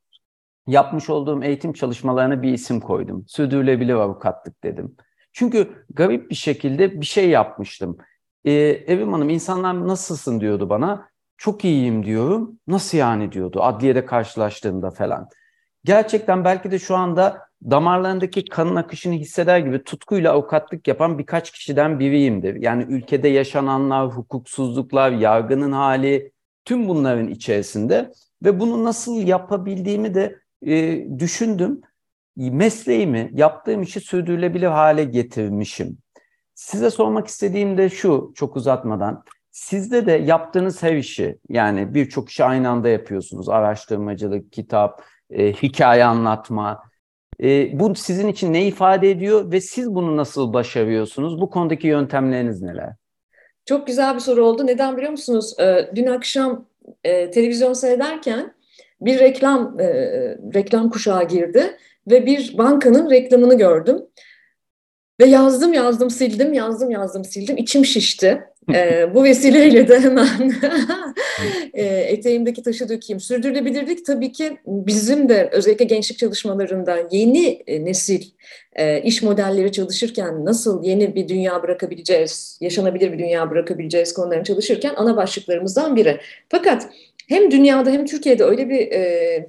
yapmış 0.67 1.11
olduğum 1.11 1.43
eğitim 1.43 1.73
çalışmalarına 1.73 2.43
bir 2.43 2.53
isim 2.53 2.81
koydum. 2.81 3.25
Sürdürülebilir 3.29 3.95
avukatlık 3.95 4.65
dedim. 4.65 4.97
Çünkü 5.33 5.85
garip 5.91 6.31
bir 6.31 6.35
şekilde 6.35 7.01
bir 7.01 7.07
şey 7.07 7.29
yapmıştım. 7.29 7.99
Ee, 8.45 8.53
Evim 8.87 9.13
Hanım 9.13 9.29
insanlar 9.29 9.89
nasılsın 9.89 10.41
diyordu 10.41 10.71
bana. 10.71 11.09
Çok 11.37 11.65
iyiyim 11.65 12.05
diyorum. 12.05 12.59
Nasıl 12.67 12.99
yani 12.99 13.33
diyordu 13.33 13.63
adliyede 13.63 14.07
karşılaştığımda 14.07 14.91
falan. 14.91 15.29
Gerçekten 15.85 16.45
belki 16.45 16.71
de 16.71 16.79
şu 16.79 16.97
anda 16.97 17.51
damarlarındaki 17.71 18.45
kanın 18.45 18.77
akışını 18.77 19.15
hisseder 19.15 19.59
gibi 19.59 19.85
tutkuyla 19.85 20.33
avukatlık 20.33 20.89
yapan 20.89 21.19
birkaç 21.19 21.51
kişiden 21.51 21.99
biriyimdir. 21.99 22.55
Yani 22.55 22.83
ülkede 22.83 23.29
yaşananlar, 23.29 24.09
hukuksuzluklar, 24.09 25.11
yargının 25.11 25.73
hali, 25.73 26.33
tüm 26.65 26.89
bunların 26.89 27.29
içerisinde 27.29 28.13
ve 28.45 28.61
bunu 28.61 28.85
nasıl 28.85 29.17
yapabildiğimi 29.17 30.15
de 30.15 30.39
e, 30.67 31.07
düşündüm. 31.19 31.81
Mesleğimi, 32.37 33.31
yaptığım 33.35 33.83
işi 33.83 34.01
sürdürülebilir 34.01 34.67
hale 34.67 35.05
getirmişim. 35.05 35.99
Size 36.55 36.91
sormak 36.91 37.27
istediğim 37.27 37.79
de 37.79 37.89
şu, 37.89 38.33
çok 38.35 38.57
uzatmadan. 38.57 39.25
Sizde 39.51 40.07
de 40.07 40.13
yaptığınız 40.13 40.83
her 40.83 40.97
işi, 40.97 41.39
yani 41.49 41.95
birçok 41.95 42.31
işi 42.31 42.45
aynı 42.45 42.69
anda 42.69 42.89
yapıyorsunuz. 42.89 43.49
Araştırmacılık, 43.49 44.53
kitap, 44.53 45.05
e, 45.31 45.53
hikaye 45.53 46.05
anlatma. 46.05 46.83
E, 47.43 47.81
bu 47.81 47.95
sizin 47.95 48.29
için 48.29 48.53
ne 48.53 48.67
ifade 48.67 49.11
ediyor 49.11 49.53
ve 49.53 49.61
siz 49.61 49.95
bunu 49.95 50.17
nasıl 50.17 50.53
başarıyorsunuz? 50.53 51.41
Bu 51.41 51.51
konudaki 51.51 51.87
yöntemleriniz 51.87 52.63
neler? 52.63 53.00
Çok 53.65 53.87
güzel 53.87 54.15
bir 54.15 54.21
soru 54.21 54.45
oldu. 54.45 54.67
Neden 54.67 54.97
biliyor 54.97 55.11
musunuz? 55.13 55.55
Ee, 55.61 55.91
dün 55.95 56.07
akşam 56.07 56.67
e, 57.05 57.31
televizyon 57.31 57.73
seyrederken 57.73 58.55
bir 59.01 59.19
reklam 59.19 59.81
e, 59.81 59.87
reklam 60.55 60.91
kuşağı 60.91 61.29
girdi 61.29 61.77
ve 62.11 62.27
bir 62.27 62.59
bankanın 62.59 63.11
reklamını 63.11 63.59
gördüm. 63.59 64.03
Ve 65.21 65.25
yazdım 65.25 65.73
yazdım 65.73 66.11
sildim 66.11 66.53
yazdım 66.53 66.91
yazdım 66.91 67.25
sildim 67.25 67.57
içim 67.57 67.85
şişti. 67.85 68.50
E, 68.81 69.15
bu 69.15 69.25
vesileyle 69.25 69.89
de 69.89 70.01
hemen 70.01 70.27
e, 71.75 71.85
eteğimdeki 71.85 72.63
taşı 72.63 72.89
dökeyim. 72.89 73.21
Sürdürülebilirlik 73.21 74.07
tabii 74.07 74.33
ki 74.33 74.57
bizim 74.67 75.29
de 75.29 75.49
özellikle 75.53 75.85
gençlik 75.85 76.19
çalışmalarında 76.19 76.99
yeni 77.11 77.63
nesil 77.69 78.23
e, 78.73 79.03
iş 79.03 79.23
modelleri 79.23 79.73
çalışırken 79.73 80.45
nasıl 80.45 80.85
yeni 80.85 81.15
bir 81.15 81.29
dünya 81.29 81.63
bırakabileceğiz, 81.63 82.59
yaşanabilir 82.61 83.13
bir 83.13 83.19
dünya 83.19 83.51
bırakabileceğiz 83.51 84.15
konularını 84.15 84.45
çalışırken 84.45 84.93
ana 84.97 85.17
başlıklarımızdan 85.17 85.97
biri. 85.97 86.21
Fakat 86.49 86.89
hem 87.29 87.51
dünyada 87.51 87.91
hem 87.91 88.07
Türkiye'de 88.07 88.45
öyle 88.45 88.69
bir 88.69 88.93
e, 88.93 89.49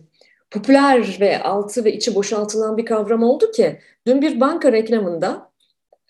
popüler 0.51 1.17
ve 1.19 1.43
altı 1.43 1.85
ve 1.85 1.93
içi 1.93 2.15
boşaltılan 2.15 2.77
bir 2.77 2.85
kavram 2.85 3.23
oldu 3.23 3.51
ki 3.51 3.79
dün 4.07 4.21
bir 4.21 4.39
banka 4.39 4.71
reklamında 4.71 5.51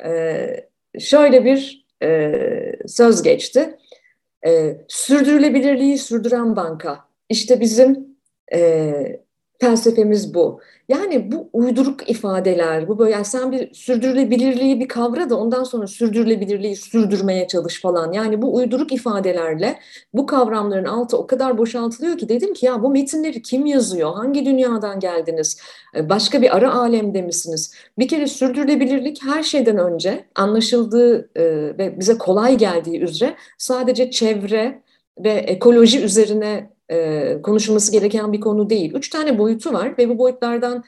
e, 0.06 0.70
şöyle 1.00 1.46
bir 1.46 1.81
e, 2.04 2.74
söz 2.88 3.22
geçti. 3.22 3.78
E, 4.48 4.78
sürdürülebilirliği 4.88 5.98
sürdüren 5.98 6.56
banka. 6.56 7.00
İşte 7.30 7.60
bizim 7.60 8.18
e, 8.54 9.21
felsefemiz 9.62 10.34
bu. 10.34 10.60
Yani 10.90 11.32
bu 11.32 11.50
uyduruk 11.54 12.10
ifadeler, 12.10 12.88
bu 12.88 13.00
böyle 13.00 13.12
yani 13.12 13.26
sen 13.26 13.52
bir 13.52 13.74
sürdürülebilirliği 13.74 14.80
bir 14.80 14.88
kavra 14.88 15.30
da 15.30 15.38
ondan 15.38 15.64
sonra 15.64 15.88
sürdürülebilirliği 15.88 16.76
sürdürmeye 16.76 17.48
çalış 17.48 17.82
falan. 17.82 18.12
Yani 18.12 18.42
bu 18.42 18.56
uyduruk 18.56 18.92
ifadelerle 18.92 19.80
bu 20.14 20.26
kavramların 20.26 20.86
altı 20.86 21.18
o 21.18 21.28
kadar 21.28 21.58
boşaltılıyor 21.58 22.18
ki 22.18 22.30
dedim 22.30 22.54
ki 22.54 22.66
ya 22.66 22.84
bu 22.84 22.90
metinleri 22.90 23.42
kim 23.42 23.66
yazıyor? 23.66 24.14
Hangi 24.14 24.46
dünyadan 24.46 25.00
geldiniz? 25.00 25.62
Ee, 25.96 26.10
başka 26.10 26.42
bir 26.42 26.58
ara 26.58 26.74
alemde 26.74 27.22
misiniz? 27.22 27.74
Bir 28.00 28.08
kere 28.08 28.28
sürdürülebilirlik 28.28 29.24
her 29.24 29.44
şeyden 29.44 29.78
önce 29.78 30.26
anlaşıldığı 30.36 31.30
e, 31.36 31.44
ve 31.78 32.00
bize 32.00 32.18
kolay 32.18 32.58
geldiği 32.58 33.02
üzere 33.02 33.36
sadece 33.58 34.12
çevre 34.12 34.82
ve 35.18 35.32
ekoloji 35.32 36.02
üzerine 36.04 36.70
e, 36.92 37.38
konuşulması 37.44 37.92
gereken 37.92 38.34
bir 38.34 38.40
konu 38.40 38.70
değil. 38.70 38.94
Üç 38.96 39.10
tane 39.10 39.38
boyutu 39.38 39.74
var 39.74 39.98
ve 39.98 40.10
bu 40.10 40.18
boyutlardan 40.18 40.84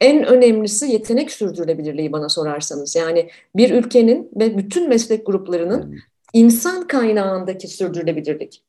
en 0.00 0.24
önemlisi 0.24 0.86
yetenek 0.86 1.30
sürdürülebilirliği 1.30 2.12
bana 2.12 2.28
sorarsanız. 2.28 2.96
Yani 2.96 3.28
bir 3.56 3.70
ülkenin 3.70 4.30
ve 4.36 4.58
bütün 4.58 4.88
meslek 4.88 5.26
gruplarının 5.26 5.98
insan 6.32 6.86
kaynağındaki 6.86 7.68
sürdürülebilirlik. 7.68 8.62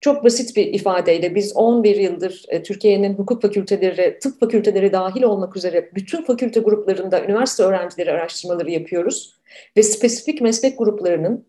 Çok 0.00 0.24
basit 0.24 0.56
bir 0.56 0.66
ifadeyle 0.66 1.34
biz 1.34 1.56
11 1.56 1.96
yıldır 1.96 2.44
e, 2.48 2.62
Türkiye'nin 2.62 3.14
hukuk 3.14 3.42
fakülteleri, 3.42 4.18
tıp 4.22 4.40
fakülteleri 4.40 4.92
dahil 4.92 5.22
olmak 5.22 5.56
üzere 5.56 5.90
bütün 5.94 6.22
fakülte 6.22 6.60
gruplarında 6.60 7.24
üniversite 7.24 7.62
öğrencileri 7.62 8.12
araştırmaları 8.12 8.70
yapıyoruz. 8.70 9.40
Ve 9.76 9.82
spesifik 9.82 10.40
meslek 10.40 10.78
gruplarının 10.78 11.46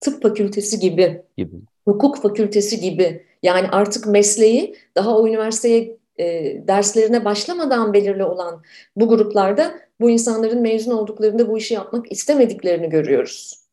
tıp 0.00 0.22
fakültesi 0.22 0.80
gibi, 0.80 1.22
gibi. 1.36 1.56
hukuk 1.84 2.22
fakültesi 2.22 2.80
gibi 2.80 3.24
yani 3.44 3.68
artık 3.68 4.06
mesleği 4.06 4.76
daha 4.96 5.18
o 5.18 5.28
üniversiteye 5.28 5.96
e, 6.18 6.24
derslerine 6.68 7.24
başlamadan 7.24 7.92
belirli 7.92 8.24
olan 8.24 8.62
bu 8.96 9.08
gruplarda 9.08 9.74
bu 10.00 10.10
insanların 10.10 10.62
mezun 10.62 10.92
olduklarında 10.92 11.48
bu 11.48 11.58
işi 11.58 11.74
yapmak 11.74 12.12
istemediklerini 12.12 12.88
görüyoruz. 12.88 13.64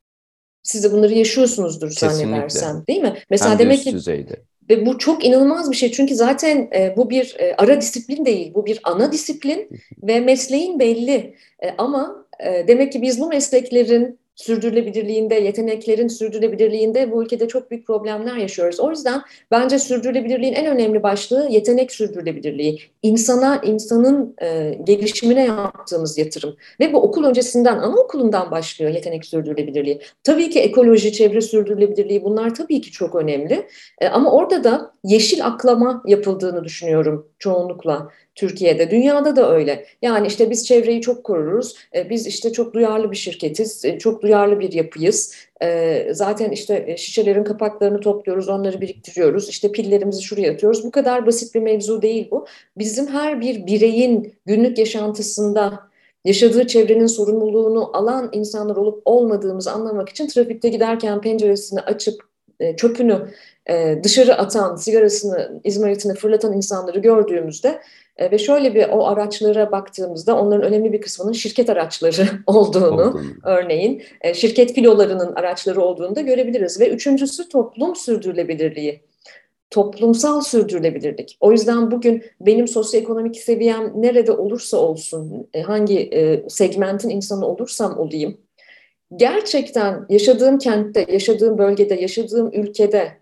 Siz 0.64 0.84
de 0.84 0.92
bunları 0.92 1.14
yaşıyorsunuzdur 1.14 1.90
Kesinlikle. 1.90 2.18
zannedersem 2.18 2.84
değil 2.88 3.02
mi? 3.02 3.18
Mesela 3.30 3.52
Hem 3.52 3.60
demek 3.60 3.84
ki 3.84 3.94
düzeyde. 3.94 4.36
Ve 4.70 4.86
bu 4.86 4.98
çok 4.98 5.26
inanılmaz 5.26 5.72
bir 5.72 5.76
şey 5.76 5.92
çünkü 5.92 6.16
zaten 6.16 6.70
e, 6.76 6.94
bu 6.98 7.10
bir 7.10 7.36
e, 7.40 7.56
ara 7.58 7.82
disiplin 7.82 8.26
değil, 8.26 8.54
bu 8.54 8.66
bir 8.66 8.80
ana 8.84 9.12
disiplin 9.12 9.70
ve 10.04 10.20
mesleğin 10.20 10.80
belli. 10.80 11.36
E, 11.64 11.70
ama 11.78 12.26
e, 12.40 12.68
demek 12.68 12.92
ki 12.92 13.02
biz 13.02 13.20
bu 13.20 13.28
mesleklerin 13.28 14.20
sürdürülebilirliğinde, 14.36 15.36
yeteneklerin 15.36 16.08
sürdürülebilirliğinde 16.08 17.12
bu 17.12 17.24
ülkede 17.24 17.48
çok 17.48 17.72
büyük 17.72 17.88
problemler 17.88 18.36
yaşıyoruz. 18.36 18.80
O 18.80 18.89
yüzden 18.89 19.22
bence 19.52 19.80
sürdürülebilirliğin 19.80 20.54
en 20.54 20.65
önemli 20.65 21.04
başlığı 21.04 21.48
yetenek 21.50 21.91
sürdürülebilirliği. 21.91 22.80
İnsana, 23.02 23.62
insanın 23.63 24.36
e, 24.41 24.78
gelişimine 24.84 25.46
yaptığımız 25.46 26.17
yatırım. 26.17 26.56
Ve 26.80 26.94
bu 26.94 27.02
okul 27.02 27.26
öncesinden, 27.26 27.78
anaokulundan 27.78 28.52
başlıyor 28.52 28.91
yetenek 28.91 29.26
sürdürülebilirliği. 29.26 30.02
Tabii 30.24 30.50
ki 30.50 30.60
ekoloji, 30.60 31.13
çevre 31.13 31.41
sürdürülebilirliği 31.41 32.24
bunlar 32.24 32.56
tabii 32.56 32.82
ki 32.82 32.91
çok 32.91 33.15
önemli. 33.15 33.67
E, 34.02 34.08
ama 34.08 34.32
orada 34.32 34.63
da 34.63 34.94
yeşil 35.04 35.46
aklama 35.46 36.04
yapıldığını 36.06 36.63
düşünüyorum 36.63 37.28
çoğunlukla. 37.39 38.10
Türkiye'de, 38.36 38.91
dünyada 38.91 39.36
da 39.36 39.54
öyle. 39.54 39.86
Yani 40.02 40.28
işte 40.28 40.50
biz 40.50 40.67
çevreyi 40.67 41.02
çok 41.02 41.24
koruruz, 41.24 41.76
e, 41.96 42.10
biz 42.10 42.28
işte 42.28 42.52
çok 42.52 42.74
duyarlı 42.74 43.12
bir 43.12 43.15
şirketiz, 43.15 43.86
e, 43.86 44.00
çok 44.00 44.22
duyarlı 44.22 44.60
bir 44.60 44.72
yapıyız. 44.72 45.36
E, 45.63 46.08
zaten 46.13 46.52
işte 46.52 46.96
şişelerin 46.98 47.44
kapaklarını 47.44 48.00
topluyoruz, 48.00 48.50
onları 48.50 48.82
biriktiriyoruz, 48.82 49.50
işte 49.50 49.72
pillerimizi 49.72 50.22
şuraya 50.22 50.54
atıyoruz. 50.54 50.84
Bu 50.84 50.91
kadar 50.91 51.26
basit 51.26 51.56
bir 51.56 51.62
mevzu 51.62 52.02
değil 52.02 52.28
bu. 52.32 52.46
Bizim 52.78 53.08
her 53.08 53.41
bir 53.41 53.65
bireyin 53.67 54.34
günlük 54.46 54.78
yaşantısında 54.78 55.80
yaşadığı 56.26 56.67
çevrenin 56.67 57.08
sorumluluğunu 57.08 57.98
alan 57.98 58.30
insanlar 58.34 58.76
olup 58.76 59.02
olmadığımızı 59.06 59.72
anlamak 59.72 60.10
için 60.10 60.28
trafikte 60.28 60.70
giderken 60.70 61.22
penceresini 61.22 61.80
açıp 61.80 62.32
çöpünü 62.78 63.28
dışarı 64.04 64.38
atan, 64.38 64.76
sigarasını, 64.76 65.62
izmaritini 65.63 66.13
fırlatan 66.13 66.54
insanları 66.54 67.00
gördüğümüzde 67.00 67.82
e, 68.17 68.32
ve 68.32 68.38
şöyle 68.38 68.76
bir 68.76 68.89
o 68.89 69.08
araçlara 69.08 69.71
baktığımızda 69.71 70.39
onların 70.39 70.63
önemli 70.63 70.93
bir 70.93 71.02
kısmının 71.02 71.32
şirket 71.32 71.69
araçları 71.69 72.26
olduğunu 72.47 72.88
Olduğunu. 72.88 73.24
örneğin 73.43 74.04
e, 74.21 74.34
şirket 74.34 74.74
filolarının 74.74 75.36
araçları 75.36 75.82
olduğunu 75.82 76.15
da 76.15 76.21
görebiliriz. 76.21 76.80
Ve 76.80 76.89
üçüncüsü 76.89 77.50
toplum 77.50 77.95
sürdürülebilirliği 77.95 79.02
toplumsal 79.69 80.41
sürdürülebilirlik. 80.41 81.38
O 81.39 81.52
yüzden 81.52 81.91
bugün 81.91 82.24
benim 82.41 82.67
sosyoekonomik 82.67 83.38
seviyem 83.38 83.93
nerede 83.95 84.32
olursa 84.32 84.78
olsun, 84.78 85.47
e, 85.54 85.62
hangi 85.62 86.10
segmentin 86.50 87.10
insanı 87.10 87.45
olursam 87.45 88.00
olayım, 88.00 88.38
gerçekten 89.15 90.06
yaşadığım 90.10 90.58
kentte, 90.58 91.06
yaşadığım 91.10 91.58
bölgede, 91.58 91.93
yaşadığım 91.93 92.52
ülkede 92.54 93.21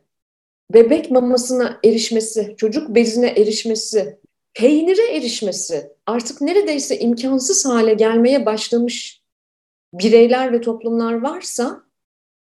bebek 0.73 1.11
mamasına 1.11 1.79
erişmesi, 1.85 2.53
çocuk 2.57 2.95
bezine 2.95 3.27
erişmesi, 3.27 4.19
peynire 4.53 5.15
erişmesi 5.17 5.91
artık 6.05 6.41
neredeyse 6.41 6.99
imkansız 6.99 7.65
hale 7.65 7.93
gelmeye 7.93 8.45
başlamış 8.45 9.21
bireyler 9.93 10.53
ve 10.53 10.61
toplumlar 10.61 11.13
varsa 11.21 11.83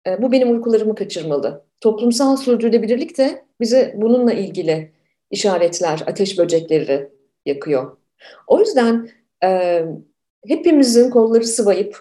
e, 0.08 0.22
bu 0.22 0.32
benim 0.32 0.52
uykularımı 0.52 0.96
kaçırmalı. 0.96 1.66
Toplumsal 1.82 2.38
sürdürülebilirlik 2.38 3.18
de 3.18 3.46
bize 3.62 3.94
bununla 3.98 4.34
ilgili 4.34 4.92
işaretler, 5.32 6.04
ateş 6.08 6.38
böcekleri 6.38 7.10
yakıyor. 7.46 7.98
O 8.48 8.60
yüzden 8.60 9.10
e, 9.44 9.82
hepimizin 10.48 11.10
kolları 11.10 11.46
sıvayıp 11.46 11.98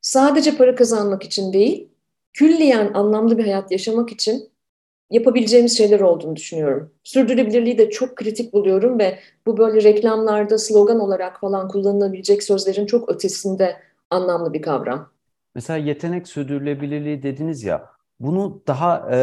sadece 0.00 0.56
para 0.56 0.74
kazanmak 0.74 1.22
için 1.22 1.52
değil, 1.52 1.88
külliyen 2.32 2.94
anlamlı 2.94 3.38
bir 3.38 3.44
hayat 3.44 3.72
yaşamak 3.72 4.12
için 4.12 4.50
yapabileceğimiz 5.10 5.76
şeyler 5.76 6.00
olduğunu 6.00 6.36
düşünüyorum. 6.36 6.90
Sürdürülebilirliği 7.04 7.78
de 7.78 7.90
çok 7.90 8.16
kritik 8.16 8.52
buluyorum 8.52 8.98
ve 8.98 9.18
bu 9.46 9.56
böyle 9.56 9.82
reklamlarda 9.82 10.58
slogan 10.58 11.00
olarak 11.00 11.40
falan 11.40 11.68
kullanılabilecek 11.68 12.42
sözlerin 12.42 12.86
çok 12.86 13.08
ötesinde 13.08 13.76
anlamlı 14.10 14.52
bir 14.52 14.62
kavram. 14.62 15.10
Mesela 15.54 15.76
yetenek 15.76 16.28
sürdürülebilirliği 16.28 17.22
dediniz 17.22 17.64
ya, 17.64 17.86
bunu 18.20 18.62
daha 18.66 19.08
e, 19.12 19.18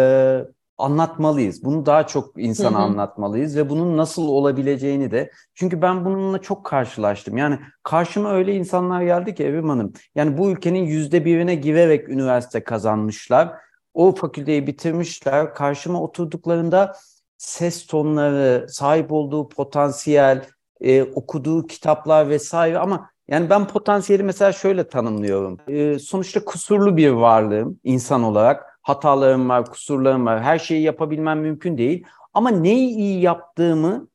anlatmalıyız. 0.77 1.63
Bunu 1.63 1.85
daha 1.85 2.07
çok 2.07 2.31
insana 2.37 2.77
anlatmalıyız 2.77 3.57
ve 3.57 3.69
bunun 3.69 3.97
nasıl 3.97 4.27
olabileceğini 4.27 5.11
de. 5.11 5.31
Çünkü 5.55 5.81
ben 5.81 6.05
bununla 6.05 6.41
çok 6.41 6.65
karşılaştım. 6.65 7.37
Yani 7.37 7.59
karşıma 7.83 8.33
öyle 8.33 8.55
insanlar 8.55 9.01
geldi 9.01 9.35
ki 9.35 9.43
Evrim 9.43 9.69
Hanım. 9.69 9.93
Yani 10.15 10.37
bu 10.37 10.51
ülkenin 10.51 10.83
yüzde 10.83 11.25
birine 11.25 11.55
girerek 11.55 12.09
üniversite 12.09 12.63
kazanmışlar 12.63 13.53
o 13.97 14.15
fakülteyi 14.15 14.67
bitirmişler. 14.67 15.53
Karşıma 15.53 16.01
oturduklarında 16.01 16.95
ses 17.37 17.87
tonları, 17.87 18.67
sahip 18.69 19.11
olduğu 19.11 19.49
potansiyel, 19.49 20.45
e, 20.81 21.03
okuduğu 21.03 21.67
kitaplar 21.67 22.29
vesaire 22.29 22.79
ama 22.79 23.09
yani 23.27 23.49
ben 23.49 23.67
potansiyeli 23.67 24.23
mesela 24.23 24.51
şöyle 24.51 24.87
tanımlıyorum. 24.87 25.57
E, 25.67 25.99
sonuçta 25.99 26.45
kusurlu 26.45 26.97
bir 26.97 27.09
varlığım 27.09 27.79
insan 27.83 28.23
olarak. 28.23 28.79
Hatalarım 28.81 29.49
var, 29.49 29.65
kusurlarım 29.65 30.25
var. 30.25 30.43
Her 30.43 30.59
şeyi 30.59 30.81
yapabilmem 30.81 31.39
mümkün 31.39 31.77
değil. 31.77 32.05
Ama 32.33 32.49
neyi 32.49 32.89
iyi 32.89 33.21
yaptığımı 33.21 34.07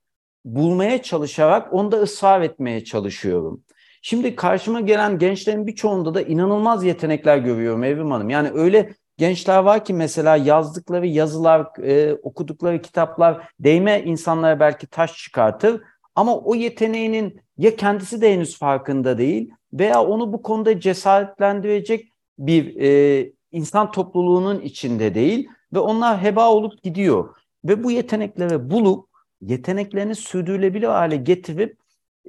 bulmaya 0.44 1.02
çalışarak 1.02 1.74
onda 1.74 1.96
ısrar 1.96 2.40
etmeye 2.40 2.84
çalışıyorum. 2.84 3.62
Şimdi 4.02 4.36
karşıma 4.36 4.80
gelen 4.80 5.18
gençlerin 5.18 5.66
birçoğunda 5.66 6.14
da 6.14 6.22
inanılmaz 6.22 6.84
yetenekler 6.84 7.38
görüyorum 7.38 7.84
Evrim 7.84 8.10
Hanım. 8.10 8.30
Yani 8.30 8.50
öyle 8.54 8.94
gençler 9.18 9.58
var 9.58 9.84
ki 9.84 9.94
mesela 9.94 10.36
yazdıkları 10.36 11.06
yazılar, 11.06 11.66
e, 11.82 12.14
okudukları 12.14 12.82
kitaplar 12.82 13.48
değme 13.60 14.02
insanlara 14.04 14.60
belki 14.60 14.86
taş 14.86 15.16
çıkartır. 15.16 15.82
Ama 16.14 16.38
o 16.38 16.54
yeteneğinin 16.54 17.40
ya 17.58 17.76
kendisi 17.76 18.20
de 18.20 18.32
henüz 18.32 18.58
farkında 18.58 19.18
değil 19.18 19.50
veya 19.72 20.04
onu 20.04 20.32
bu 20.32 20.42
konuda 20.42 20.80
cesaretlendirecek 20.80 22.12
bir 22.38 22.76
e, 22.80 23.32
insan 23.52 23.90
topluluğunun 23.90 24.60
içinde 24.60 25.14
değil 25.14 25.48
ve 25.72 25.78
onlar 25.78 26.22
heba 26.22 26.50
olup 26.50 26.82
gidiyor. 26.82 27.36
Ve 27.64 27.84
bu 27.84 27.90
yetenekleri 27.90 28.70
bulup 28.70 29.08
yeteneklerini 29.40 30.14
sürdürülebilir 30.14 30.86
hale 30.86 31.16
getirip 31.16 31.78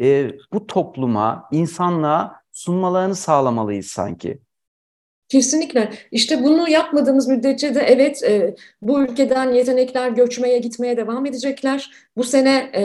e, 0.01 0.31
bu 0.53 0.67
topluma, 0.67 1.47
insanlığa 1.51 2.41
sunmalarını 2.51 3.15
sağlamalıyız 3.15 3.87
sanki. 3.87 4.39
Kesinlikle. 5.33 5.89
İşte 6.11 6.43
bunu 6.43 6.69
yapmadığımız 6.69 7.27
müddetçe 7.27 7.75
de 7.75 7.79
evet 7.79 8.23
e, 8.23 8.55
bu 8.81 9.03
ülkeden 9.03 9.53
yetenekler 9.53 10.09
göçmeye 10.09 10.57
gitmeye 10.57 10.97
devam 10.97 11.25
edecekler. 11.25 11.91
Bu 12.17 12.23
sene 12.23 12.69
e, 12.73 12.81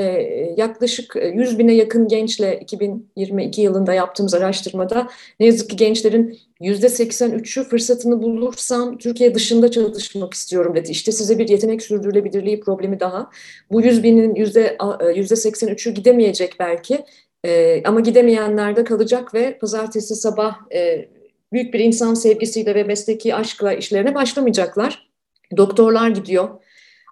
yaklaşık 0.57 1.17
100 1.35 1.59
bine 1.59 1.75
yakın 1.75 2.09
gençle 2.09 2.61
2022 2.61 3.61
yılında 3.61 3.95
yaptığımız 3.95 4.35
araştırmada 4.35 5.09
ne 5.41 5.47
yazık 5.47 5.71
ki 5.71 5.77
gençlerin 5.77 6.39
%83'ü 6.61 7.65
fırsatını 7.65 8.23
bulursam 8.23 8.99
Türkiye 8.99 9.35
dışında 9.35 9.71
çalışmak 9.71 10.35
istiyorum 10.35 10.75
dedi. 10.77 10.91
İşte 10.91 11.13
size 11.13 11.39
bir 11.39 11.49
yetenek 11.49 11.83
sürdürülebilirliği 11.83 12.61
problemi 12.61 13.01
daha. 13.01 13.31
Bu 13.71 13.83
100 13.83 14.03
binin 14.03 14.35
%83'ü 14.35 15.91
gidemeyecek 15.91 16.55
belki. 16.59 17.05
E, 17.45 17.83
ama 17.85 18.01
gidemeyenler 18.01 18.77
de 18.77 18.85
kalacak 18.85 19.35
ve 19.35 19.59
pazartesi 19.59 20.15
sabah 20.15 20.57
e, 20.75 21.09
büyük 21.53 21.75
bir 21.75 21.81
insan 21.81 22.15
sevgisiyle 22.15 22.75
ve 22.75 22.85
mesleki 22.85 23.35
aşkla 23.35 23.73
işlerine 23.73 24.15
başlamayacaklar. 24.15 25.09
Doktorlar 25.57 26.09
gidiyor, 26.09 26.49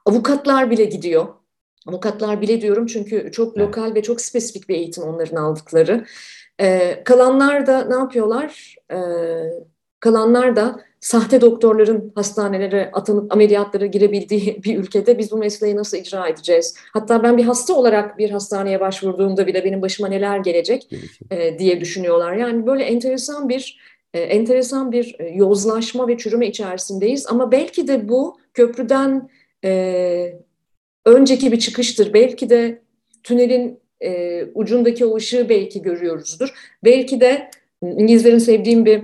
avukatlar 0.07 0.71
bile 0.71 0.85
gidiyor. 0.85 1.29
Avukatlar 1.87 2.41
bile 2.41 2.61
diyorum 2.61 2.87
çünkü 2.87 3.33
çok 3.33 3.59
lokal 3.59 3.95
ve 3.95 4.03
çok 4.03 4.21
spesifik 4.21 4.69
bir 4.69 4.75
eğitim 4.75 5.05
onların 5.05 5.37
aldıkları. 5.37 6.07
Ee, 6.61 7.03
kalanlar 7.05 7.67
da 7.67 7.85
ne 7.85 7.95
yapıyorlar? 7.95 8.77
Ee, 8.93 8.97
kalanlar 10.01 10.57
da 10.57 10.81
sahte 11.01 11.41
doktorların 11.41 12.13
hastanelere 12.15 12.91
atanıp 12.93 13.33
ameliyatlara 13.33 13.87
girebildiği 13.87 14.61
bir 14.65 14.79
ülkede 14.79 15.19
biz 15.19 15.31
bu 15.31 15.37
mesleği 15.37 15.77
nasıl 15.77 15.97
icra 15.97 16.29
edeceğiz? 16.29 16.75
Hatta 16.93 17.23
ben 17.23 17.37
bir 17.37 17.45
hasta 17.45 17.75
olarak 17.75 18.19
bir 18.19 18.31
hastaneye 18.31 18.81
başvurduğumda 18.81 19.47
bile 19.47 19.65
benim 19.65 19.83
başıma 19.83 20.09
neler 20.09 20.39
gelecek 20.39 20.93
e, 21.31 21.59
diye 21.59 21.81
düşünüyorlar. 21.81 22.33
Yani 22.33 22.67
böyle 22.67 22.85
enteresan 22.85 23.49
bir 23.49 23.79
enteresan 24.15 24.93
bir 24.93 25.17
e, 25.19 25.29
yozlaşma 25.29 26.09
ve 26.09 26.19
çürüme 26.19 26.47
içerisindeyiz. 26.47 27.27
Ama 27.27 27.53
belki 27.53 27.89
de 27.89 28.09
bu 28.09 28.39
köprüden 28.55 29.29
e, 29.65 30.39
önceki 31.05 31.53
bir 31.53 31.59
çıkıştır. 31.59 32.15
Belki 32.15 32.51
de 32.51 32.83
tünelin 33.23 33.81
e, 34.01 34.43
ucundaki 34.55 35.07
o 35.07 35.17
ışığı 35.17 35.49
belki 35.49 35.83
görüyoruzdur. 35.83 36.55
Belki 36.85 37.21
de 37.21 37.51
İngilizlerin 37.83 38.39
sevdiğim 38.39 38.85
bir 38.85 39.03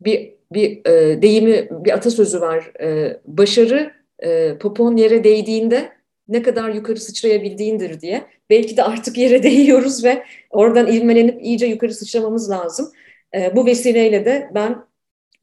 bir 0.00 0.32
bir 0.52 0.90
e, 0.90 1.22
deyimi, 1.22 1.68
bir 1.70 1.92
atasözü 1.92 2.40
var. 2.40 2.72
E, 2.80 3.16
başarı 3.26 3.92
e, 4.18 4.58
popon 4.58 4.96
yere 4.96 5.24
değdiğinde 5.24 5.92
ne 6.28 6.42
kadar 6.42 6.70
yukarı 6.70 7.00
sıçrayabildiğindir 7.00 8.00
diye. 8.00 8.24
Belki 8.50 8.76
de 8.76 8.82
artık 8.82 9.18
yere 9.18 9.42
değiyoruz 9.42 10.04
ve 10.04 10.24
oradan 10.50 10.86
ilmelenip 10.86 11.42
iyice 11.42 11.66
yukarı 11.66 11.94
sıçramamız 11.94 12.50
lazım. 12.50 12.92
E, 13.34 13.56
bu 13.56 13.66
vesileyle 13.66 14.24
de 14.24 14.50
ben 14.54 14.84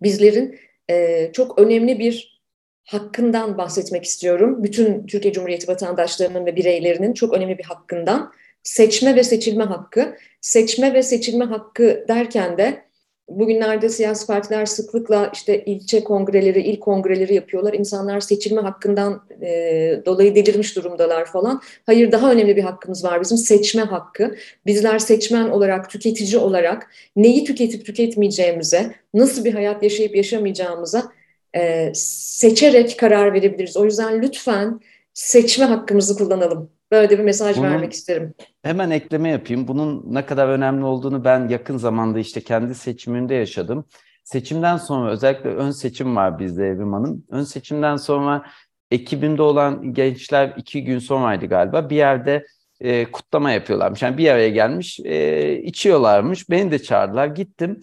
bizlerin 0.01 0.59
e, 0.89 1.29
çok 1.33 1.59
önemli 1.59 1.99
bir 1.99 2.41
hakkından 2.83 3.57
bahsetmek 3.57 4.05
istiyorum. 4.05 4.63
Bütün 4.63 5.05
Türkiye 5.05 5.33
Cumhuriyeti 5.33 5.67
vatandaşlarının 5.67 6.45
ve 6.45 6.55
bireylerinin 6.55 7.13
çok 7.13 7.33
önemli 7.33 7.57
bir 7.57 7.63
hakkından. 7.63 8.31
Seçme 8.63 9.15
ve 9.15 9.23
seçilme 9.23 9.63
hakkı. 9.63 10.15
Seçme 10.41 10.93
ve 10.93 11.03
seçilme 11.03 11.45
hakkı 11.45 12.05
derken 12.07 12.57
de 12.57 12.88
bugünlerde 13.29 13.89
siyasi 13.89 14.27
partiler 14.27 14.65
sıklıkla 14.65 15.31
işte 15.33 15.65
ilçe 15.65 16.03
kongreleri, 16.03 16.61
il 16.61 16.79
kongreleri 16.79 17.35
yapıyorlar. 17.35 17.73
İnsanlar 17.73 18.19
seçilme 18.19 18.61
hakkından 18.61 19.23
e, 19.41 20.01
dolayı 20.05 20.35
delirmiş 20.35 20.75
durumdalar 20.75 21.25
falan. 21.25 21.61
Hayır 21.85 22.11
daha 22.11 22.31
önemli 22.31 22.55
bir 22.55 22.63
hakkımız 22.63 23.03
var 23.03 23.21
bizim 23.21 23.37
seçme 23.37 23.81
hakkı. 23.81 24.35
Bizler 24.65 24.99
seçmen 24.99 25.49
olarak, 25.49 25.89
tüketici 25.89 26.37
olarak 26.37 26.91
neyi 27.15 27.43
tüketip 27.43 27.85
tüketmeyeceğimize, 27.85 28.95
nasıl 29.13 29.45
bir 29.45 29.53
hayat 29.53 29.83
yaşayıp 29.83 30.15
yaşamayacağımıza 30.15 31.11
e, 31.55 31.91
seçerek 31.95 32.99
karar 32.99 33.33
verebiliriz. 33.33 33.77
O 33.77 33.85
yüzden 33.85 34.21
lütfen 34.21 34.79
seçme 35.13 35.65
hakkımızı 35.65 36.17
kullanalım. 36.17 36.78
Böyle 36.91 37.09
bir 37.09 37.23
mesaj 37.23 37.57
Bunu 37.57 37.65
vermek 37.65 37.93
isterim. 37.93 38.33
Hemen 38.63 38.89
ekleme 38.89 39.29
yapayım. 39.29 39.67
Bunun 39.67 40.03
ne 40.07 40.25
kadar 40.25 40.47
önemli 40.47 40.85
olduğunu 40.85 41.23
ben 41.23 41.47
yakın 41.47 41.77
zamanda 41.77 42.19
işte 42.19 42.41
kendi 42.41 42.75
seçimimde 42.75 43.35
yaşadım. 43.35 43.85
Seçimden 44.23 44.77
sonra 44.77 45.11
özellikle 45.11 45.49
ön 45.49 45.71
seçim 45.71 46.15
var 46.15 46.39
bizde 46.39 46.67
Evrim 46.67 46.93
Hanım. 46.93 47.23
Ön 47.29 47.43
seçimden 47.43 47.95
sonra 47.95 48.45
ekibinde 48.91 49.41
olan 49.41 49.93
gençler 49.93 50.53
iki 50.57 50.83
gün 50.83 50.99
sonraydı 50.99 51.45
galiba 51.45 51.89
bir 51.89 51.95
yerde 51.95 52.45
e, 52.81 53.11
kutlama 53.11 53.51
yapıyorlarmış. 53.51 54.01
Yani 54.01 54.17
bir 54.17 54.29
araya 54.29 54.49
gelmiş 54.49 54.99
e, 54.99 55.53
içiyorlarmış. 55.61 56.49
Beni 56.49 56.71
de 56.71 56.79
çağırdılar 56.79 57.27
gittim. 57.27 57.81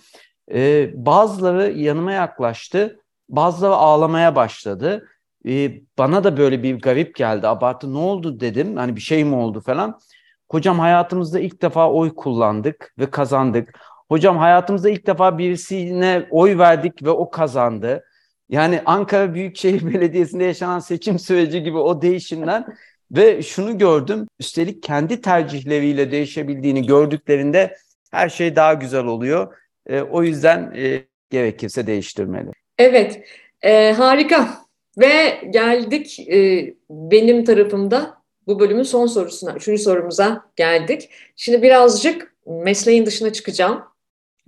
E, 0.52 0.90
bazıları 0.94 1.72
yanıma 1.72 2.12
yaklaştı. 2.12 3.00
Bazıları 3.28 3.74
ağlamaya 3.74 4.36
başladı 4.36 5.08
e, 5.46 5.80
bana 5.98 6.24
da 6.24 6.36
böyle 6.36 6.62
bir 6.62 6.80
garip 6.80 7.14
geldi. 7.14 7.48
Abartı 7.48 7.94
ne 7.94 7.98
oldu 7.98 8.40
dedim. 8.40 8.76
Hani 8.76 8.96
bir 8.96 9.00
şey 9.00 9.24
mi 9.24 9.34
oldu 9.34 9.60
falan. 9.60 10.00
Hocam 10.48 10.78
hayatımızda 10.78 11.40
ilk 11.40 11.62
defa 11.62 11.92
oy 11.92 12.14
kullandık 12.14 12.94
ve 12.98 13.10
kazandık. 13.10 13.78
Hocam 14.08 14.36
hayatımızda 14.36 14.90
ilk 14.90 15.06
defa 15.06 15.38
birisine 15.38 16.26
oy 16.30 16.58
verdik 16.58 17.02
ve 17.02 17.10
o 17.10 17.30
kazandı. 17.30 18.04
Yani 18.48 18.82
Ankara 18.86 19.34
Büyükşehir 19.34 19.86
Belediyesi'nde 19.94 20.44
yaşanan 20.44 20.78
seçim 20.78 21.18
süreci 21.18 21.62
gibi 21.62 21.78
o 21.78 22.02
değişimden 22.02 22.66
ve 23.10 23.42
şunu 23.42 23.78
gördüm. 23.78 24.26
Üstelik 24.40 24.82
kendi 24.82 25.20
tercihleriyle 25.20 26.10
değişebildiğini 26.10 26.86
gördüklerinde 26.86 27.76
her 28.10 28.28
şey 28.28 28.56
daha 28.56 28.74
güzel 28.74 29.04
oluyor. 29.04 29.54
E, 29.86 30.00
o 30.00 30.22
yüzden 30.22 30.72
e, 30.76 31.04
gerekirse 31.30 31.86
değiştirmeli. 31.86 32.50
Evet, 32.78 33.20
e, 33.62 33.92
harika. 33.92 34.65
Ve 34.98 35.40
geldik 35.50 36.20
e, 36.20 36.74
benim 36.90 37.44
tarafımda 37.44 38.16
bu 38.46 38.60
bölümün 38.60 38.82
son 38.82 39.06
sorusuna, 39.06 39.54
üçüncü 39.54 39.82
sorumuza 39.82 40.44
geldik. 40.56 41.10
Şimdi 41.36 41.62
birazcık 41.62 42.34
mesleğin 42.46 43.06
dışına 43.06 43.32
çıkacağım. 43.32 43.84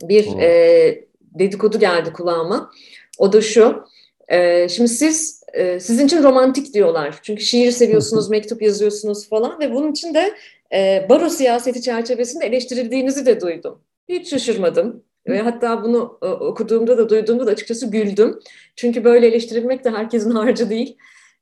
Bir 0.03 0.27
e, 0.39 1.05
dedikodu 1.21 1.79
geldi 1.79 2.13
kulağıma. 2.13 2.71
O 3.19 3.33
da 3.33 3.41
şu. 3.41 3.85
E, 4.29 4.69
şimdi 4.69 4.89
siz 4.89 5.43
e, 5.53 5.81
sizin 5.81 6.07
için 6.07 6.23
romantik 6.23 6.75
diyorlar. 6.75 7.19
Çünkü 7.23 7.43
şiir 7.43 7.71
seviyorsunuz, 7.71 8.29
mektup 8.31 8.63
yazıyorsunuz 8.63 9.29
falan 9.29 9.61
ve 9.61 9.75
bunun 9.75 9.93
için 9.93 10.15
de 10.15 10.35
e, 10.73 11.07
baro 11.09 11.29
siyaseti 11.29 11.83
çerçevesinde 11.83 12.47
eleştirildiğinizi 12.47 13.27
de 13.27 13.41
duydum. 13.41 13.81
Hiç 14.09 14.31
şaşırmadım. 14.31 15.03
Ve 15.29 15.43
hatta 15.43 15.85
bunu 15.85 16.19
e, 16.23 16.27
okuduğumda 16.27 16.99
da 16.99 17.09
duyduğumda 17.09 17.47
da 17.47 17.51
açıkçası 17.51 17.91
güldüm. 17.91 18.39
Çünkü 18.77 19.05
böyle 19.05 19.27
eleştirilmek 19.27 19.85
de 19.85 19.91
herkesin 19.91 20.31
harcı 20.35 20.71
değil. 20.71 20.97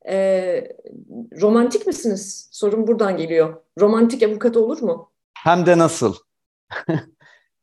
E, 0.08 0.68
romantik 1.40 1.86
misiniz? 1.86 2.48
Sorun 2.52 2.86
buradan 2.86 3.16
geliyor. 3.16 3.62
Romantik 3.80 4.22
avukat 4.22 4.56
olur 4.56 4.82
mu? 4.82 5.10
Hem 5.44 5.66
de 5.66 5.78
nasıl? 5.78 6.14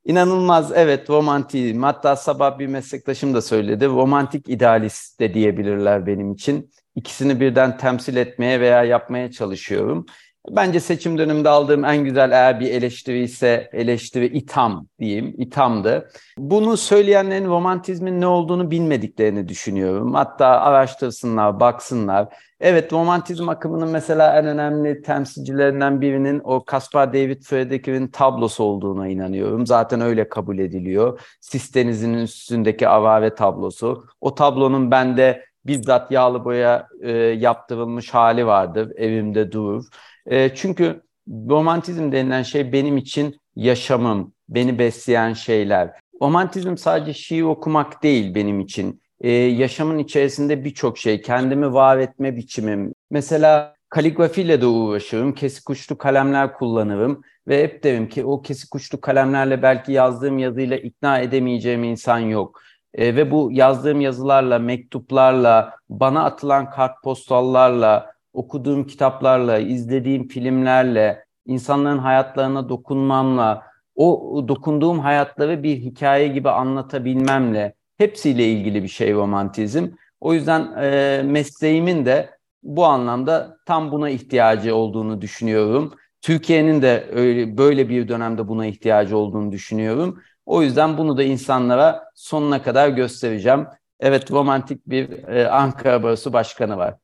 İnanılmaz 0.06 0.72
evet 0.76 1.10
romantiyim. 1.10 1.84
Hatta 1.84 2.16
sabah 2.16 2.60
bir 2.60 2.68
meslektaşım 2.68 3.34
da 3.34 3.42
söyledi. 3.42 3.88
Romantik 3.88 4.50
idealist 4.50 5.20
de 5.20 5.34
diyebilirler 5.34 6.06
benim 6.06 6.32
için. 6.32 6.72
İkisini 6.96 7.40
birden 7.40 7.78
temsil 7.78 8.16
etmeye 8.16 8.60
veya 8.60 8.84
yapmaya 8.84 9.32
çalışıyorum. 9.32 10.06
Bence 10.50 10.80
seçim 10.80 11.18
döneminde 11.18 11.50
aldığım 11.50 11.86
en 11.86 12.04
güzel 12.04 12.32
eğer 12.32 12.60
bir 12.60 12.72
eleştiri 12.72 13.24
ise 13.24 13.70
eleştiri 13.74 14.26
itham 14.26 14.88
diyeyim, 15.00 15.36
ithamdı. 15.38 16.10
Bunu 16.38 16.78
söyleyenlerin 16.78 17.46
romantizmin 17.46 18.22
ne 18.22 18.28
olduğunu 18.28 18.72
bilmediklerini 18.72 19.48
düşünüyorum. 19.48 20.14
Hatta 20.14 20.48
araştırsınlar, 20.48 21.60
baksınlar. 21.60 22.28
Evet 22.60 22.94
romantizm 22.94 23.50
akımının 23.50 23.90
mesela 23.90 24.40
en 24.40 24.46
önemli 24.46 25.02
temsilcilerinden 25.02 26.02
birinin 26.02 26.42
o 26.44 26.64
Caspar 26.72 27.14
David 27.14 27.42
Friedrich'in 27.42 28.08
tablosu 28.08 28.64
olduğuna 28.64 29.08
inanıyorum. 29.08 29.68
Zaten 29.68 30.02
öyle 30.02 30.30
kabul 30.30 30.58
ediliyor. 30.58 31.20
Sistenizin 31.42 32.14
üstündeki 32.14 32.88
avare 32.88 33.36
tablosu. 33.36 34.06
O 34.22 34.36
tablonun 34.36 34.92
bende 34.92 35.46
bizzat 35.66 36.12
yağlı 36.12 36.46
boya 36.46 36.88
e, 37.02 37.12
yaptırılmış 37.18 38.14
hali 38.14 38.46
vardır. 38.48 38.92
Evimde 38.96 39.52
durur. 39.52 39.86
E, 40.26 40.56
çünkü 40.56 41.02
romantizm 41.30 42.12
denilen 42.12 42.44
şey 42.44 42.74
benim 42.74 42.98
için 42.98 43.40
yaşamım, 43.56 44.34
beni 44.50 44.80
besleyen 44.80 45.34
şeyler. 45.34 45.92
Romantizm 46.22 46.78
sadece 46.78 47.14
şiir 47.14 47.42
okumak 47.42 48.04
değil 48.04 48.36
benim 48.36 48.60
için. 48.60 49.02
E, 49.22 49.32
yaşamın 49.32 49.98
içerisinde 49.98 50.66
birçok 50.66 50.98
şey, 50.98 51.22
kendimi 51.22 51.74
var 51.74 51.98
etme 51.98 52.36
biçimim. 52.36 52.94
Mesela 53.12 53.76
kaligrafiyle 53.90 54.62
de 54.62 54.66
uğraşırım, 54.66 55.34
kesik 55.34 55.70
uçlu 55.70 55.98
kalemler 55.98 56.54
kullanırım 56.54 57.22
ve 57.48 57.64
hep 57.64 57.84
derim 57.84 58.10
ki 58.10 58.26
o 58.26 58.42
kesik 58.42 58.76
uçlu 58.76 59.02
kalemlerle 59.02 59.62
belki 59.62 59.92
yazdığım 59.92 60.40
yazıyla 60.40 60.78
ikna 60.78 61.20
edemeyeceğim 61.20 61.84
insan 61.84 62.20
yok. 62.20 62.62
E, 62.94 63.16
ve 63.16 63.32
bu 63.32 63.50
yazdığım 63.52 64.02
yazılarla, 64.02 64.60
mektuplarla, 64.60 65.74
bana 65.90 66.24
atılan 66.24 66.70
kartpostallarla, 66.70 68.13
okuduğum 68.34 68.88
kitaplarla, 68.88 69.60
izlediğim 69.60 70.28
filmlerle, 70.28 71.26
insanların 71.46 71.98
hayatlarına 71.98 72.70
dokunmamla, 72.70 73.64
o 73.96 74.46
dokunduğum 74.48 75.00
hayatları 75.00 75.64
bir 75.64 75.78
hikaye 75.78 76.28
gibi 76.28 76.50
anlatabilmemle 76.50 77.74
Hepsiyle 77.98 78.52
ilgili 78.52 78.84
bir 78.84 78.88
şey 78.88 79.14
romantizm. 79.14 79.88
O 80.20 80.34
yüzden 80.34 80.74
e, 80.82 81.22
mesleğimin 81.26 82.06
de 82.06 82.30
bu 82.64 82.86
anlamda 82.86 83.58
tam 83.66 83.92
buna 83.92 84.10
ihtiyacı 84.10 84.76
olduğunu 84.76 85.22
düşünüyorum. 85.22 85.94
Türkiye'nin 86.22 86.82
de 86.82 87.10
öyle 87.12 87.58
böyle 87.58 87.90
bir 87.90 88.08
dönemde 88.08 88.48
buna 88.48 88.66
ihtiyacı 88.66 89.18
olduğunu 89.18 89.52
düşünüyorum. 89.52 90.22
O 90.46 90.62
yüzden 90.62 90.98
bunu 90.98 91.18
da 91.18 91.24
insanlara 91.24 92.04
sonuna 92.16 92.64
kadar 92.64 92.90
göstereceğim. 92.90 93.68
Evet 94.00 94.32
romantik 94.32 94.90
bir 94.90 95.28
e, 95.28 95.50
Ankara 95.50 96.04
Barosu 96.04 96.34
Başkanı 96.34 96.78
var. 96.78 96.96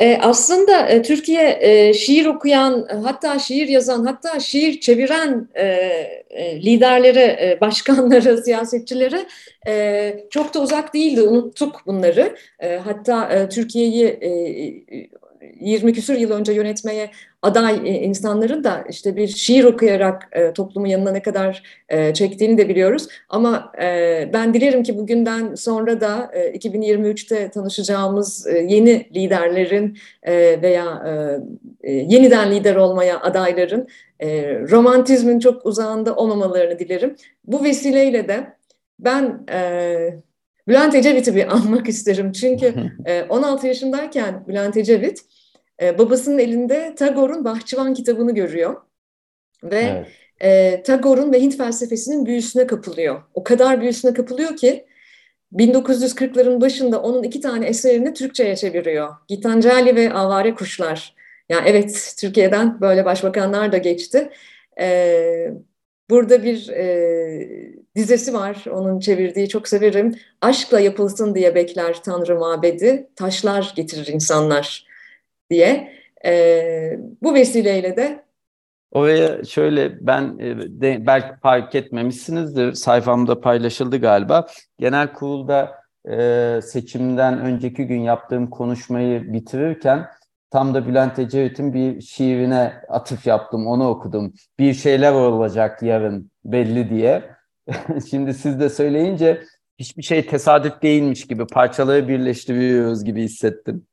E, 0.00 0.18
aslında 0.20 0.88
e, 0.88 1.02
Türkiye 1.02 1.58
e, 1.60 1.94
şiir 1.94 2.26
okuyan, 2.26 2.88
hatta 3.04 3.38
şiir 3.38 3.68
yazan, 3.68 4.04
hatta 4.04 4.40
şiir 4.40 4.80
çeviren 4.80 5.48
liderlere, 6.62 7.58
başkanları, 7.60 8.38
siyasetçilere 8.44 9.26
çok 10.30 10.54
da 10.54 10.60
uzak 10.60 10.94
değildi. 10.94 11.22
Unuttuk 11.22 11.82
bunları. 11.86 12.36
Hatta 12.84 13.32
e, 13.32 13.48
Türkiye'yi 13.48 14.18
20 15.60 15.92
küsur 15.92 16.14
yıl 16.14 16.30
önce 16.30 16.52
yönetmeye 16.52 17.10
aday 17.42 17.80
e, 17.84 17.92
insanların 18.00 18.64
da 18.64 18.84
işte 18.88 19.16
bir 19.16 19.28
şiir 19.28 19.64
okuyarak 19.64 20.28
e, 20.32 20.52
toplumu 20.52 20.88
yanına 20.88 21.10
ne 21.10 21.22
kadar 21.22 21.62
e, 21.88 22.14
çektiğini 22.14 22.58
de 22.58 22.68
biliyoruz. 22.68 23.06
Ama 23.28 23.72
e, 23.82 24.30
ben 24.32 24.54
dilerim 24.54 24.82
ki 24.82 24.98
bugünden 24.98 25.54
sonra 25.54 26.00
da 26.00 26.30
e, 26.32 26.58
2023'te 26.58 27.50
tanışacağımız 27.50 28.46
e, 28.46 28.58
yeni 28.58 29.10
liderlerin 29.14 29.98
e, 30.22 30.62
veya 30.62 31.02
e, 31.82 31.92
yeniden 31.92 32.52
lider 32.52 32.76
olmaya 32.76 33.20
adayların 33.20 33.88
e, 34.20 34.58
romantizmin 34.60 35.38
çok 35.38 35.66
uzağında 35.66 36.16
olmamalarını 36.16 36.78
dilerim. 36.78 37.16
Bu 37.44 37.64
vesileyle 37.64 38.28
de 38.28 38.46
ben 38.98 39.46
e, 39.52 40.14
Bülent 40.68 40.94
Ecevit'i 40.94 41.34
bir 41.34 41.52
anmak 41.54 41.88
isterim. 41.88 42.32
Çünkü 42.32 42.74
16 43.28 43.66
yaşındayken 43.66 44.44
Bülent 44.48 44.76
Ecevit 44.76 45.20
babasının 45.80 46.38
elinde 46.38 46.94
Tagore'un 46.94 47.44
Bahçıvan 47.44 47.94
kitabını 47.94 48.34
görüyor. 48.34 48.76
Ve 49.64 50.04
evet. 50.40 50.86
Tagore'un 50.86 51.32
ve 51.32 51.40
Hint 51.40 51.56
felsefesinin 51.56 52.26
büyüsüne 52.26 52.66
kapılıyor. 52.66 53.22
O 53.34 53.44
kadar 53.44 53.80
büyüsüne 53.80 54.14
kapılıyor 54.14 54.56
ki 54.56 54.86
1940'ların 55.52 56.60
başında 56.60 57.02
onun 57.02 57.22
iki 57.22 57.40
tane 57.40 57.66
eserini 57.66 58.14
Türkçe'ye 58.14 58.56
çeviriyor. 58.56 59.08
Gitancali 59.28 59.96
ve 59.96 60.12
Avare 60.12 60.54
Kuşlar. 60.54 61.14
Yani 61.48 61.68
evet 61.68 62.14
Türkiye'den 62.18 62.80
böyle 62.80 63.04
başbakanlar 63.04 63.72
da 63.72 63.78
geçti. 63.78 64.30
Ee, 64.80 65.50
burada 66.10 66.44
bir 66.44 66.68
e, 66.68 67.72
dizesi 67.96 68.34
var 68.34 68.64
onun 68.70 69.00
çevirdiği 69.00 69.48
çok 69.48 69.68
severim. 69.68 70.14
Aşkla 70.40 70.80
yapılsın 70.80 71.34
diye 71.34 71.54
bekler 71.54 72.02
Tanrı 72.02 72.38
mabedi, 72.38 73.10
taşlar 73.16 73.72
getirir 73.76 74.06
insanlar 74.06 74.89
diye. 75.50 75.92
E, 76.24 76.98
bu 77.22 77.34
vesileyle 77.34 77.96
de 77.96 78.24
Oraya 78.92 79.44
şöyle 79.44 80.06
ben 80.06 80.38
e, 80.38 80.58
de, 80.80 81.06
belki 81.06 81.40
fark 81.42 81.74
etmemişsinizdir 81.74 82.72
sayfamda 82.72 83.40
paylaşıldı 83.40 83.96
galiba. 84.00 84.46
Genel 84.78 85.12
kurulda 85.12 85.72
e, 86.10 86.60
seçimden 86.62 87.40
önceki 87.40 87.86
gün 87.86 88.00
yaptığım 88.00 88.50
konuşmayı 88.50 89.32
bitirirken 89.32 90.06
tam 90.50 90.74
da 90.74 90.86
Bülent 90.86 91.18
Ecevit'in 91.18 91.74
bir 91.74 92.00
şiirine 92.00 92.72
atıf 92.88 93.26
yaptım, 93.26 93.66
onu 93.66 93.88
okudum. 93.88 94.32
Bir 94.58 94.74
şeyler 94.74 95.12
olacak 95.12 95.82
yarın 95.82 96.30
belli 96.44 96.90
diye. 96.90 97.24
Şimdi 98.10 98.34
siz 98.34 98.60
de 98.60 98.68
söyleyince 98.68 99.42
hiçbir 99.78 100.02
şey 100.02 100.26
tesadüf 100.26 100.82
değilmiş 100.82 101.26
gibi 101.26 101.46
parçaları 101.46 102.08
birleştiriyoruz 102.08 103.04
gibi 103.04 103.22
hissettim. 103.22 103.86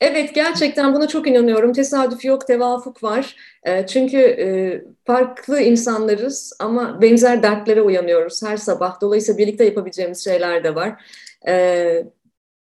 Evet 0.00 0.34
gerçekten 0.34 0.94
buna 0.94 1.08
çok 1.08 1.26
inanıyorum. 1.26 1.72
Tesadüf 1.72 2.24
yok, 2.24 2.46
tevafuk 2.46 3.02
var. 3.02 3.36
E, 3.64 3.86
çünkü 3.86 4.18
e, 4.18 4.46
farklı 5.04 5.60
insanlarız 5.60 6.52
ama 6.58 7.02
benzer 7.02 7.42
dertlere 7.42 7.82
uyanıyoruz 7.82 8.42
her 8.42 8.56
sabah. 8.56 9.00
Dolayısıyla 9.00 9.38
birlikte 9.38 9.64
yapabileceğimiz 9.64 10.24
şeyler 10.24 10.64
de 10.64 10.74
var. 10.74 11.04
E, 11.48 12.04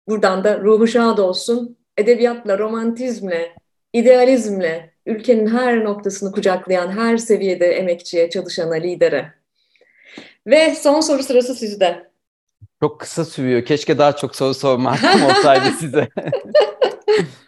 buradan 0.09 0.45
da 0.45 0.61
ruhu 0.61 0.87
şad 0.87 1.19
olsun. 1.19 1.77
Edebiyatla, 1.99 2.59
romantizmle, 2.59 3.53
idealizmle 3.93 4.91
ülkenin 5.07 5.47
her 5.47 5.85
noktasını 5.85 6.33
kucaklayan 6.33 6.91
her 6.91 7.17
seviyede 7.17 7.67
emekçiye, 7.67 8.31
çalışana, 8.31 8.75
lidere 8.75 9.33
ve 10.47 10.75
son 10.75 11.01
soru 11.01 11.23
sırası 11.23 11.55
sizde. 11.55 12.11
Çok 12.81 13.01
kısa 13.01 13.25
sürüyor. 13.25 13.65
Keşke 13.65 13.99
daha 13.99 14.17
çok 14.17 14.37
soru 14.37 14.55
sormazdım 14.55 15.25
olsaydı 15.25 15.67
size. 15.81 16.09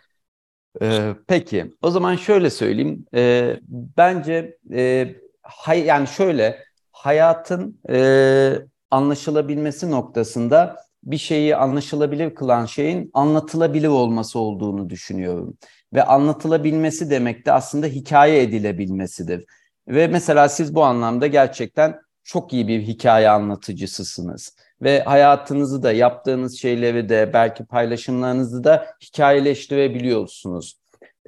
ee, 0.83 1.15
peki, 1.29 1.75
o 1.83 1.91
zaman 1.91 2.17
şöyle 2.17 2.51
söyleyeyim. 2.51 3.07
Ee, 3.15 3.61
bence 3.97 4.59
e, 4.73 5.15
hay, 5.43 5.85
yani 5.85 6.07
şöyle 6.09 6.65
hayatın 6.93 7.81
e, 7.91 8.55
anlaşılabilmesi 8.91 9.91
noktasında 9.91 10.77
bir 11.05 11.19
şeyi 11.19 11.57
anlaşılabilir 11.57 12.35
kılan 12.35 12.67
şeyin 12.67 13.11
anlatılabilir 13.15 13.89
olması 13.89 14.39
olduğunu 14.39 14.91
düşünüyorum. 14.91 15.59
Ve 15.95 16.03
anlatılabilmesi 16.03 17.11
demek 17.11 17.47
de 17.47 17.53
aslında 17.53 17.87
hikaye 17.87 18.43
edilebilmesidir. 18.43 19.45
Ve 19.89 20.07
mesela 20.09 20.49
siz 20.49 20.75
bu 20.75 20.85
anlamda 20.85 21.27
gerçekten 21.27 21.97
çok 22.25 22.53
iyi 22.53 22.69
bir 22.69 22.83
hikaye 22.83 23.31
anlatıcısısınız. 23.31 24.57
Ve 24.83 25.01
hayatınızı 25.01 25.83
da 25.83 25.93
yaptığınız 25.93 26.59
şeyleri 26.59 27.09
de 27.09 27.31
belki 27.33 27.65
paylaşımlarınızı 27.65 28.65
da 28.65 28.87
hikayeleştirebiliyorsunuz. 29.03 30.79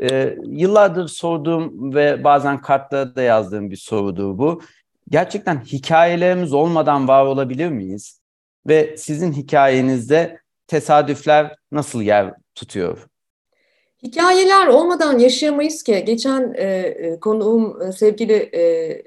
Ee, 0.03 0.37
yıllardır 0.47 1.09
sorduğum 1.09 1.95
ve 1.95 2.25
bazen 2.25 2.63
kartlara 2.63 3.15
da 3.15 3.23
yazdığım 3.23 3.71
bir 3.71 3.77
sorudur 3.77 4.39
bu. 4.39 4.63
Gerçekten 5.09 5.61
hikayelerimiz 5.61 6.53
olmadan 6.53 7.09
var 7.09 7.25
olabilir 7.25 7.69
miyiz? 7.69 8.21
Ve 8.67 8.97
sizin 8.97 9.33
hikayenizde 9.33 10.39
tesadüfler 10.67 11.57
nasıl 11.73 12.03
yer 12.03 12.35
tutuyor? 12.55 13.07
Hikayeler 14.03 14.67
olmadan 14.67 15.19
yaşayamayız 15.19 15.83
ki. 15.83 16.03
Geçen 16.07 16.55
e, 16.57 16.65
e 16.65 17.21
konuğum 17.21 17.83
e, 17.83 17.93
sevgili 17.93 18.33
e, 18.33 19.03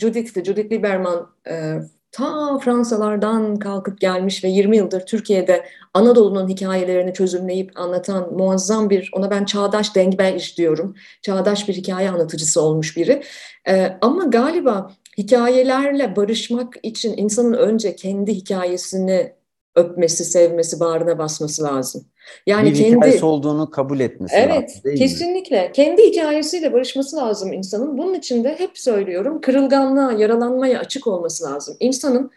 Judith'ti, 0.00 0.44
Judith 0.44 0.72
Lieberman 0.72 1.30
e, 1.48 1.74
ta 2.16 2.58
Fransalardan 2.58 3.56
kalkıp 3.56 4.00
gelmiş 4.00 4.44
ve 4.44 4.48
20 4.48 4.76
yıldır 4.76 5.06
Türkiye'de 5.06 5.66
Anadolu'nun 5.94 6.48
hikayelerini 6.48 7.14
çözümleyip 7.14 7.72
anlatan 7.74 8.34
muazzam 8.34 8.90
bir, 8.90 9.10
ona 9.12 9.30
ben 9.30 9.44
çağdaş 9.44 9.96
Dengbej 9.96 10.56
diyorum, 10.56 10.94
çağdaş 11.22 11.68
bir 11.68 11.74
hikaye 11.74 12.10
anlatıcısı 12.10 12.60
olmuş 12.60 12.96
biri. 12.96 13.22
E, 13.68 13.98
ama 14.00 14.24
galiba 14.24 14.90
hikayelerle 15.18 16.16
barışmak 16.16 16.74
için 16.82 17.16
insanın 17.16 17.52
önce 17.52 17.96
kendi 17.96 18.34
hikayesini 18.34 19.32
öpmesi, 19.74 20.24
sevmesi, 20.24 20.80
bağrına 20.80 21.18
basması 21.18 21.62
lazım. 21.62 22.04
Yani 22.46 22.70
bir 22.70 22.76
kendi 22.76 22.96
hikayesi 22.96 23.24
olduğunu 23.24 23.70
kabul 23.70 24.00
etmesi 24.00 24.36
evet, 24.36 24.62
lazım. 24.62 24.80
Evet, 24.84 24.98
kesinlikle. 24.98 25.62
Mi? 25.62 25.72
Kendi 25.72 26.02
hikayesiyle 26.02 26.72
barışması 26.72 27.16
lazım 27.16 27.52
insanın. 27.52 27.98
Bunun 27.98 28.14
için 28.14 28.44
de 28.44 28.58
hep 28.58 28.78
söylüyorum, 28.78 29.40
kırılganlığa, 29.40 30.12
yaralanmaya 30.12 30.80
açık 30.80 31.06
olması 31.06 31.44
lazım. 31.44 31.76
İnsanın 31.80 32.30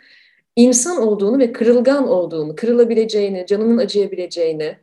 insan 0.56 1.02
olduğunu 1.02 1.40
ve 1.40 1.52
kırılgan 1.52 2.08
olduğunu, 2.08 2.56
kırılabileceğini, 2.56 3.46
canının 3.46 3.78
acıyabileceğini 3.78 4.78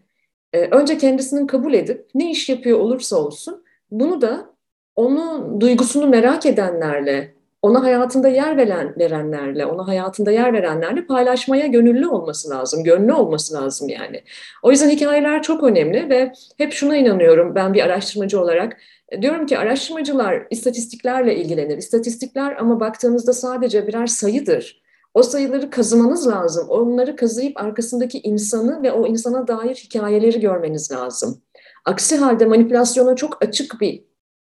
e, 0.52 0.60
önce 0.60 0.98
kendisinin 0.98 1.46
kabul 1.46 1.74
edip 1.74 2.08
ne 2.14 2.30
iş 2.30 2.48
yapıyor 2.48 2.78
olursa 2.78 3.16
olsun 3.16 3.64
bunu 3.90 4.20
da 4.20 4.50
onun 4.96 5.60
duygusunu 5.60 6.06
merak 6.06 6.46
edenlerle, 6.46 7.34
ona 7.66 7.82
hayatında 7.82 8.28
yer 8.28 8.56
veren, 8.56 8.94
verenlerle, 8.98 9.66
ona 9.66 9.86
hayatında 9.86 10.30
yer 10.30 10.52
verenlerle 10.52 11.06
paylaşmaya 11.06 11.66
gönüllü 11.66 12.06
olması 12.06 12.50
lazım, 12.50 12.84
gönlü 12.84 13.12
olması 13.12 13.54
lazım 13.54 13.88
yani. 13.88 14.22
O 14.62 14.70
yüzden 14.70 14.90
hikayeler 14.90 15.42
çok 15.42 15.62
önemli 15.62 16.10
ve 16.10 16.32
hep 16.58 16.72
şuna 16.72 16.96
inanıyorum 16.96 17.54
ben 17.54 17.74
bir 17.74 17.82
araştırmacı 17.82 18.40
olarak. 18.40 18.76
Diyorum 19.22 19.46
ki 19.46 19.58
araştırmacılar 19.58 20.46
istatistiklerle 20.50 21.36
ilgilenir. 21.36 21.78
İstatistikler 21.78 22.56
ama 22.56 22.80
baktığımızda 22.80 23.32
sadece 23.32 23.86
birer 23.86 24.06
sayıdır. 24.06 24.82
O 25.14 25.22
sayıları 25.22 25.70
kazımanız 25.70 26.28
lazım. 26.28 26.68
Onları 26.68 27.16
kazıyıp 27.16 27.60
arkasındaki 27.60 28.20
insanı 28.20 28.82
ve 28.82 28.92
o 28.92 29.06
insana 29.06 29.48
dair 29.48 29.74
hikayeleri 29.74 30.40
görmeniz 30.40 30.92
lazım. 30.92 31.42
Aksi 31.84 32.16
halde 32.16 32.46
manipülasyona 32.46 33.16
çok 33.16 33.44
açık 33.44 33.80
bir 33.80 34.04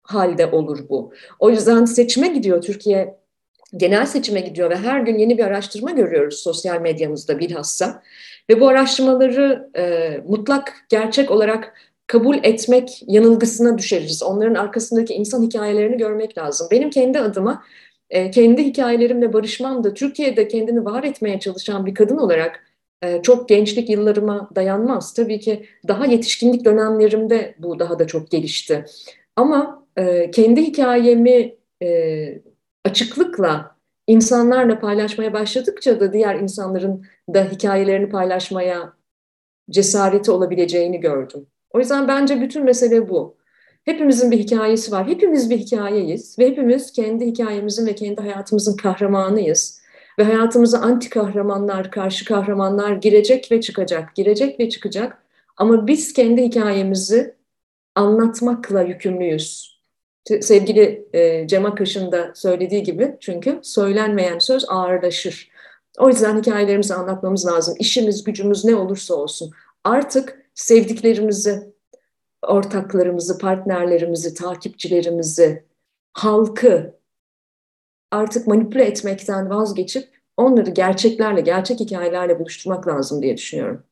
halde 0.07 0.45
olur 0.45 0.89
bu. 0.89 1.13
O 1.39 1.49
yüzden 1.49 1.85
seçime 1.85 2.27
gidiyor 2.27 2.61
Türkiye 2.61 3.17
genel 3.77 4.05
seçime 4.05 4.39
gidiyor 4.39 4.69
ve 4.69 4.75
her 4.75 4.99
gün 4.99 5.17
yeni 5.17 5.37
bir 5.37 5.43
araştırma 5.43 5.91
görüyoruz 5.91 6.39
sosyal 6.39 6.81
medyamızda 6.81 7.39
bilhassa. 7.39 8.03
Ve 8.49 8.61
bu 8.61 8.67
araştırmaları 8.67 9.69
e, 9.77 10.17
mutlak 10.27 10.73
gerçek 10.89 11.31
olarak 11.31 11.73
kabul 12.07 12.37
etmek 12.43 13.03
yanılgısına 13.07 13.77
düşeriz. 13.77 14.23
Onların 14.23 14.55
arkasındaki 14.55 15.13
insan 15.13 15.43
hikayelerini 15.43 15.97
görmek 15.97 16.37
lazım. 16.37 16.67
Benim 16.71 16.89
kendi 16.89 17.19
adıma 17.19 17.63
e, 18.09 18.31
kendi 18.31 18.63
hikayelerimle 18.63 19.33
barışmam 19.33 19.83
da 19.83 19.93
Türkiye'de 19.93 20.47
kendini 20.47 20.85
var 20.85 21.03
etmeye 21.03 21.39
çalışan 21.39 21.85
bir 21.85 21.93
kadın 21.93 22.17
olarak 22.17 22.63
e, 23.01 23.21
çok 23.21 23.49
gençlik 23.49 23.89
yıllarıma 23.89 24.49
dayanmaz. 24.55 25.13
Tabii 25.13 25.39
ki 25.39 25.65
daha 25.87 26.05
yetişkinlik 26.05 26.65
dönemlerimde 26.65 27.55
bu 27.59 27.79
daha 27.79 27.99
da 27.99 28.07
çok 28.07 28.31
gelişti. 28.31 28.85
Ama 29.35 29.86
e, 29.97 30.31
kendi 30.31 30.61
hikayemi 30.61 31.55
e, 31.83 32.41
açıklıkla 32.85 33.77
insanlarla 34.07 34.79
paylaşmaya 34.79 35.33
başladıkça 35.33 35.99
da 35.99 36.13
diğer 36.13 36.35
insanların 36.35 37.05
da 37.33 37.43
hikayelerini 37.43 38.09
paylaşmaya 38.09 38.93
cesareti 39.69 40.31
olabileceğini 40.31 40.99
gördüm. 40.99 41.47
O 41.71 41.79
yüzden 41.79 42.07
bence 42.07 42.41
bütün 42.41 42.63
mesele 42.63 43.09
bu. 43.09 43.37
Hepimizin 43.85 44.31
bir 44.31 44.39
hikayesi 44.39 44.91
var. 44.91 45.07
Hepimiz 45.07 45.49
bir 45.49 45.57
hikayeyiz 45.57 46.39
ve 46.39 46.47
hepimiz 46.47 46.91
kendi 46.91 47.25
hikayemizin 47.25 47.85
ve 47.85 47.95
kendi 47.95 48.21
hayatımızın 48.21 48.77
kahramanıyız. 48.77 49.81
Ve 50.19 50.23
hayatımıza 50.23 50.79
anti 50.79 51.09
kahramanlar, 51.09 51.91
karşı 51.91 52.25
kahramanlar 52.25 52.91
girecek 52.91 53.51
ve 53.51 53.61
çıkacak, 53.61 54.15
girecek 54.15 54.59
ve 54.59 54.69
çıkacak. 54.69 55.23
Ama 55.57 55.87
biz 55.87 56.13
kendi 56.13 56.43
hikayemizi 56.43 57.35
anlatmakla 57.95 58.81
yükümlüyüz. 58.81 59.76
Sevgili 60.41 61.07
e, 61.13 61.47
Cem 61.47 61.65
Akış'ın 61.65 62.11
da 62.11 62.31
söylediği 62.35 62.83
gibi 62.83 63.17
çünkü 63.19 63.59
söylenmeyen 63.63 64.39
söz 64.39 64.65
ağırlaşır. 64.69 65.51
O 65.99 66.09
yüzden 66.09 66.39
hikayelerimizi 66.39 66.93
anlatmamız 66.93 67.45
lazım. 67.45 67.75
İşimiz, 67.79 68.23
gücümüz 68.23 68.65
ne 68.65 68.75
olursa 68.75 69.15
olsun. 69.15 69.51
Artık 69.83 70.41
sevdiklerimizi, 70.55 71.73
ortaklarımızı, 72.41 73.37
partnerlerimizi, 73.37 74.33
takipçilerimizi, 74.33 75.63
halkı 76.13 76.97
artık 78.11 78.47
manipüle 78.47 78.83
etmekten 78.85 79.49
vazgeçip 79.49 80.09
onları 80.37 80.71
gerçeklerle, 80.71 81.41
gerçek 81.41 81.79
hikayelerle 81.79 82.39
buluşturmak 82.39 82.87
lazım 82.87 83.21
diye 83.21 83.37
düşünüyorum. 83.37 83.83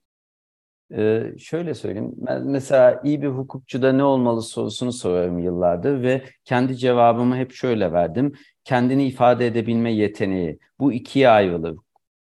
Ee, 0.94 1.34
şöyle 1.40 1.74
söyleyeyim. 1.74 2.12
Ben 2.18 2.48
mesela 2.48 3.02
iyi 3.04 3.22
bir 3.22 3.28
hukukçuda 3.28 3.94
ne 3.94 4.04
olmalı 4.04 4.42
sorusunu 4.42 4.94
sorarım 4.94 5.40
yıllardır 5.40 6.02
ve 6.02 6.22
kendi 6.44 6.78
cevabımı 6.78 7.38
hep 7.38 7.52
şöyle 7.54 7.92
verdim. 7.92 8.34
Kendini 8.64 9.08
ifade 9.08 9.48
edebilme 9.48 9.94
yeteneği. 9.94 10.60
Bu 10.80 10.94
ikiye 10.94 11.30
ayrılır. 11.30 11.76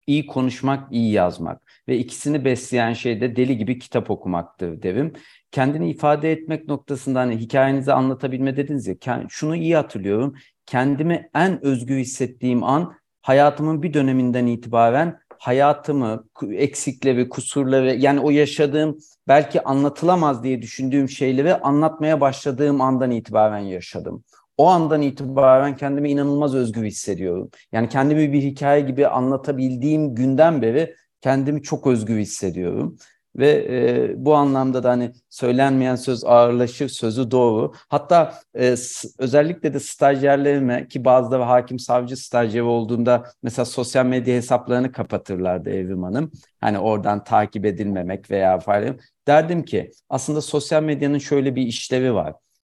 İyi 0.07 0.25
konuşmak, 0.25 0.91
iyi 0.93 1.11
yazmak 1.11 1.61
ve 1.87 1.97
ikisini 1.97 2.45
besleyen 2.45 2.93
şey 2.93 3.21
de 3.21 3.35
deli 3.35 3.57
gibi 3.57 3.79
kitap 3.79 4.11
okumaktır 4.11 4.81
derim. 4.81 5.13
Kendini 5.51 5.89
ifade 5.89 6.31
etmek 6.31 6.67
noktasında 6.67 7.19
hani 7.19 7.37
hikayenizi 7.37 7.93
anlatabilme 7.93 8.57
dediniz 8.57 8.87
ya, 8.87 8.95
şunu 9.29 9.55
iyi 9.55 9.75
hatırlıyorum. 9.75 10.35
Kendimi 10.65 11.29
en 11.35 11.65
özgür 11.65 11.97
hissettiğim 11.97 12.63
an 12.63 12.95
hayatımın 13.21 13.83
bir 13.83 13.93
döneminden 13.93 14.45
itibaren 14.45 15.19
hayatımı, 15.45 16.25
eksikleri, 16.51 17.29
kusurları 17.29 17.95
yani 17.95 18.19
o 18.19 18.29
yaşadığım 18.29 18.97
belki 19.27 19.63
anlatılamaz 19.63 20.43
diye 20.43 20.61
düşündüğüm 20.61 21.09
şeyleri 21.09 21.55
anlatmaya 21.55 22.21
başladığım 22.21 22.81
andan 22.81 23.11
itibaren 23.11 23.59
yaşadım. 23.59 24.23
O 24.57 24.67
andan 24.67 25.01
itibaren 25.01 25.77
kendimi 25.77 26.11
inanılmaz 26.11 26.55
özgür 26.55 26.83
hissediyorum. 26.83 27.49
Yani 27.71 27.89
kendimi 27.89 28.33
bir 28.33 28.41
hikaye 28.41 28.81
gibi 28.81 29.07
anlatabildiğim 29.07 30.15
günden 30.15 30.61
beri 30.61 30.95
kendimi 31.21 31.63
çok 31.63 31.87
özgür 31.87 32.17
hissediyorum. 32.17 32.97
Ve 33.35 33.67
e, 33.69 34.25
bu 34.25 34.35
anlamda 34.35 34.83
da 34.83 34.89
hani 34.89 35.11
söylenmeyen 35.29 35.95
söz 35.95 36.23
ağırlaşır 36.23 36.89
sözü 36.89 37.31
doğru. 37.31 37.73
Hatta 37.89 38.33
e, 38.59 38.75
özellikle 39.19 39.73
de 39.73 39.79
stajyerlerime 39.79 40.87
ki 40.87 41.05
bazıları 41.05 41.43
hakim 41.43 41.79
savcı 41.79 42.17
stajyeri 42.17 42.63
olduğunda 42.63 43.23
mesela 43.43 43.65
sosyal 43.65 44.05
medya 44.05 44.35
hesaplarını 44.35 44.91
kapatırlardı 44.91 45.69
Evrim 45.69 46.03
Hanım. 46.03 46.31
Hani 46.61 46.79
oradan 46.79 47.23
takip 47.23 47.65
edilmemek 47.65 48.31
veya 48.31 48.59
falan. 48.59 48.99
Derdim 49.27 49.65
ki 49.65 49.91
aslında 50.09 50.41
sosyal 50.41 50.83
medyanın 50.83 51.17
şöyle 51.17 51.55
bir 51.55 51.61
işlevi 51.61 52.13
var. 52.13 52.33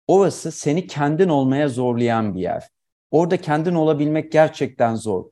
Orası 0.07 0.53
seni 0.53 0.87
kendin 0.87 1.29
olmaya 1.29 1.69
zorlayan 1.69 2.35
bir 2.35 2.41
yer. 2.41 2.65
Orada 3.11 3.37
kendin 3.37 3.75
olabilmek 3.75 4.33
gerçekten 4.33 4.95
zor. 4.95 5.25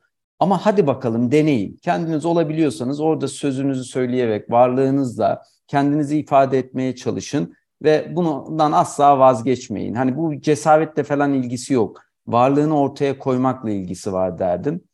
Ama 0.45 0.67
hadi 0.67 0.87
bakalım 0.87 1.33
deneyin. 1.33 1.77
Kendiniz 1.83 2.25
olabiliyorsanız 2.25 3.01
orada 3.01 3.29
sözünüzü 3.29 3.85
söyleyerek, 3.85 4.51
varlığınızla 4.51 5.43
kendinizi 5.69 6.19
ifade 6.19 6.59
etmeye 6.59 6.95
çalışın 6.95 7.55
ve 7.83 8.17
bundan 8.17 8.73
asla 8.73 9.19
vazgeçmeyin. 9.19 9.95
Hani 9.95 10.17
bu 10.17 10.41
cesaretle 10.41 11.03
falan 11.03 11.33
ilgisi 11.33 11.75
yok. 11.75 12.03
Varlığını 12.27 12.81
ortaya 12.81 13.19
koymakla 13.19 13.71
ilgisi 13.71 14.13
var 14.13 14.39
derdim. 14.39 14.85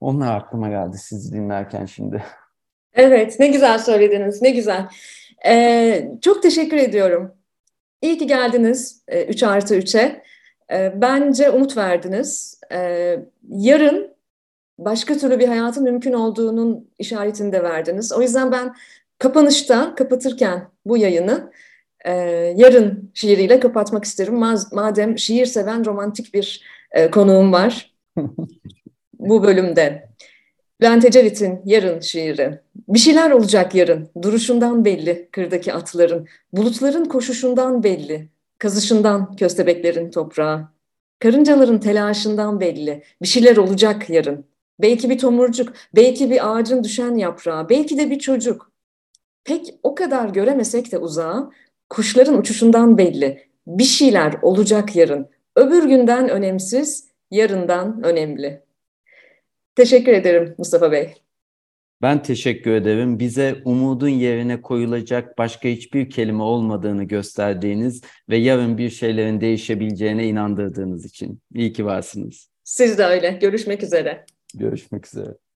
Onlar 0.00 0.36
aklıma 0.36 0.68
geldi 0.68 0.96
sizi 0.98 1.32
dinlerken 1.32 1.86
şimdi. 1.86 2.22
Evet, 2.94 3.36
ne 3.40 3.48
güzel 3.48 3.78
söylediniz, 3.78 4.42
ne 4.42 4.50
güzel. 4.50 4.88
Ee, 5.46 6.10
çok 6.20 6.42
teşekkür 6.42 6.76
ediyorum. 6.76 7.34
İyi 8.02 8.18
ki 8.18 8.26
geldiniz 8.26 9.04
3 9.28 9.42
artı 9.42 9.76
3'e. 9.76 10.22
Ee, 10.72 10.92
bence 10.96 11.50
umut 11.50 11.76
verdiniz. 11.76 12.60
Ee, 12.72 13.18
yarın 13.48 14.11
başka 14.78 15.16
türlü 15.16 15.38
bir 15.38 15.48
hayatın 15.48 15.84
mümkün 15.84 16.12
olduğunun 16.12 16.90
işaretini 16.98 17.52
de 17.52 17.62
verdiniz. 17.62 18.12
O 18.12 18.22
yüzden 18.22 18.52
ben 18.52 18.74
kapanışta, 19.18 19.94
kapatırken 19.94 20.68
bu 20.86 20.96
yayını 20.96 21.52
e, 22.04 22.12
yarın 22.56 23.10
şiiriyle 23.14 23.60
kapatmak 23.60 24.04
isterim. 24.04 24.34
Madem 24.72 25.18
şiir 25.18 25.46
seven 25.46 25.84
romantik 25.84 26.34
bir 26.34 26.64
e, 26.92 27.10
konuğum 27.10 27.52
var 27.52 27.94
bu 29.18 29.42
bölümde. 29.42 30.12
Bülent 30.80 31.04
Ecevit'in 31.04 31.60
Yarın 31.64 32.00
şiiri. 32.00 32.60
Bir 32.88 32.98
şeyler 32.98 33.30
olacak 33.30 33.74
yarın. 33.74 34.08
Duruşundan 34.22 34.84
belli 34.84 35.28
kırdaki 35.32 35.72
atların. 35.72 36.28
Bulutların 36.52 37.04
koşuşundan 37.04 37.82
belli. 37.82 38.28
Kazışından 38.58 39.36
köstebeklerin 39.36 40.10
toprağa. 40.10 40.72
Karıncaların 41.18 41.80
telaşından 41.80 42.60
belli. 42.60 43.02
Bir 43.22 43.28
şeyler 43.28 43.56
olacak 43.56 44.10
yarın. 44.10 44.44
Belki 44.82 45.10
bir 45.10 45.18
tomurcuk, 45.18 45.72
belki 45.96 46.30
bir 46.30 46.52
ağacın 46.52 46.84
düşen 46.84 47.14
yaprağı, 47.14 47.68
belki 47.68 47.98
de 47.98 48.10
bir 48.10 48.18
çocuk. 48.18 48.72
Pek 49.44 49.74
o 49.82 49.94
kadar 49.94 50.28
göremesek 50.28 50.92
de 50.92 50.98
uzağa, 50.98 51.50
kuşların 51.90 52.38
uçuşundan 52.38 52.98
belli. 52.98 53.48
Bir 53.66 53.84
şeyler 53.84 54.34
olacak 54.42 54.96
yarın. 54.96 55.28
Öbür 55.56 55.84
günden 55.84 56.28
önemsiz, 56.28 57.08
yarından 57.30 58.02
önemli. 58.04 58.62
Teşekkür 59.74 60.12
ederim 60.12 60.54
Mustafa 60.58 60.92
Bey. 60.92 61.14
Ben 62.02 62.22
teşekkür 62.22 62.72
ederim. 62.72 63.18
Bize 63.18 63.62
umudun 63.64 64.08
yerine 64.08 64.62
koyulacak 64.62 65.38
başka 65.38 65.68
hiçbir 65.68 66.10
kelime 66.10 66.42
olmadığını 66.42 67.04
gösterdiğiniz 67.04 68.02
ve 68.28 68.36
yarın 68.36 68.78
bir 68.78 68.90
şeylerin 68.90 69.40
değişebileceğine 69.40 70.26
inandırdığınız 70.26 71.04
için. 71.04 71.40
İyi 71.54 71.72
ki 71.72 71.84
varsınız. 71.84 72.48
Siz 72.64 72.98
de 72.98 73.04
öyle. 73.04 73.30
Görüşmek 73.30 73.82
üzere. 73.82 74.26
Görüşmek 74.54 75.06
üzere. 75.06 75.36